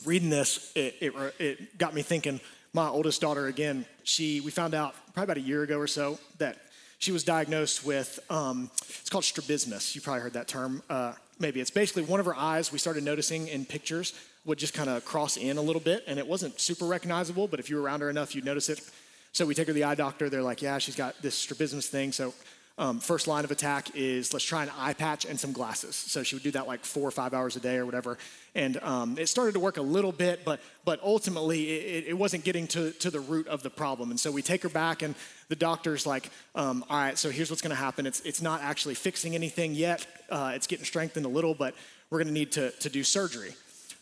Reading 0.06 0.30
this, 0.30 0.72
it, 0.76 0.96
it, 1.02 1.14
it 1.40 1.78
got 1.78 1.94
me 1.94 2.04
thinking. 2.04 2.40
My 2.74 2.88
oldest 2.88 3.20
daughter, 3.20 3.48
again, 3.48 3.86
she 4.04 4.40
we 4.40 4.52
found 4.52 4.74
out 4.74 4.94
probably 5.14 5.24
about 5.24 5.38
a 5.38 5.42
year 5.42 5.64
ago 5.64 5.78
or 5.78 5.88
so 5.88 6.20
that 6.38 6.58
she 7.00 7.12
was 7.12 7.24
diagnosed 7.24 7.86
with 7.86 8.20
um, 8.30 8.70
it's 8.88 9.10
called 9.10 9.26
strabismus. 9.26 9.96
You 9.96 10.02
probably 10.02 10.22
heard 10.22 10.34
that 10.34 10.48
term. 10.48 10.84
Uh, 10.90 11.14
maybe 11.40 11.60
it's 11.60 11.72
basically 11.72 12.04
one 12.04 12.20
of 12.20 12.26
her 12.26 12.36
eyes. 12.36 12.72
We 12.72 12.80
started 12.80 13.04
noticing 13.04 13.48
in 13.48 13.66
pictures 13.66 14.14
would 14.48 14.58
just 14.58 14.74
kind 14.74 14.90
of 14.90 15.06
cross 15.06 15.38
in 15.38 15.58
a 15.58 15.62
little 15.62 15.82
bit, 15.82 16.04
and 16.08 16.18
it 16.18 16.26
wasn't 16.26 16.60
super 16.60 16.86
recognizable. 16.86 17.48
But 17.48 17.60
if 17.60 17.70
you 17.70 17.76
were 17.76 17.84
around 17.84 18.02
her 18.02 18.10
enough, 18.10 18.34
you'd 18.34 18.46
notice 18.46 18.70
it. 18.70 18.82
So 19.34 19.46
we 19.46 19.54
take 19.54 19.68
her 19.68 19.74
to 19.74 19.74
the 19.74 19.84
eye 19.84 19.94
doctor. 19.94 20.30
They're 20.30 20.42
like, 20.42 20.62
yeah, 20.64 20.80
she's 20.80 20.96
got 20.96 21.22
this 21.22 21.36
strabismus 21.36 21.88
thing. 21.88 22.12
So 22.12 22.34
um, 22.80 23.00
first 23.00 23.28
line 23.28 23.44
of 23.44 23.52
attack 23.52 23.90
is 23.96 24.34
let's 24.34 24.46
try 24.46 24.64
an 24.64 24.72
eye 24.78 24.94
patch 24.94 25.26
and 25.26 25.40
some 25.40 25.52
glasses. 25.52 25.96
So 25.96 26.24
she 26.24 26.36
would 26.36 26.44
do 26.44 26.52
that 26.52 26.68
like 26.68 26.86
four 26.86 27.08
or 27.08 27.12
five 27.12 27.34
hours 27.34 27.56
a 27.56 27.60
day 27.60 27.76
or 27.78 27.86
whatever. 27.86 28.18
And 28.54 28.78
um, 28.84 29.18
it 29.18 29.28
started 29.28 29.54
to 29.54 29.60
work 29.60 29.78
a 29.78 29.82
little 29.82 30.12
bit, 30.12 30.46
but, 30.46 30.60
but 30.86 31.02
ultimately 31.04 31.72
it, 31.72 32.06
it, 32.08 32.18
wasn't 32.18 32.44
getting 32.44 32.68
to, 32.68 32.92
to 32.92 33.10
the 33.10 33.20
root 33.20 33.48
of 33.48 33.64
the 33.64 33.70
problem. 33.70 34.12
And 34.12 34.20
so 34.20 34.32
we 34.32 34.44
take 34.44 34.64
her 34.64 34.70
back, 34.70 35.02
and 35.02 35.16
the 35.50 35.56
doctor's 35.56 36.06
like, 36.06 36.30
um, 36.56 36.86
all 36.90 36.98
right, 36.98 37.18
so 37.18 37.32
here's 37.32 37.50
what's 37.50 37.62
going 37.62 37.72
to 37.72 37.76
happen. 37.76 38.06
It's, 38.06 38.22
it's 38.22 38.42
not 38.42 38.62
actually 38.62 38.96
fixing 38.96 39.36
anything 39.36 39.74
yet, 39.74 40.06
uh, 40.30 40.52
it's 40.54 40.68
getting 40.68 40.86
strengthened 40.86 41.26
a 41.26 41.30
little, 41.30 41.56
but 41.56 41.76
we're 42.10 42.20
going 42.20 42.28
to 42.28 42.34
need 42.34 42.52
to, 42.54 42.72
to 42.72 42.90
do 42.90 43.04
surgery. 43.04 43.54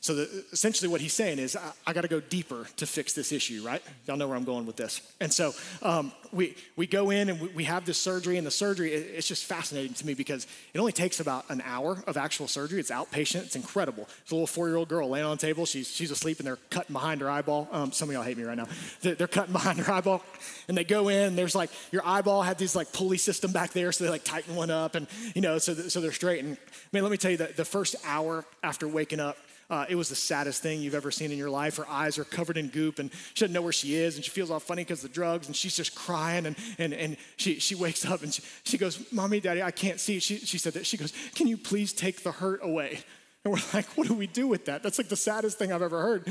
So 0.06 0.14
the, 0.14 0.46
essentially, 0.52 0.88
what 0.88 1.02
he's 1.02 1.14
saying 1.14 1.40
is, 1.40 1.56
I, 1.56 1.72
I 1.88 1.94
got 1.94 2.02
to 2.02 2.08
go 2.08 2.20
deeper 2.20 2.68
to 2.78 2.86
fix 2.86 3.14
this 3.14 3.32
issue, 3.32 3.64
right? 3.66 3.82
Y'all 4.06 4.18
know 4.18 4.28
where 4.28 4.38
I'm 4.38 4.44
going 4.44 4.68
with 4.68 4.76
this. 4.76 5.02
And 5.20 5.34
so 5.34 5.52
um, 5.82 6.12
we 6.32 6.56
we 6.76 6.86
go 6.86 7.10
in 7.10 7.28
and 7.28 7.42
we, 7.42 7.48
we, 7.48 7.64
have 7.64 7.86
this 7.86 7.98
surgery, 7.98 8.38
and 8.38 8.46
the 8.46 8.52
surgery 8.52 8.94
it, 8.94 9.16
it's 9.16 9.28
just 9.28 9.46
fascinating 9.46 9.96
to 9.96 10.06
me 10.06 10.14
because 10.14 10.46
it 10.76 10.80
only 10.80 10.92
takes 10.92 11.22
about 11.22 11.50
an 11.50 11.60
hour 11.66 12.04
of 12.06 12.18
actual 12.18 12.48
surgery. 12.48 12.80
It's 12.80 12.92
outpatient. 12.92 13.46
It's 13.46 13.56
incredible. 13.56 14.08
It's 14.22 14.30
a 14.30 14.36
little 14.36 14.46
four 14.46 14.68
year 14.68 14.76
old 14.76 14.90
girl 14.90 15.10
laying 15.10 15.26
on 15.26 15.38
the 15.38 15.42
table. 15.42 15.66
She's 15.66 15.88
she's 15.88 16.12
asleep, 16.12 16.38
and 16.38 16.46
they're 16.46 16.60
cutting 16.70 16.94
behind 16.94 17.22
her 17.22 17.30
eyeball. 17.32 17.68
Um, 17.72 17.92
some 17.92 18.08
of 18.08 18.14
y'all 18.14 18.22
hate 18.22 18.38
me 18.38 18.44
right 18.44 18.58
now. 18.58 18.68
They're, 19.02 19.16
they're 19.16 19.28
cutting 19.28 19.54
behind 19.54 19.80
her 19.80 19.92
eyeball, 19.92 20.22
and 20.68 20.78
they 20.78 20.84
go 20.84 21.10
in. 21.10 21.36
There's 21.36 21.56
like 21.56 21.72
your 21.92 22.06
eyeball 22.06 22.44
had 22.44 22.60
these 22.60 22.76
like 22.76 22.94
pulley 22.94 23.18
system 23.18 23.52
back 23.52 23.72
there, 23.72 23.92
so 23.92 24.04
they 24.04 24.12
like 24.12 24.24
tighten 24.24 24.56
one 24.56 24.70
up, 24.70 24.94
and 24.94 25.08
you 25.34 25.42
know, 25.42 25.58
so 25.58 25.74
so 25.74 26.00
they're 26.00 26.12
straight. 26.12 26.44
And 26.44 26.58
man, 26.92 27.02
let 27.02 27.12
me 27.12 27.18
tell 27.18 27.32
you 27.32 27.38
that 27.38 27.58
the 27.58 27.66
first 27.66 27.96
hour 28.06 28.46
after 28.62 28.88
waking 28.88 29.20
up 29.20 29.36
uh, 29.70 29.86
it 29.90 29.96
was 29.96 30.10
the 30.10 30.16
saddest 30.16 30.62
thing 30.62 30.82
you've 30.82 30.96
ever 30.96 31.12
seen 31.12 31.32
in 31.32 31.38
your 31.38 31.50
life. 31.50 31.78
Her 31.78 31.90
eyes 31.90 32.18
are 32.20 32.24
covered 32.24 32.58
in 32.58 32.68
goop, 32.68 33.00
and 33.00 33.12
she 33.34 33.42
doesn't 33.42 33.54
know 33.54 33.62
where 33.62 33.72
she 33.72 33.96
is, 33.96 34.16
and 34.16 34.24
she 34.24 34.32
feels 34.32 34.52
all 34.52 34.60
funny 34.60 34.84
because 34.84 35.04
of 35.04 35.10
the 35.10 35.14
drugs, 35.14 35.48
and 35.48 35.56
she's 35.56 35.76
just 35.76 35.96
crying. 35.96 36.46
And, 36.46 36.56
and, 36.78 36.94
and 36.94 37.18
she, 37.38 37.60
she 37.60 37.76
wakes 37.76 38.06
up 38.06 38.22
and 38.22 38.34
she, 38.34 38.44
she 38.64 38.78
goes, 38.78 39.12
Mommy, 39.12 39.40
Daddy, 39.40 39.64
I 39.64 39.72
can't 39.72 40.00
see. 40.00 40.20
She, 40.20 40.38
she 40.38 40.58
said 40.58 40.74
that. 40.74 40.86
She 40.86 40.98
goes, 40.98 41.14
Can 41.34 41.48
you 41.48 41.58
please 41.58 41.94
take 41.94 42.24
the 42.24 42.32
hurt 42.32 42.60
away? 42.64 43.00
And 43.44 43.54
we're 43.54 43.60
like, 43.74 43.86
What 43.98 44.08
do 44.08 44.14
we 44.14 44.28
do 44.28 44.48
with 44.48 44.66
that? 44.66 44.84
That's 44.84 44.98
like 44.98 45.08
the 45.08 45.16
saddest 45.16 45.58
thing 45.58 45.72
I've 45.72 45.82
ever 45.82 46.02
heard. 46.02 46.28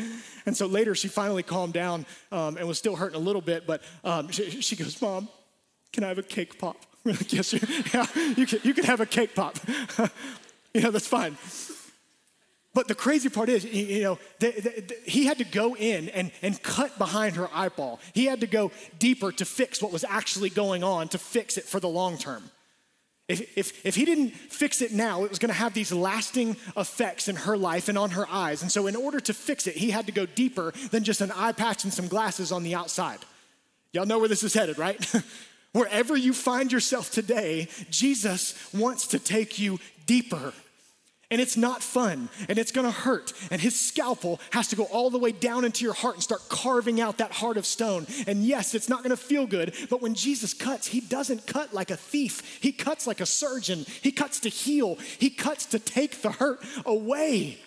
And 0.46 0.56
so 0.56 0.66
later, 0.66 0.94
she 0.94 1.08
finally 1.08 1.42
calmed 1.42 1.72
down 1.72 2.06
um, 2.30 2.56
and 2.56 2.68
was 2.68 2.78
still 2.78 2.96
hurting 2.96 3.16
a 3.16 3.22
little 3.22 3.42
bit, 3.42 3.66
but 3.66 3.82
um, 4.04 4.28
she, 4.30 4.60
she 4.60 4.76
goes, 4.76 5.00
Mom, 5.02 5.28
can 5.92 6.04
I 6.04 6.08
have 6.08 6.18
a 6.18 6.22
cake 6.22 6.58
pop? 6.58 6.76
We're 7.04 7.12
like, 7.12 7.32
yes, 7.32 7.52
yeah, 7.94 8.06
you 8.36 8.46
can, 8.46 8.60
you 8.62 8.74
can 8.74 8.84
have 8.84 9.00
a 9.00 9.06
cake 9.06 9.34
pop. 9.34 9.58
you 10.74 10.80
know, 10.80 10.90
that's 10.90 11.06
fine. 11.06 11.36
But 12.74 12.88
the 12.88 12.94
crazy 12.94 13.28
part 13.28 13.48
is, 13.48 13.64
you 13.64 14.02
know, 14.02 14.18
the, 14.40 14.50
the, 14.50 14.60
the, 14.60 14.96
he 15.06 15.26
had 15.26 15.38
to 15.38 15.44
go 15.44 15.76
in 15.76 16.08
and, 16.08 16.32
and 16.42 16.60
cut 16.60 16.98
behind 16.98 17.36
her 17.36 17.48
eyeball. 17.54 18.00
He 18.12 18.26
had 18.26 18.40
to 18.40 18.48
go 18.48 18.72
deeper 18.98 19.30
to 19.30 19.44
fix 19.44 19.80
what 19.80 19.92
was 19.92 20.04
actually 20.04 20.50
going 20.50 20.82
on, 20.82 21.06
to 21.08 21.18
fix 21.18 21.56
it 21.56 21.64
for 21.64 21.78
the 21.78 21.88
long 21.88 22.18
term. 22.18 22.50
If, 23.28 23.56
if, 23.56 23.86
if 23.86 23.94
he 23.94 24.04
didn't 24.04 24.30
fix 24.30 24.82
it 24.82 24.92
now, 24.92 25.24
it 25.24 25.30
was 25.30 25.38
gonna 25.38 25.54
have 25.54 25.72
these 25.72 25.92
lasting 25.92 26.56
effects 26.76 27.28
in 27.28 27.36
her 27.36 27.56
life 27.56 27.88
and 27.88 27.96
on 27.96 28.10
her 28.10 28.26
eyes. 28.28 28.60
And 28.60 28.70
so, 28.70 28.86
in 28.86 28.96
order 28.96 29.20
to 29.20 29.32
fix 29.32 29.66
it, 29.66 29.76
he 29.76 29.90
had 29.90 30.06
to 30.06 30.12
go 30.12 30.26
deeper 30.26 30.72
than 30.90 31.04
just 31.04 31.22
an 31.22 31.30
eye 31.30 31.52
patch 31.52 31.84
and 31.84 31.92
some 31.92 32.08
glasses 32.08 32.52
on 32.52 32.64
the 32.64 32.74
outside. 32.74 33.20
Y'all 33.92 34.04
know 34.04 34.18
where 34.18 34.28
this 34.28 34.42
is 34.42 34.52
headed, 34.52 34.78
right? 34.78 35.12
Wherever 35.72 36.16
you 36.16 36.32
find 36.34 36.70
yourself 36.70 37.10
today, 37.10 37.68
Jesus 37.88 38.72
wants 38.74 39.06
to 39.08 39.18
take 39.18 39.58
you 39.58 39.78
deeper 40.06 40.52
and 41.34 41.40
it's 41.40 41.56
not 41.56 41.82
fun 41.82 42.28
and 42.48 42.58
it's 42.58 42.70
gonna 42.70 42.92
hurt. 42.92 43.32
And 43.50 43.60
his 43.60 43.78
scalpel 43.78 44.40
has 44.52 44.68
to 44.68 44.76
go 44.76 44.84
all 44.84 45.10
the 45.10 45.18
way 45.18 45.32
down 45.32 45.64
into 45.64 45.84
your 45.84 45.92
heart 45.92 46.14
and 46.14 46.22
start 46.22 46.48
carving 46.48 47.00
out 47.00 47.18
that 47.18 47.32
heart 47.32 47.56
of 47.56 47.66
stone. 47.66 48.06
And 48.28 48.44
yes, 48.44 48.72
it's 48.72 48.88
not 48.88 49.02
gonna 49.02 49.16
feel 49.16 49.44
good, 49.44 49.74
but 49.90 50.00
when 50.00 50.14
Jesus 50.14 50.54
cuts, 50.54 50.86
he 50.86 51.00
doesn't 51.00 51.44
cut 51.44 51.74
like 51.74 51.90
a 51.90 51.96
thief, 51.96 52.60
he 52.60 52.70
cuts 52.70 53.08
like 53.08 53.20
a 53.20 53.26
surgeon. 53.26 53.84
He 54.00 54.12
cuts 54.12 54.38
to 54.40 54.48
heal, 54.48 54.96
he 55.18 55.28
cuts 55.28 55.66
to 55.66 55.80
take 55.80 56.22
the 56.22 56.30
hurt 56.30 56.60
away. 56.86 57.58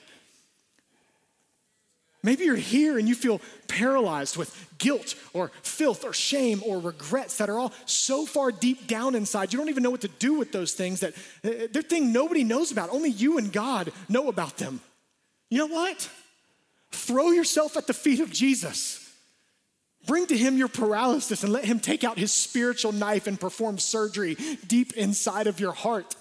Maybe 2.28 2.44
you're 2.44 2.58
here 2.58 2.98
and 2.98 3.08
you 3.08 3.16
feel 3.16 3.40
paralyzed 3.70 4.36
with 4.36 4.54
guilt 4.80 5.16
or 5.32 5.50
filth 5.62 6.04
or 6.04 6.12
shame 6.12 6.62
or 6.66 6.78
regrets 6.78 7.38
that 7.38 7.50
are 7.50 7.58
all 7.58 7.72
so 7.86 8.26
far 8.26 8.52
deep 8.52 8.86
down 8.86 9.16
inside. 9.16 9.54
You 9.54 9.60
don't 9.60 9.70
even 9.70 9.82
know 9.82 9.92
what 9.92 10.02
to 10.02 10.10
do 10.10 10.34
with 10.34 10.52
those 10.52 10.74
things 10.74 11.00
that 11.00 11.14
uh, 11.46 11.68
they're 11.72 11.82
things 11.82 12.14
nobody 12.14 12.44
knows 12.44 12.70
about. 12.70 12.90
Only 12.90 13.12
you 13.12 13.38
and 13.38 13.50
God 13.54 13.94
know 14.10 14.28
about 14.28 14.58
them. 14.58 14.82
You 15.50 15.60
know 15.60 15.74
what? 15.74 16.10
Throw 16.92 17.32
yourself 17.32 17.78
at 17.78 17.88
the 17.88 17.94
feet 17.94 18.20
of 18.20 18.30
Jesus. 18.30 19.10
Bring 20.06 20.28
to 20.28 20.38
him 20.38 20.58
your 20.58 20.68
paralysis 20.68 21.46
and 21.46 21.54
let 21.54 21.64
him 21.64 21.80
take 21.80 22.04
out 22.04 22.18
his 22.18 22.34
spiritual 22.34 22.92
knife 22.92 23.28
and 23.28 23.40
perform 23.40 23.80
surgery 23.80 24.36
deep 24.68 24.98
inside 24.98 25.48
of 25.48 25.62
your 25.62 25.72
heart. 25.72 26.14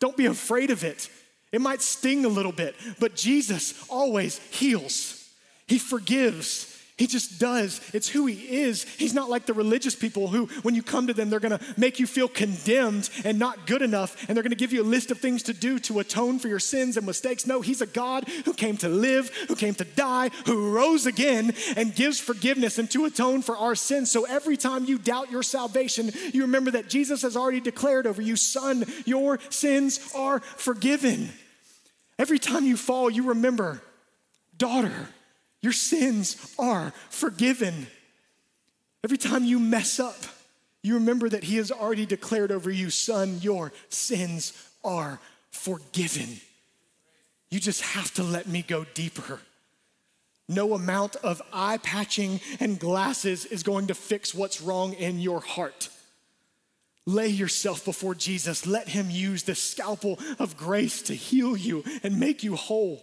Don't 0.00 0.16
be 0.16 0.26
afraid 0.26 0.72
of 0.72 0.82
it. 0.82 1.08
It 1.52 1.60
might 1.60 1.80
sting 1.80 2.24
a 2.24 2.28
little 2.28 2.50
bit, 2.50 2.74
but 2.98 3.14
Jesus 3.14 3.86
always 3.88 4.38
heals. 4.50 5.13
He 5.66 5.78
forgives. 5.78 6.70
He 6.96 7.08
just 7.08 7.40
does. 7.40 7.80
It's 7.92 8.08
who 8.08 8.26
he 8.26 8.60
is. 8.60 8.84
He's 8.84 9.14
not 9.14 9.28
like 9.28 9.46
the 9.46 9.52
religious 9.52 9.96
people 9.96 10.28
who, 10.28 10.46
when 10.62 10.76
you 10.76 10.82
come 10.82 11.08
to 11.08 11.12
them, 11.12 11.28
they're 11.28 11.40
gonna 11.40 11.58
make 11.76 11.98
you 11.98 12.06
feel 12.06 12.28
condemned 12.28 13.10
and 13.24 13.36
not 13.36 13.66
good 13.66 13.82
enough, 13.82 14.28
and 14.28 14.36
they're 14.36 14.44
gonna 14.44 14.54
give 14.54 14.72
you 14.72 14.80
a 14.80 14.84
list 14.84 15.10
of 15.10 15.18
things 15.18 15.42
to 15.44 15.52
do 15.52 15.80
to 15.80 15.98
atone 15.98 16.38
for 16.38 16.46
your 16.46 16.60
sins 16.60 16.96
and 16.96 17.04
mistakes. 17.04 17.48
No, 17.48 17.62
he's 17.62 17.80
a 17.80 17.86
God 17.86 18.28
who 18.44 18.54
came 18.54 18.76
to 18.76 18.88
live, 18.88 19.28
who 19.48 19.56
came 19.56 19.74
to 19.74 19.84
die, 19.84 20.30
who 20.46 20.72
rose 20.72 21.06
again, 21.06 21.52
and 21.76 21.96
gives 21.96 22.20
forgiveness 22.20 22.78
and 22.78 22.88
to 22.92 23.06
atone 23.06 23.42
for 23.42 23.56
our 23.56 23.74
sins. 23.74 24.12
So 24.12 24.24
every 24.24 24.56
time 24.56 24.84
you 24.84 24.96
doubt 24.96 25.32
your 25.32 25.42
salvation, 25.42 26.12
you 26.32 26.42
remember 26.42 26.70
that 26.72 26.88
Jesus 26.88 27.22
has 27.22 27.36
already 27.36 27.60
declared 27.60 28.06
over 28.06 28.22
you, 28.22 28.36
son, 28.36 28.84
your 29.04 29.40
sins 29.50 30.12
are 30.14 30.38
forgiven. 30.38 31.30
Every 32.20 32.38
time 32.38 32.64
you 32.64 32.76
fall, 32.76 33.10
you 33.10 33.24
remember, 33.24 33.82
daughter, 34.56 35.08
your 35.64 35.72
sins 35.72 36.54
are 36.58 36.92
forgiven. 37.08 37.86
Every 39.02 39.16
time 39.16 39.46
you 39.46 39.58
mess 39.58 39.98
up, 39.98 40.18
you 40.82 40.92
remember 40.96 41.26
that 41.30 41.44
He 41.44 41.56
has 41.56 41.72
already 41.72 42.04
declared 42.04 42.52
over 42.52 42.70
you, 42.70 42.90
son, 42.90 43.38
your 43.40 43.72
sins 43.88 44.52
are 44.84 45.20
forgiven. 45.50 46.38
You 47.48 47.60
just 47.60 47.80
have 47.80 48.12
to 48.12 48.22
let 48.22 48.46
me 48.46 48.60
go 48.60 48.84
deeper. 48.92 49.40
No 50.50 50.74
amount 50.74 51.16
of 51.16 51.40
eye 51.50 51.78
patching 51.78 52.42
and 52.60 52.78
glasses 52.78 53.46
is 53.46 53.62
going 53.62 53.86
to 53.86 53.94
fix 53.94 54.34
what's 54.34 54.60
wrong 54.60 54.92
in 54.92 55.18
your 55.18 55.40
heart. 55.40 55.88
Lay 57.06 57.28
yourself 57.28 57.86
before 57.86 58.14
Jesus. 58.14 58.66
Let 58.66 58.88
Him 58.88 59.10
use 59.10 59.44
the 59.44 59.54
scalpel 59.54 60.18
of 60.38 60.58
grace 60.58 61.00
to 61.04 61.14
heal 61.14 61.56
you 61.56 61.84
and 62.02 62.20
make 62.20 62.42
you 62.42 62.54
whole. 62.54 63.02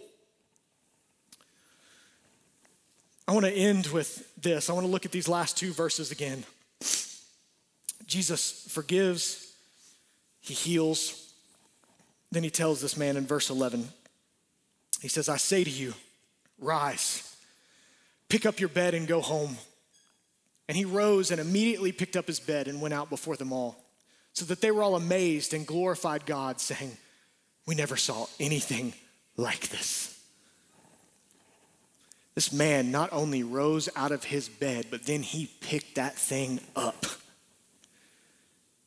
I 3.26 3.32
want 3.32 3.46
to 3.46 3.52
end 3.52 3.86
with 3.88 4.28
this. 4.40 4.68
I 4.68 4.72
want 4.72 4.86
to 4.86 4.90
look 4.90 5.04
at 5.06 5.12
these 5.12 5.28
last 5.28 5.56
two 5.56 5.72
verses 5.72 6.10
again. 6.10 6.44
Jesus 8.06 8.66
forgives, 8.68 9.54
he 10.40 10.54
heals, 10.54 11.32
then 12.30 12.42
he 12.42 12.50
tells 12.50 12.80
this 12.80 12.96
man 12.96 13.16
in 13.16 13.26
verse 13.26 13.48
11, 13.48 13.88
he 15.00 15.08
says, 15.08 15.28
I 15.28 15.36
say 15.36 15.64
to 15.64 15.70
you, 15.70 15.94
rise, 16.58 17.36
pick 18.28 18.44
up 18.44 18.60
your 18.60 18.68
bed 18.68 18.94
and 18.94 19.06
go 19.06 19.20
home. 19.20 19.56
And 20.68 20.76
he 20.76 20.84
rose 20.84 21.30
and 21.30 21.40
immediately 21.40 21.92
picked 21.92 22.16
up 22.16 22.26
his 22.26 22.40
bed 22.40 22.68
and 22.68 22.80
went 22.80 22.94
out 22.94 23.10
before 23.10 23.36
them 23.36 23.52
all, 23.52 23.76
so 24.32 24.44
that 24.46 24.60
they 24.60 24.70
were 24.70 24.82
all 24.82 24.96
amazed 24.96 25.54
and 25.54 25.66
glorified 25.66 26.24
God, 26.24 26.60
saying, 26.60 26.96
We 27.66 27.74
never 27.74 27.96
saw 27.96 28.26
anything 28.40 28.94
like 29.36 29.68
this. 29.68 30.11
This 32.34 32.52
man 32.52 32.90
not 32.90 33.10
only 33.12 33.42
rose 33.42 33.88
out 33.94 34.12
of 34.12 34.24
his 34.24 34.48
bed, 34.48 34.86
but 34.90 35.04
then 35.04 35.22
he 35.22 35.50
picked 35.60 35.96
that 35.96 36.14
thing 36.14 36.60
up. 36.74 37.04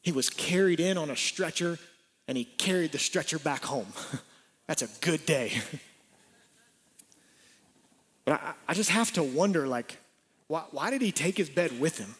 He 0.01 0.11
was 0.11 0.29
carried 0.29 0.79
in 0.79 0.97
on 0.97 1.09
a 1.09 1.15
stretcher 1.15 1.77
and 2.27 2.37
he 2.37 2.45
carried 2.45 2.91
the 2.91 2.99
stretcher 2.99 3.39
back 3.39 3.63
home. 3.63 3.87
That's 4.67 4.81
a 4.81 4.87
good 5.01 5.25
day. 5.25 5.53
but 8.25 8.41
I, 8.41 8.53
I, 8.67 8.73
just 8.73 8.89
have 8.89 9.11
to 9.13 9.23
wonder 9.23 9.67
like, 9.67 9.97
why, 10.47 10.63
why 10.71 10.89
did 10.89 11.01
he 11.01 11.11
take 11.11 11.37
his 11.37 11.49
bed 11.49 11.79
with 11.79 11.99
him? 11.99 12.15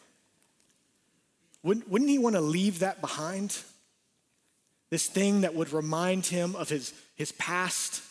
Wouldn't, 1.64 1.90
wouldn't 1.90 2.10
he 2.10 2.20
want 2.20 2.36
to 2.36 2.42
leave 2.42 2.80
that 2.80 3.02
behind? 3.02 3.58
This 4.92 5.08
thing 5.08 5.42
that 5.42 5.56
would 5.56 5.74
remind 5.74 6.28
him 6.28 6.56
of 6.56 6.70
his, 6.70 6.94
his 7.16 7.32
past, 7.34 8.04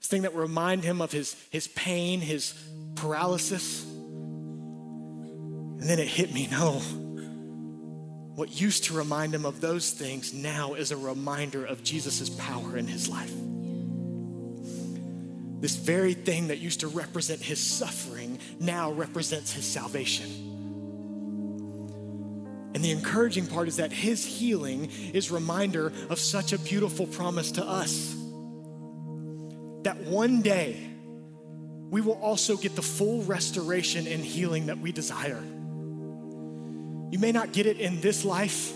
this 0.00 0.08
thing 0.08 0.22
that 0.22 0.34
remind 0.34 0.82
him 0.82 1.00
of 1.00 1.12
his, 1.12 1.36
his 1.50 1.68
pain, 1.68 2.20
his 2.20 2.54
paralysis. 2.94 3.84
And 3.84 5.82
then 5.82 5.98
it 5.98 6.08
hit 6.08 6.32
me 6.32 6.48
no. 6.50 6.80
What 8.34 8.58
used 8.58 8.84
to 8.84 8.94
remind 8.94 9.34
him 9.34 9.44
of 9.44 9.60
those 9.60 9.90
things 9.90 10.32
now 10.32 10.72
is 10.74 10.90
a 10.90 10.96
reminder 10.96 11.64
of 11.64 11.82
Jesus' 11.84 12.30
power 12.30 12.78
in 12.78 12.86
his 12.86 13.08
life. 13.08 13.32
This 15.60 15.76
very 15.76 16.14
thing 16.14 16.48
that 16.48 16.58
used 16.58 16.80
to 16.80 16.88
represent 16.88 17.42
his 17.42 17.60
suffering 17.60 18.38
now 18.58 18.92
represents 18.92 19.52
his 19.52 19.66
salvation. 19.66 20.30
And 22.74 22.82
the 22.82 22.92
encouraging 22.92 23.46
part 23.46 23.68
is 23.68 23.76
that 23.76 23.92
his 23.92 24.24
healing 24.24 24.90
is 25.12 25.30
reminder 25.30 25.92
of 26.08 26.18
such 26.18 26.54
a 26.54 26.58
beautiful 26.58 27.06
promise 27.06 27.52
to 27.52 27.64
us. 27.66 28.16
That 29.82 29.98
one 29.98 30.42
day 30.42 30.90
we 31.90 32.00
will 32.00 32.18
also 32.20 32.56
get 32.56 32.76
the 32.76 32.82
full 32.82 33.22
restoration 33.24 34.06
and 34.06 34.24
healing 34.24 34.66
that 34.66 34.78
we 34.78 34.92
desire. 34.92 35.42
You 37.10 37.18
may 37.18 37.32
not 37.32 37.52
get 37.52 37.66
it 37.66 37.78
in 37.78 38.00
this 38.00 38.24
life, 38.24 38.72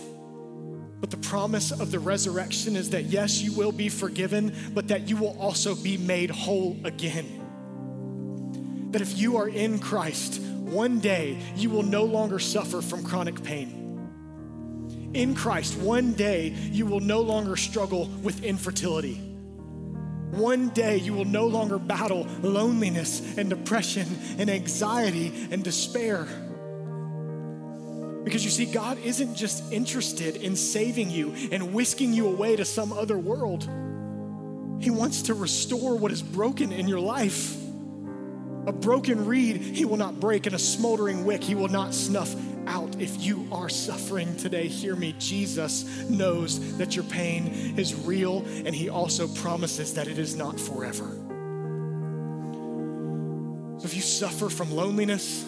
but 1.00 1.10
the 1.10 1.16
promise 1.18 1.70
of 1.70 1.92
the 1.92 2.00
resurrection 2.00 2.74
is 2.74 2.90
that 2.90 3.04
yes, 3.04 3.40
you 3.40 3.52
will 3.52 3.70
be 3.70 3.88
forgiven, 3.88 4.54
but 4.74 4.88
that 4.88 5.08
you 5.08 5.16
will 5.16 5.38
also 5.38 5.76
be 5.76 5.96
made 5.96 6.30
whole 6.30 6.76
again. 6.84 8.88
That 8.90 9.02
if 9.02 9.18
you 9.18 9.36
are 9.36 9.48
in 9.48 9.78
Christ, 9.78 10.40
one 10.40 10.98
day 10.98 11.38
you 11.54 11.70
will 11.70 11.82
no 11.82 12.04
longer 12.04 12.40
suffer 12.40 12.80
from 12.80 13.04
chronic 13.04 13.42
pain. 13.44 15.12
In 15.14 15.36
Christ, 15.36 15.78
one 15.78 16.14
day 16.14 16.48
you 16.48 16.86
will 16.86 17.00
no 17.00 17.20
longer 17.20 17.54
struggle 17.54 18.06
with 18.22 18.42
infertility. 18.42 19.23
One 20.36 20.70
day 20.70 20.96
you 20.96 21.12
will 21.12 21.24
no 21.24 21.46
longer 21.46 21.78
battle 21.78 22.26
loneliness 22.42 23.36
and 23.38 23.48
depression 23.48 24.06
and 24.38 24.50
anxiety 24.50 25.48
and 25.50 25.62
despair. 25.62 26.26
Because 28.24 28.44
you 28.44 28.50
see, 28.50 28.64
God 28.64 28.98
isn't 28.98 29.34
just 29.34 29.70
interested 29.72 30.36
in 30.36 30.56
saving 30.56 31.10
you 31.10 31.34
and 31.52 31.74
whisking 31.74 32.12
you 32.12 32.26
away 32.26 32.56
to 32.56 32.64
some 32.64 32.92
other 32.92 33.18
world. 33.18 33.68
He 34.80 34.90
wants 34.90 35.22
to 35.22 35.34
restore 35.34 35.96
what 35.96 36.10
is 36.10 36.22
broken 36.22 36.72
in 36.72 36.88
your 36.88 37.00
life. 37.00 37.54
A 38.66 38.72
broken 38.72 39.26
reed 39.26 39.58
he 39.58 39.84
will 39.84 39.98
not 39.98 40.18
break, 40.18 40.46
and 40.46 40.54
a 40.54 40.58
smoldering 40.58 41.26
wick 41.26 41.44
he 41.44 41.54
will 41.54 41.68
not 41.68 41.94
snuff 41.94 42.34
out. 42.66 43.00
If 43.00 43.22
you 43.22 43.48
are 43.52 43.68
suffering 43.68 44.36
today, 44.36 44.68
hear 44.68 44.96
me. 44.96 45.14
Jesus 45.18 45.84
knows 46.08 46.76
that 46.78 46.94
your 46.94 47.04
pain 47.04 47.78
is 47.78 47.94
real, 47.94 48.44
and 48.64 48.74
he 48.74 48.88
also 48.88 49.28
promises 49.28 49.94
that 49.94 50.08
it 50.08 50.18
is 50.18 50.36
not 50.36 50.58
forever. 50.58 51.10
So 53.78 53.84
if 53.86 53.94
you 53.94 54.02
suffer 54.02 54.48
from 54.48 54.72
loneliness, 54.72 55.44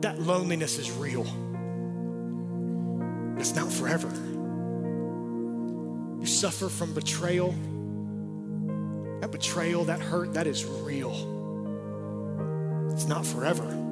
that 0.00 0.20
loneliness 0.20 0.78
is 0.78 0.90
real. 0.90 1.26
It's 3.38 3.54
not 3.54 3.70
forever. 3.70 4.08
You 6.20 6.26
suffer 6.26 6.68
from 6.68 6.94
betrayal. 6.94 7.54
That 9.20 9.30
betrayal, 9.32 9.84
that 9.84 10.00
hurt, 10.00 10.34
that 10.34 10.46
is 10.46 10.64
real. 10.64 11.12
It's 12.92 13.06
not 13.06 13.24
forever. 13.24 13.87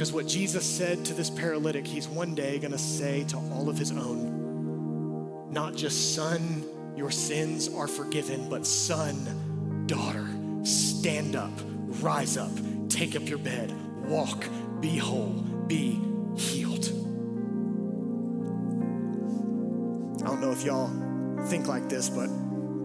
Because 0.00 0.14
what 0.14 0.26
Jesus 0.26 0.64
said 0.64 1.04
to 1.04 1.12
this 1.12 1.28
paralytic, 1.28 1.86
he's 1.86 2.08
one 2.08 2.34
day 2.34 2.58
going 2.58 2.72
to 2.72 2.78
say 2.78 3.22
to 3.24 3.36
all 3.52 3.68
of 3.68 3.76
his 3.76 3.92
own, 3.92 5.52
not 5.52 5.74
just 5.74 6.14
son, 6.14 6.64
your 6.96 7.10
sins 7.10 7.68
are 7.74 7.86
forgiven, 7.86 8.48
but 8.48 8.66
son, 8.66 9.84
daughter, 9.86 10.26
stand 10.64 11.36
up, 11.36 11.52
rise 12.00 12.38
up, 12.38 12.50
take 12.88 13.14
up 13.14 13.28
your 13.28 13.36
bed, 13.36 13.74
walk, 14.06 14.46
be 14.80 14.96
whole, 14.96 15.34
be 15.66 16.00
healed. 16.34 16.86
I 20.22 20.28
don't 20.28 20.40
know 20.40 20.50
if 20.50 20.64
y'all 20.64 20.88
think 21.48 21.68
like 21.68 21.90
this, 21.90 22.08
but 22.08 22.30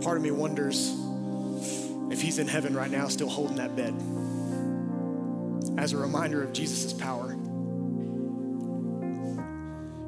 part 0.01 0.17
of 0.17 0.21
me 0.21 0.31
wonders 0.31 0.93
if 2.11 2.21
he's 2.21 2.39
in 2.39 2.47
heaven 2.49 2.75
right 2.75 2.91
now 2.91 3.07
still 3.07 3.29
holding 3.29 3.55
that 3.55 3.73
bed 3.77 3.93
as 5.77 5.93
a 5.93 5.97
reminder 5.97 6.43
of 6.43 6.53
Jesus' 6.53 6.93
power. 6.93 7.31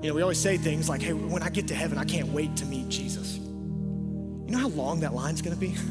You 0.01 0.09
know, 0.09 0.13
we 0.13 0.22
always 0.22 0.39
say 0.39 0.57
things 0.57 0.88
like, 0.88 1.01
hey, 1.01 1.13
when 1.13 1.41
I 1.41 1.49
get 1.49 1.68
to 1.70 1.76
heaven, 1.76 1.97
I 1.97 2.05
can't 2.05 2.30
wait 2.30 2.55
to 2.57 2.65
meet 2.65 2.88
Jesus. 2.88 3.38
You 3.38 4.53
know 4.53 4.59
how 4.59 4.70
long 4.70 4.99
that 5.01 5.13
line's 5.13 5.41
gonna 5.41 5.55
be? 5.55 5.76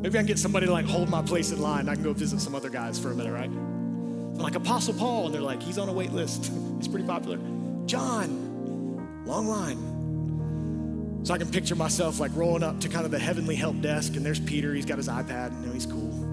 Maybe 0.00 0.18
I 0.18 0.20
can 0.20 0.26
get 0.26 0.38
somebody 0.38 0.66
to 0.66 0.72
like 0.72 0.84
hold 0.84 1.08
my 1.08 1.22
place 1.22 1.50
in 1.50 1.60
line. 1.60 1.88
I 1.88 1.94
can 1.94 2.04
go 2.04 2.12
visit 2.12 2.40
some 2.40 2.54
other 2.54 2.68
guys 2.68 2.98
for 2.98 3.10
a 3.10 3.14
minute, 3.14 3.32
right? 3.32 3.50
I'm 3.50 4.34
like 4.38 4.54
Apostle 4.54 4.94
Paul, 4.94 5.26
and 5.26 5.34
they're 5.34 5.40
like, 5.40 5.62
he's 5.62 5.78
on 5.78 5.88
a 5.88 5.92
wait 5.92 6.12
list. 6.12 6.52
he's 6.76 6.86
pretty 6.86 7.06
popular. 7.06 7.38
John, 7.86 9.24
long 9.24 9.48
line. 9.48 11.24
So 11.24 11.34
I 11.34 11.38
can 11.38 11.50
picture 11.50 11.74
myself 11.74 12.20
like 12.20 12.30
rolling 12.36 12.62
up 12.62 12.78
to 12.80 12.88
kind 12.88 13.04
of 13.04 13.10
the 13.10 13.18
heavenly 13.18 13.56
help 13.56 13.80
desk, 13.80 14.14
and 14.14 14.24
there's 14.24 14.38
Peter. 14.38 14.74
He's 14.74 14.86
got 14.86 14.98
his 14.98 15.08
iPad, 15.08 15.48
and 15.48 15.62
you 15.62 15.66
know, 15.68 15.72
he's 15.72 15.86
cool. 15.86 16.25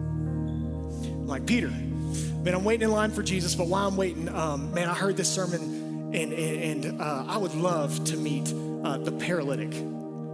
Like, 1.33 1.47
Peter, 1.47 1.69
man, 1.69 2.53
I'm 2.53 2.63
waiting 2.63 2.83
in 2.83 2.91
line 2.91 3.09
for 3.09 3.23
Jesus, 3.23 3.55
but 3.55 3.65
while 3.65 3.87
I'm 3.87 3.97
waiting, 3.97 4.29
um, 4.29 4.71
man, 4.71 4.87
I 4.87 4.93
heard 4.93 5.17
this 5.17 5.33
sermon, 5.33 6.11
and, 6.13 6.31
and, 6.31 6.85
and 6.85 7.01
uh, 7.01 7.25
I 7.27 7.37
would 7.37 7.55
love 7.55 8.03
to 8.03 8.17
meet 8.17 8.53
uh, 8.83 8.99
the 8.99 9.11
paralytic. 9.11 9.73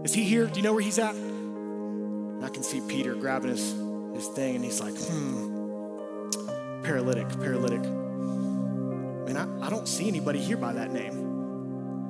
Is 0.04 0.14
he 0.14 0.26
here? 0.26 0.47
Do 0.47 0.58
you 0.58 0.62
know 0.62 0.74
where 0.74 0.82
he's 0.82 1.00
at? 1.00 1.16
And 1.16 2.43
I 2.43 2.50
can 2.50 2.64
see 2.64 2.82
Peter 2.89 3.16
grabbing 3.16 3.50
his, 3.50 3.72
his 4.14 4.28
thing 4.36 4.58
and 4.58 4.66
he's 4.66 4.82
like, 4.82 4.93
hmm, 4.93 6.82
paralytic, 6.84 7.30
paralytic. 7.39 7.80
Man, 7.80 9.38
I, 9.38 9.68
I 9.68 9.70
don't 9.70 9.88
see 9.88 10.10
anybody 10.10 10.39
here 10.39 10.58
by 10.58 10.74
that 10.74 10.91
name. 10.91 11.14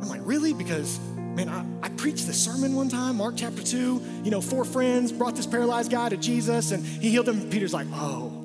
I'm 0.01 0.09
like, 0.09 0.21
really? 0.23 0.51
Because, 0.51 0.99
man, 1.15 1.47
I, 1.47 1.63
I 1.85 1.89
preached 1.89 2.25
this 2.25 2.43
sermon 2.43 2.73
one 2.73 2.89
time, 2.89 3.17
Mark 3.17 3.35
chapter 3.37 3.61
2. 3.61 4.01
You 4.23 4.31
know, 4.31 4.41
four 4.41 4.65
friends 4.65 5.11
brought 5.11 5.35
this 5.35 5.45
paralyzed 5.45 5.91
guy 5.91 6.09
to 6.09 6.17
Jesus 6.17 6.71
and 6.71 6.83
he 6.83 7.11
healed 7.11 7.29
him. 7.29 7.51
Peter's 7.51 7.71
like, 7.71 7.85
oh, 7.93 8.38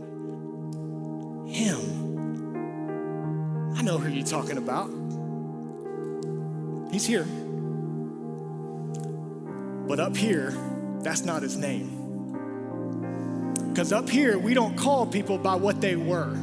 him. 1.55 1.81
I 3.77 3.83
know 3.83 3.99
who 3.99 4.11
you're 4.11 4.27
talking 4.27 4.59
about. 4.59 4.91
He's 6.93 7.07
here. 7.07 7.27
But 9.87 10.01
up 10.01 10.17
here, 10.17 10.53
that's 11.01 11.25
not 11.25 11.43
his 11.43 11.57
name. 11.57 12.03
Because 13.69 13.93
up 13.93 14.09
here, 14.09 14.39
we 14.39 14.55
don't 14.55 14.77
call 14.77 15.07
people 15.07 15.37
by 15.37 15.57
what 15.57 15.81
they 15.81 15.97
were. 15.97 16.37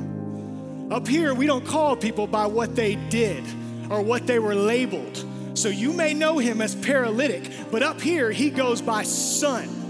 Up 0.91 1.07
here, 1.07 1.33
we 1.33 1.47
don't 1.47 1.65
call 1.65 1.95
people 1.95 2.27
by 2.27 2.45
what 2.45 2.75
they 2.75 2.95
did 2.95 3.43
or 3.89 4.01
what 4.01 4.27
they 4.27 4.39
were 4.39 4.55
labeled. 4.55 5.25
So 5.53 5.69
you 5.69 5.93
may 5.93 6.13
know 6.13 6.37
him 6.37 6.61
as 6.61 6.75
paralytic, 6.75 7.49
but 7.71 7.83
up 7.83 8.01
here, 8.01 8.31
he 8.31 8.49
goes 8.49 8.81
by 8.81 9.03
son. 9.03 9.80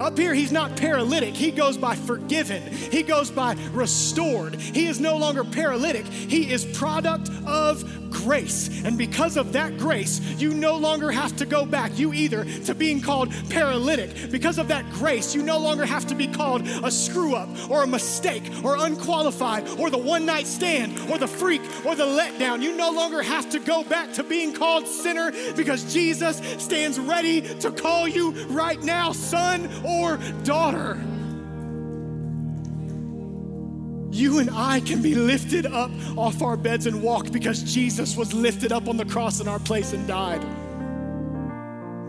Up 0.00 0.16
here, 0.16 0.32
he's 0.32 0.50
not 0.50 0.76
paralytic. 0.76 1.34
He 1.34 1.50
goes 1.50 1.76
by 1.76 1.94
forgiven. 1.94 2.62
He 2.72 3.02
goes 3.02 3.30
by 3.30 3.54
restored. 3.72 4.54
He 4.54 4.86
is 4.86 4.98
no 4.98 5.18
longer 5.18 5.44
paralytic. 5.44 6.06
He 6.06 6.50
is 6.50 6.64
product 6.64 7.30
of 7.46 7.84
grace. 8.10 8.84
And 8.84 8.98
because 8.98 9.36
of 9.36 9.52
that 9.52 9.78
grace, 9.78 10.20
you 10.38 10.54
no 10.54 10.76
longer 10.76 11.10
have 11.10 11.36
to 11.36 11.46
go 11.46 11.64
back, 11.64 11.98
you 11.98 12.12
either 12.12 12.44
to 12.64 12.74
being 12.74 13.00
called 13.00 13.32
paralytic. 13.48 14.30
Because 14.30 14.58
of 14.58 14.68
that 14.68 14.88
grace, 14.92 15.34
you 15.34 15.42
no 15.42 15.58
longer 15.58 15.84
have 15.84 16.06
to 16.08 16.14
be 16.14 16.26
called 16.26 16.66
a 16.66 16.90
screw 16.90 17.34
up 17.34 17.48
or 17.70 17.82
a 17.82 17.86
mistake 17.86 18.42
or 18.64 18.76
unqualified 18.76 19.68
or 19.78 19.90
the 19.90 19.98
one 19.98 20.26
night 20.26 20.46
stand 20.46 20.98
or 21.10 21.18
the 21.18 21.28
freak 21.28 21.62
or 21.84 21.94
the 21.94 22.04
letdown. 22.04 22.62
You 22.62 22.76
no 22.76 22.90
longer 22.90 23.22
have 23.22 23.48
to 23.50 23.58
go 23.58 23.84
back 23.84 24.12
to 24.14 24.22
being 24.22 24.52
called 24.52 24.86
sinner 24.86 25.32
because 25.54 25.92
Jesus 25.92 26.38
stands 26.62 26.98
ready 26.98 27.42
to 27.58 27.70
call 27.70 28.08
you 28.08 28.32
right 28.46 28.82
now, 28.82 29.12
son 29.12 29.68
or 29.84 30.18
daughter. 30.42 31.00
You 34.20 34.38
and 34.38 34.50
I 34.50 34.80
can 34.80 35.00
be 35.00 35.14
lifted 35.14 35.64
up 35.64 35.90
off 36.14 36.42
our 36.42 36.58
beds 36.58 36.84
and 36.84 37.02
walk 37.02 37.32
because 37.32 37.62
Jesus 37.62 38.18
was 38.18 38.34
lifted 38.34 38.70
up 38.70 38.86
on 38.86 38.98
the 38.98 39.06
cross 39.06 39.40
in 39.40 39.48
our 39.48 39.58
place 39.58 39.94
and 39.94 40.06
died. 40.06 40.42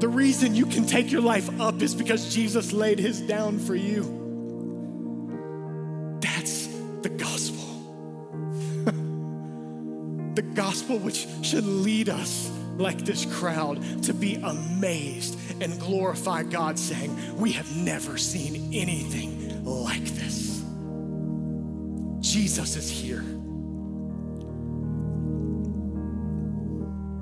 The 0.01 0.09
reason 0.09 0.53
you 0.53 0.65
can 0.65 0.85
take 0.85 1.09
your 1.09 1.21
life 1.21 1.49
up 1.61 1.81
is 1.81 1.95
because 1.95 2.35
Jesus 2.35 2.73
laid 2.73 2.99
his 2.99 3.21
down 3.21 3.59
for 3.59 3.75
you. 3.75 4.01
That's 6.19 6.67
the 7.01 7.07
gospel. 7.07 7.63
the 10.35 10.41
gospel 10.53 10.97
which 10.97 11.27
should 11.43 11.65
lead 11.65 12.09
us 12.09 12.51
like 12.77 13.05
this 13.05 13.23
crowd 13.23 14.03
to 14.03 14.13
be 14.13 14.35
amazed 14.35 15.39
and 15.61 15.79
glorify 15.79 16.43
God, 16.43 16.77
saying, 16.77 17.37
We 17.37 17.53
have 17.53 17.73
never 17.77 18.17
seen 18.17 18.73
anything 18.73 19.63
like 19.63 20.03
this. 20.03 20.50
Jesus 22.21 22.75
is 22.75 22.89
here. 22.89 23.23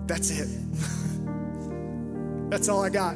That's 0.05 0.31
it. 0.31 0.49
That's 2.49 2.67
all 2.67 2.83
I 2.83 2.89
got. 2.89 3.15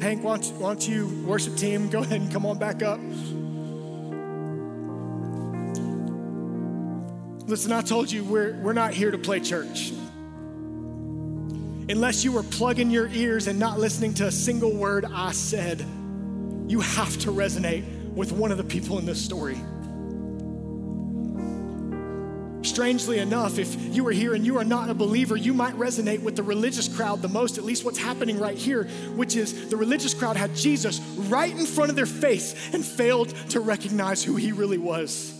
Hank, 0.00 0.24
why 0.24 0.36
don't, 0.36 0.46
you, 0.46 0.54
why 0.54 0.68
don't 0.68 0.88
you, 0.88 1.24
worship 1.26 1.56
team, 1.56 1.90
go 1.90 2.00
ahead 2.00 2.20
and 2.20 2.32
come 2.32 2.46
on 2.46 2.58
back 2.58 2.82
up. 2.82 3.00
Listen, 7.48 7.72
I 7.72 7.82
told 7.82 8.10
you 8.10 8.24
we're, 8.24 8.58
we're 8.60 8.72
not 8.72 8.94
here 8.94 9.10
to 9.10 9.18
play 9.18 9.40
church. 9.40 9.92
Unless 11.88 12.24
you 12.24 12.32
were 12.32 12.42
plugging 12.42 12.90
your 12.90 13.08
ears 13.08 13.46
and 13.46 13.58
not 13.58 13.78
listening 13.78 14.14
to 14.14 14.26
a 14.26 14.32
single 14.32 14.72
word 14.72 15.04
I 15.04 15.32
said, 15.32 15.84
you 16.66 16.80
have 16.80 17.16
to 17.18 17.30
resonate 17.30 17.84
with 18.16 18.32
one 18.32 18.50
of 18.50 18.56
the 18.56 18.64
people 18.64 18.98
in 18.98 19.06
this 19.06 19.22
story. 19.22 19.60
Strangely 22.62 23.20
enough, 23.20 23.58
if 23.58 23.76
you 23.94 24.04
are 24.08 24.12
here 24.12 24.34
and 24.34 24.44
you 24.44 24.58
are 24.58 24.64
not 24.64 24.90
a 24.90 24.94
believer, 24.94 25.36
you 25.36 25.54
might 25.54 25.74
resonate 25.74 26.20
with 26.22 26.34
the 26.34 26.42
religious 26.42 26.88
crowd 26.88 27.22
the 27.22 27.28
most, 27.28 27.58
at 27.58 27.64
least 27.64 27.84
what's 27.84 27.98
happening 27.98 28.40
right 28.40 28.56
here, 28.56 28.84
which 29.14 29.36
is 29.36 29.68
the 29.68 29.76
religious 29.76 30.14
crowd 30.14 30.36
had 30.36 30.56
Jesus 30.56 30.98
right 30.98 31.56
in 31.56 31.64
front 31.64 31.90
of 31.90 31.96
their 31.96 32.06
face 32.06 32.54
and 32.74 32.84
failed 32.84 33.28
to 33.50 33.60
recognize 33.60 34.24
who 34.24 34.34
he 34.34 34.50
really 34.50 34.78
was. 34.78 35.32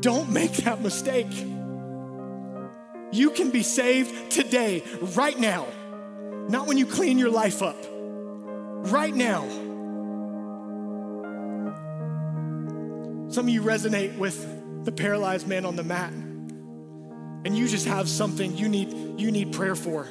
Don't 0.00 0.30
make 0.30 0.52
that 0.58 0.80
mistake. 0.80 1.32
You 3.12 3.30
can 3.30 3.50
be 3.50 3.62
saved 3.62 4.30
today, 4.30 4.82
right 5.16 5.38
now, 5.38 5.66
not 6.48 6.66
when 6.66 6.78
you 6.78 6.86
clean 6.86 7.18
your 7.18 7.30
life 7.30 7.62
up, 7.62 7.76
right 8.92 9.14
now. 9.14 9.63
Some 13.34 13.48
of 13.48 13.52
you 13.52 13.62
resonate 13.62 14.16
with 14.16 14.84
the 14.84 14.92
paralyzed 14.92 15.48
man 15.48 15.64
on 15.64 15.74
the 15.74 15.82
mat, 15.82 16.12
and 16.12 17.58
you 17.58 17.66
just 17.66 17.84
have 17.84 18.08
something 18.08 18.56
you 18.56 18.68
need, 18.68 19.18
you 19.20 19.32
need 19.32 19.52
prayer 19.52 19.74
for. 19.74 20.06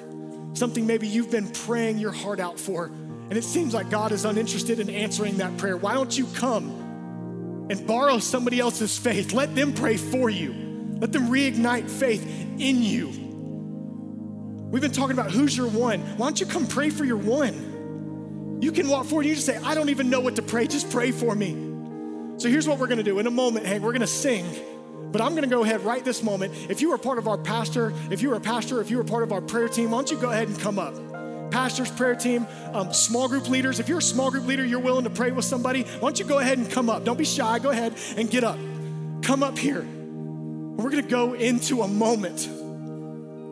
Something 0.52 0.86
maybe 0.86 1.08
you've 1.08 1.32
been 1.32 1.48
praying 1.48 2.00
your 2.00 2.12
heart 2.12 2.42
out 2.42 2.60
for, 2.60 2.88
and 2.88 3.32
it 3.32 3.46
seems 3.46 3.74
like 3.74 3.90
God 3.90 4.12
is 4.12 4.26
uninterested 4.26 4.82
in 4.82 4.90
answering 4.90 5.38
that 5.38 5.56
prayer. 5.56 5.78
Why 5.78 5.94
don't 5.94 6.18
you 6.18 6.26
come 6.36 7.68
and 7.70 7.88
borrow 7.88 8.20
somebody 8.20 8.60
else's 8.60 8.98
faith? 8.98 9.32
Let 9.32 9.56
them 9.56 9.74
pray 9.74 9.96
for 9.96 10.30
you. 10.30 10.54
Let 11.00 11.14
them 11.14 11.30
reignite 11.30 11.90
faith 11.90 12.30
in 12.60 12.84
you. 12.84 13.08
We've 14.70 14.82
been 14.82 14.92
talking 14.92 15.18
about 15.18 15.32
who's 15.32 15.56
your 15.56 15.70
one. 15.70 16.02
Why 16.18 16.26
don't 16.26 16.42
you 16.42 16.46
come 16.46 16.68
pray 16.68 16.90
for 16.90 17.06
your 17.06 17.16
one? 17.16 18.60
You 18.62 18.74
can 18.74 18.90
walk 18.90 19.06
forward 19.06 19.22
and 19.22 19.30
you 19.30 19.36
just 19.36 19.46
say, 19.46 19.56
I 19.56 19.76
don't 19.76 19.88
even 19.88 20.10
know 20.10 20.20
what 20.20 20.36
to 20.36 20.42
pray. 20.42 20.68
Just 20.68 20.92
pray 20.92 21.12
for 21.12 21.34
me. 21.34 21.73
So 22.38 22.50
here's 22.50 22.68
what 22.68 22.80
we're 22.80 22.88
gonna 22.88 23.04
do. 23.04 23.20
In 23.20 23.28
a 23.28 23.32
moment, 23.32 23.66
hey, 23.66 23.80
we're 23.80 23.94
gonna 23.94 24.08
sing. 24.08 24.46
But 25.12 25.22
I'm 25.22 25.36
gonna 25.36 25.48
go 25.48 25.64
ahead 25.64 25.82
right 25.82 26.04
this 26.04 26.24
moment. 26.24 26.54
If 26.70 26.82
you 26.82 26.92
are 26.92 26.98
part 26.98 27.20
of 27.20 27.28
our 27.28 27.38
pastor, 27.38 27.94
if 28.10 28.22
you 28.22 28.32
are 28.34 28.36
a 28.36 28.42
pastor, 28.42 28.82
if 28.82 28.90
you 28.90 29.00
are 29.00 29.04
part 29.04 29.24
of 29.24 29.32
our 29.32 29.42
prayer 29.42 29.70
team, 29.70 29.92
why 29.92 30.00
don't 30.00 30.12
you 30.12 30.18
go 30.18 30.32
ahead 30.32 30.48
and 30.48 30.60
come 30.60 30.80
up? 30.80 30.96
Pastors, 31.52 31.92
prayer 31.92 32.16
team, 32.16 32.48
um, 32.74 32.92
small 32.92 33.28
group 33.28 33.48
leaders. 33.48 33.80
If 33.80 33.88
you're 33.88 34.00
a 34.00 34.02
small 34.02 34.32
group 34.32 34.48
leader, 34.48 34.66
you're 34.66 34.80
willing 34.80 35.04
to 35.04 35.12
pray 35.12 35.32
with 35.32 35.46
somebody, 35.46 35.84
why 35.84 36.00
don't 36.00 36.18
you 36.18 36.26
go 36.26 36.40
ahead 36.40 36.58
and 36.58 36.70
come 36.70 36.90
up? 36.90 37.04
Don't 37.04 37.18
be 37.18 37.26
shy. 37.26 37.60
Go 37.60 37.70
ahead 37.70 37.94
and 38.18 38.30
get 38.30 38.44
up. 38.44 38.58
Come 39.22 39.44
up 39.44 39.58
here. 39.58 39.82
We're 39.82 40.90
gonna 40.90 41.04
go 41.04 41.34
into 41.34 41.84
a 41.84 41.88
moment. 41.88 42.48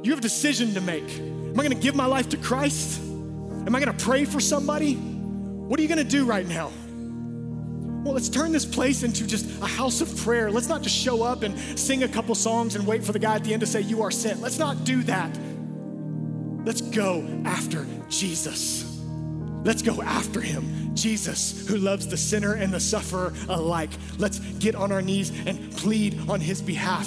You 0.03 0.09
have 0.09 0.17
a 0.17 0.21
decision 0.21 0.73
to 0.73 0.81
make. 0.81 1.07
Am 1.19 1.59
I 1.59 1.63
gonna 1.63 1.75
give 1.75 1.93
my 1.93 2.07
life 2.07 2.29
to 2.29 2.37
Christ? 2.37 2.99
Am 2.99 3.75
I 3.75 3.79
gonna 3.79 3.93
pray 3.93 4.25
for 4.25 4.39
somebody? 4.39 4.95
What 4.95 5.79
are 5.79 5.83
you 5.83 5.89
gonna 5.89 6.03
do 6.03 6.25
right 6.25 6.47
now? 6.47 6.71
Well, 8.03 8.15
let's 8.15 8.29
turn 8.29 8.51
this 8.51 8.65
place 8.65 9.03
into 9.03 9.27
just 9.27 9.45
a 9.61 9.67
house 9.67 10.01
of 10.01 10.15
prayer. 10.17 10.49
Let's 10.49 10.67
not 10.67 10.81
just 10.81 10.95
show 10.95 11.21
up 11.21 11.43
and 11.43 11.57
sing 11.77 12.01
a 12.01 12.07
couple 12.07 12.33
songs 12.33 12.75
and 12.75 12.87
wait 12.87 13.03
for 13.03 13.11
the 13.11 13.19
guy 13.19 13.35
at 13.35 13.43
the 13.43 13.53
end 13.53 13.59
to 13.59 13.67
say, 13.67 13.81
You 13.81 14.01
are 14.01 14.09
sent. 14.09 14.41
Let's 14.41 14.57
not 14.57 14.83
do 14.83 15.03
that. 15.03 15.37
Let's 16.65 16.81
go 16.81 17.23
after 17.45 17.85
Jesus. 18.09 18.99
Let's 19.63 19.83
go 19.83 20.01
after 20.01 20.41
him, 20.41 20.95
Jesus, 20.95 21.67
who 21.67 21.77
loves 21.77 22.07
the 22.07 22.17
sinner 22.17 22.53
and 22.53 22.73
the 22.73 22.79
sufferer 22.79 23.33
alike. 23.47 23.91
Let's 24.17 24.39
get 24.39 24.73
on 24.73 24.91
our 24.91 25.03
knees 25.03 25.31
and 25.45 25.71
plead 25.77 26.19
on 26.27 26.39
his 26.39 26.59
behalf. 26.59 27.05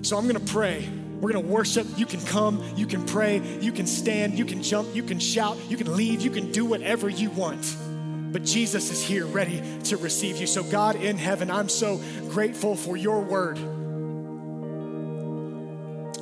So 0.00 0.16
I'm 0.16 0.26
gonna 0.26 0.40
pray. 0.40 0.88
We're 1.20 1.32
gonna 1.32 1.46
worship. 1.46 1.86
You 1.98 2.06
can 2.06 2.24
come, 2.24 2.64
you 2.74 2.86
can 2.86 3.04
pray, 3.04 3.42
you 3.60 3.72
can 3.72 3.86
stand, 3.86 4.38
you 4.38 4.46
can 4.46 4.62
jump, 4.62 4.94
you 4.94 5.02
can 5.02 5.18
shout, 5.18 5.58
you 5.68 5.76
can 5.76 5.94
leave, 5.94 6.22
you 6.22 6.30
can 6.30 6.50
do 6.52 6.64
whatever 6.64 7.10
you 7.10 7.28
want. 7.30 7.76
But 8.34 8.42
Jesus 8.42 8.90
is 8.90 9.00
here 9.00 9.24
ready 9.26 9.62
to 9.84 9.96
receive 9.96 10.38
you. 10.38 10.48
So, 10.48 10.64
God 10.64 10.96
in 10.96 11.16
heaven, 11.18 11.52
I'm 11.52 11.68
so 11.68 12.00
grateful 12.30 12.74
for 12.74 12.96
your 12.96 13.20
word. 13.20 13.58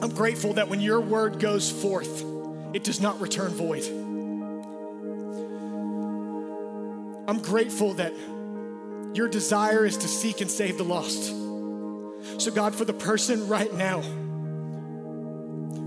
I'm 0.03 0.11
grateful 0.11 0.53
that 0.53 0.69
when 0.69 0.83
your 0.83 1.01
word 1.01 1.41
goes 1.41 1.73
forth, 1.73 2.23
it 2.75 2.85
does 2.85 3.01
not 3.01 3.19
return 3.23 3.53
void. 3.53 3.85
I'm 7.27 7.41
grateful 7.41 7.95
that 7.95 8.13
your 9.15 9.29
desire 9.29 9.87
is 9.87 9.97
to 9.97 10.07
seek 10.07 10.43
and 10.43 10.51
save 10.51 10.77
the 10.77 10.85
lost. 10.85 11.29
So, 12.43 12.51
God, 12.51 12.75
for 12.75 12.85
the 12.85 12.93
person 12.93 13.49
right 13.49 13.73
now, 13.73 14.03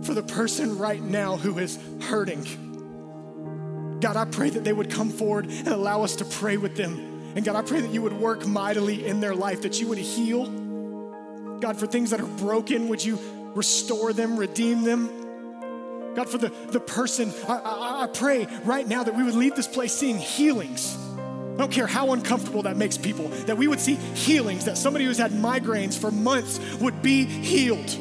for 0.01 0.15
the 0.15 0.23
person 0.23 0.79
right 0.79 1.03
now 1.03 1.37
who 1.37 1.59
is 1.59 1.77
hurting, 2.01 2.64
God, 4.05 4.17
I 4.17 4.25
pray 4.25 4.51
that 4.51 4.63
they 4.63 4.71
would 4.71 4.91
come 4.91 5.09
forward 5.09 5.47
and 5.47 5.69
allow 5.69 6.03
us 6.03 6.17
to 6.17 6.25
pray 6.25 6.57
with 6.57 6.75
them. 6.75 7.33
And 7.35 7.43
God, 7.43 7.55
I 7.55 7.63
pray 7.63 7.81
that 7.81 7.89
you 7.89 8.03
would 8.03 8.13
work 8.13 8.45
mightily 8.45 9.03
in 9.03 9.19
their 9.19 9.33
life, 9.33 9.63
that 9.63 9.81
you 9.81 9.87
would 9.87 9.97
heal. 9.97 10.45
God, 11.59 11.75
for 11.75 11.87
things 11.87 12.11
that 12.11 12.21
are 12.21 12.27
broken, 12.37 12.87
would 12.89 13.03
you 13.03 13.17
restore 13.55 14.13
them, 14.13 14.37
redeem 14.37 14.83
them? 14.83 16.13
God, 16.13 16.29
for 16.29 16.37
the, 16.37 16.49
the 16.69 16.79
person, 16.79 17.33
I, 17.47 17.53
I, 17.53 18.03
I 18.03 18.07
pray 18.13 18.45
right 18.63 18.87
now 18.87 19.01
that 19.01 19.15
we 19.15 19.23
would 19.23 19.33
leave 19.33 19.55
this 19.55 19.67
place 19.67 19.91
seeing 19.91 20.19
healings 20.19 20.95
I 21.55 21.57
don't 21.57 21.71
care 21.71 21.87
how 21.87 22.11
uncomfortable 22.11 22.61
that 22.63 22.77
makes 22.77 22.99
people, 22.99 23.29
that 23.47 23.57
we 23.57 23.67
would 23.67 23.79
see 23.79 23.95
healings, 23.95 24.65
that 24.65 24.77
somebody 24.77 25.05
who's 25.05 25.17
had 25.17 25.31
migraines 25.31 25.97
for 25.97 26.11
months 26.11 26.59
would 26.79 27.01
be 27.01 27.25
healed. 27.25 27.97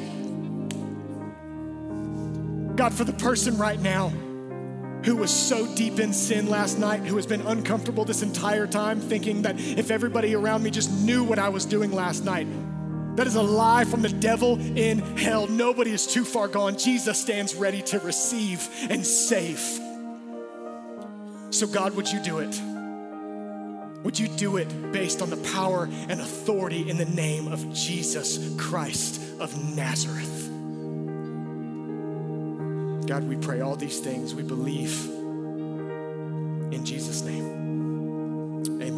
God, 2.77 2.93
for 2.93 3.05
the 3.05 3.13
person 3.13 3.57
right 3.57 3.81
now 3.81 4.13
who 5.05 5.17
was 5.17 5.31
so 5.31 5.73
deep 5.75 6.01
in 6.01 6.13
sin 6.13 6.49
last 6.49 6.79
night, 6.79 7.05
who 7.05 7.17
has 7.17 7.27
been 7.27 7.43
uncomfortable 7.43 8.05
this 8.05 8.23
entire 8.23 8.67
time, 8.67 9.01
thinking 9.01 9.43
that 9.43 9.61
if 9.61 9.91
everybody 9.91 10.35
around 10.35 10.63
me 10.63 10.71
just 10.71 10.91
knew 11.05 11.23
what 11.23 11.39
I 11.39 11.51
was 11.51 11.67
doing 11.67 11.93
last 11.93 12.25
night, 12.25 12.47
that 13.17 13.27
is 13.27 13.37
a 13.37 13.43
lie 13.43 13.85
from 13.85 14.03
the 14.03 14.09
devil 14.09 14.59
in 14.59 14.99
hell. 15.17 15.47
Nobody 15.47 15.93
is 15.93 16.07
too 16.07 16.25
far 16.25 16.49
gone. 16.49 16.77
Jesus 16.77 17.21
stands 17.21 17.55
ready 17.55 17.83
to 17.83 18.01
receive 18.01 18.69
and 18.91 19.07
save. 19.07 19.61
So, 21.51 21.67
God, 21.67 21.95
would 21.95 22.11
you 22.11 22.21
do 22.21 22.39
it? 22.39 22.61
Would 24.03 24.19
you 24.19 24.29
do 24.29 24.57
it 24.57 24.93
based 24.93 25.23
on 25.23 25.31
the 25.31 25.37
power 25.53 25.89
and 26.09 26.21
authority 26.21 26.91
in 26.91 26.97
the 26.97 27.05
name 27.05 27.49
of 27.49 27.73
Jesus 27.73 28.55
Christ 28.59 29.21
of 29.39 29.77
Nazareth? 29.77 30.44
God, 33.07 33.25
we 33.29 33.37
pray 33.37 33.61
all 33.61 33.77
these 33.77 34.01
things. 34.01 34.35
We 34.35 34.43
believe 34.43 35.05
in 36.73 36.85
Jesus' 36.85 37.23
name. 37.23 38.63
Amen. 38.81 38.94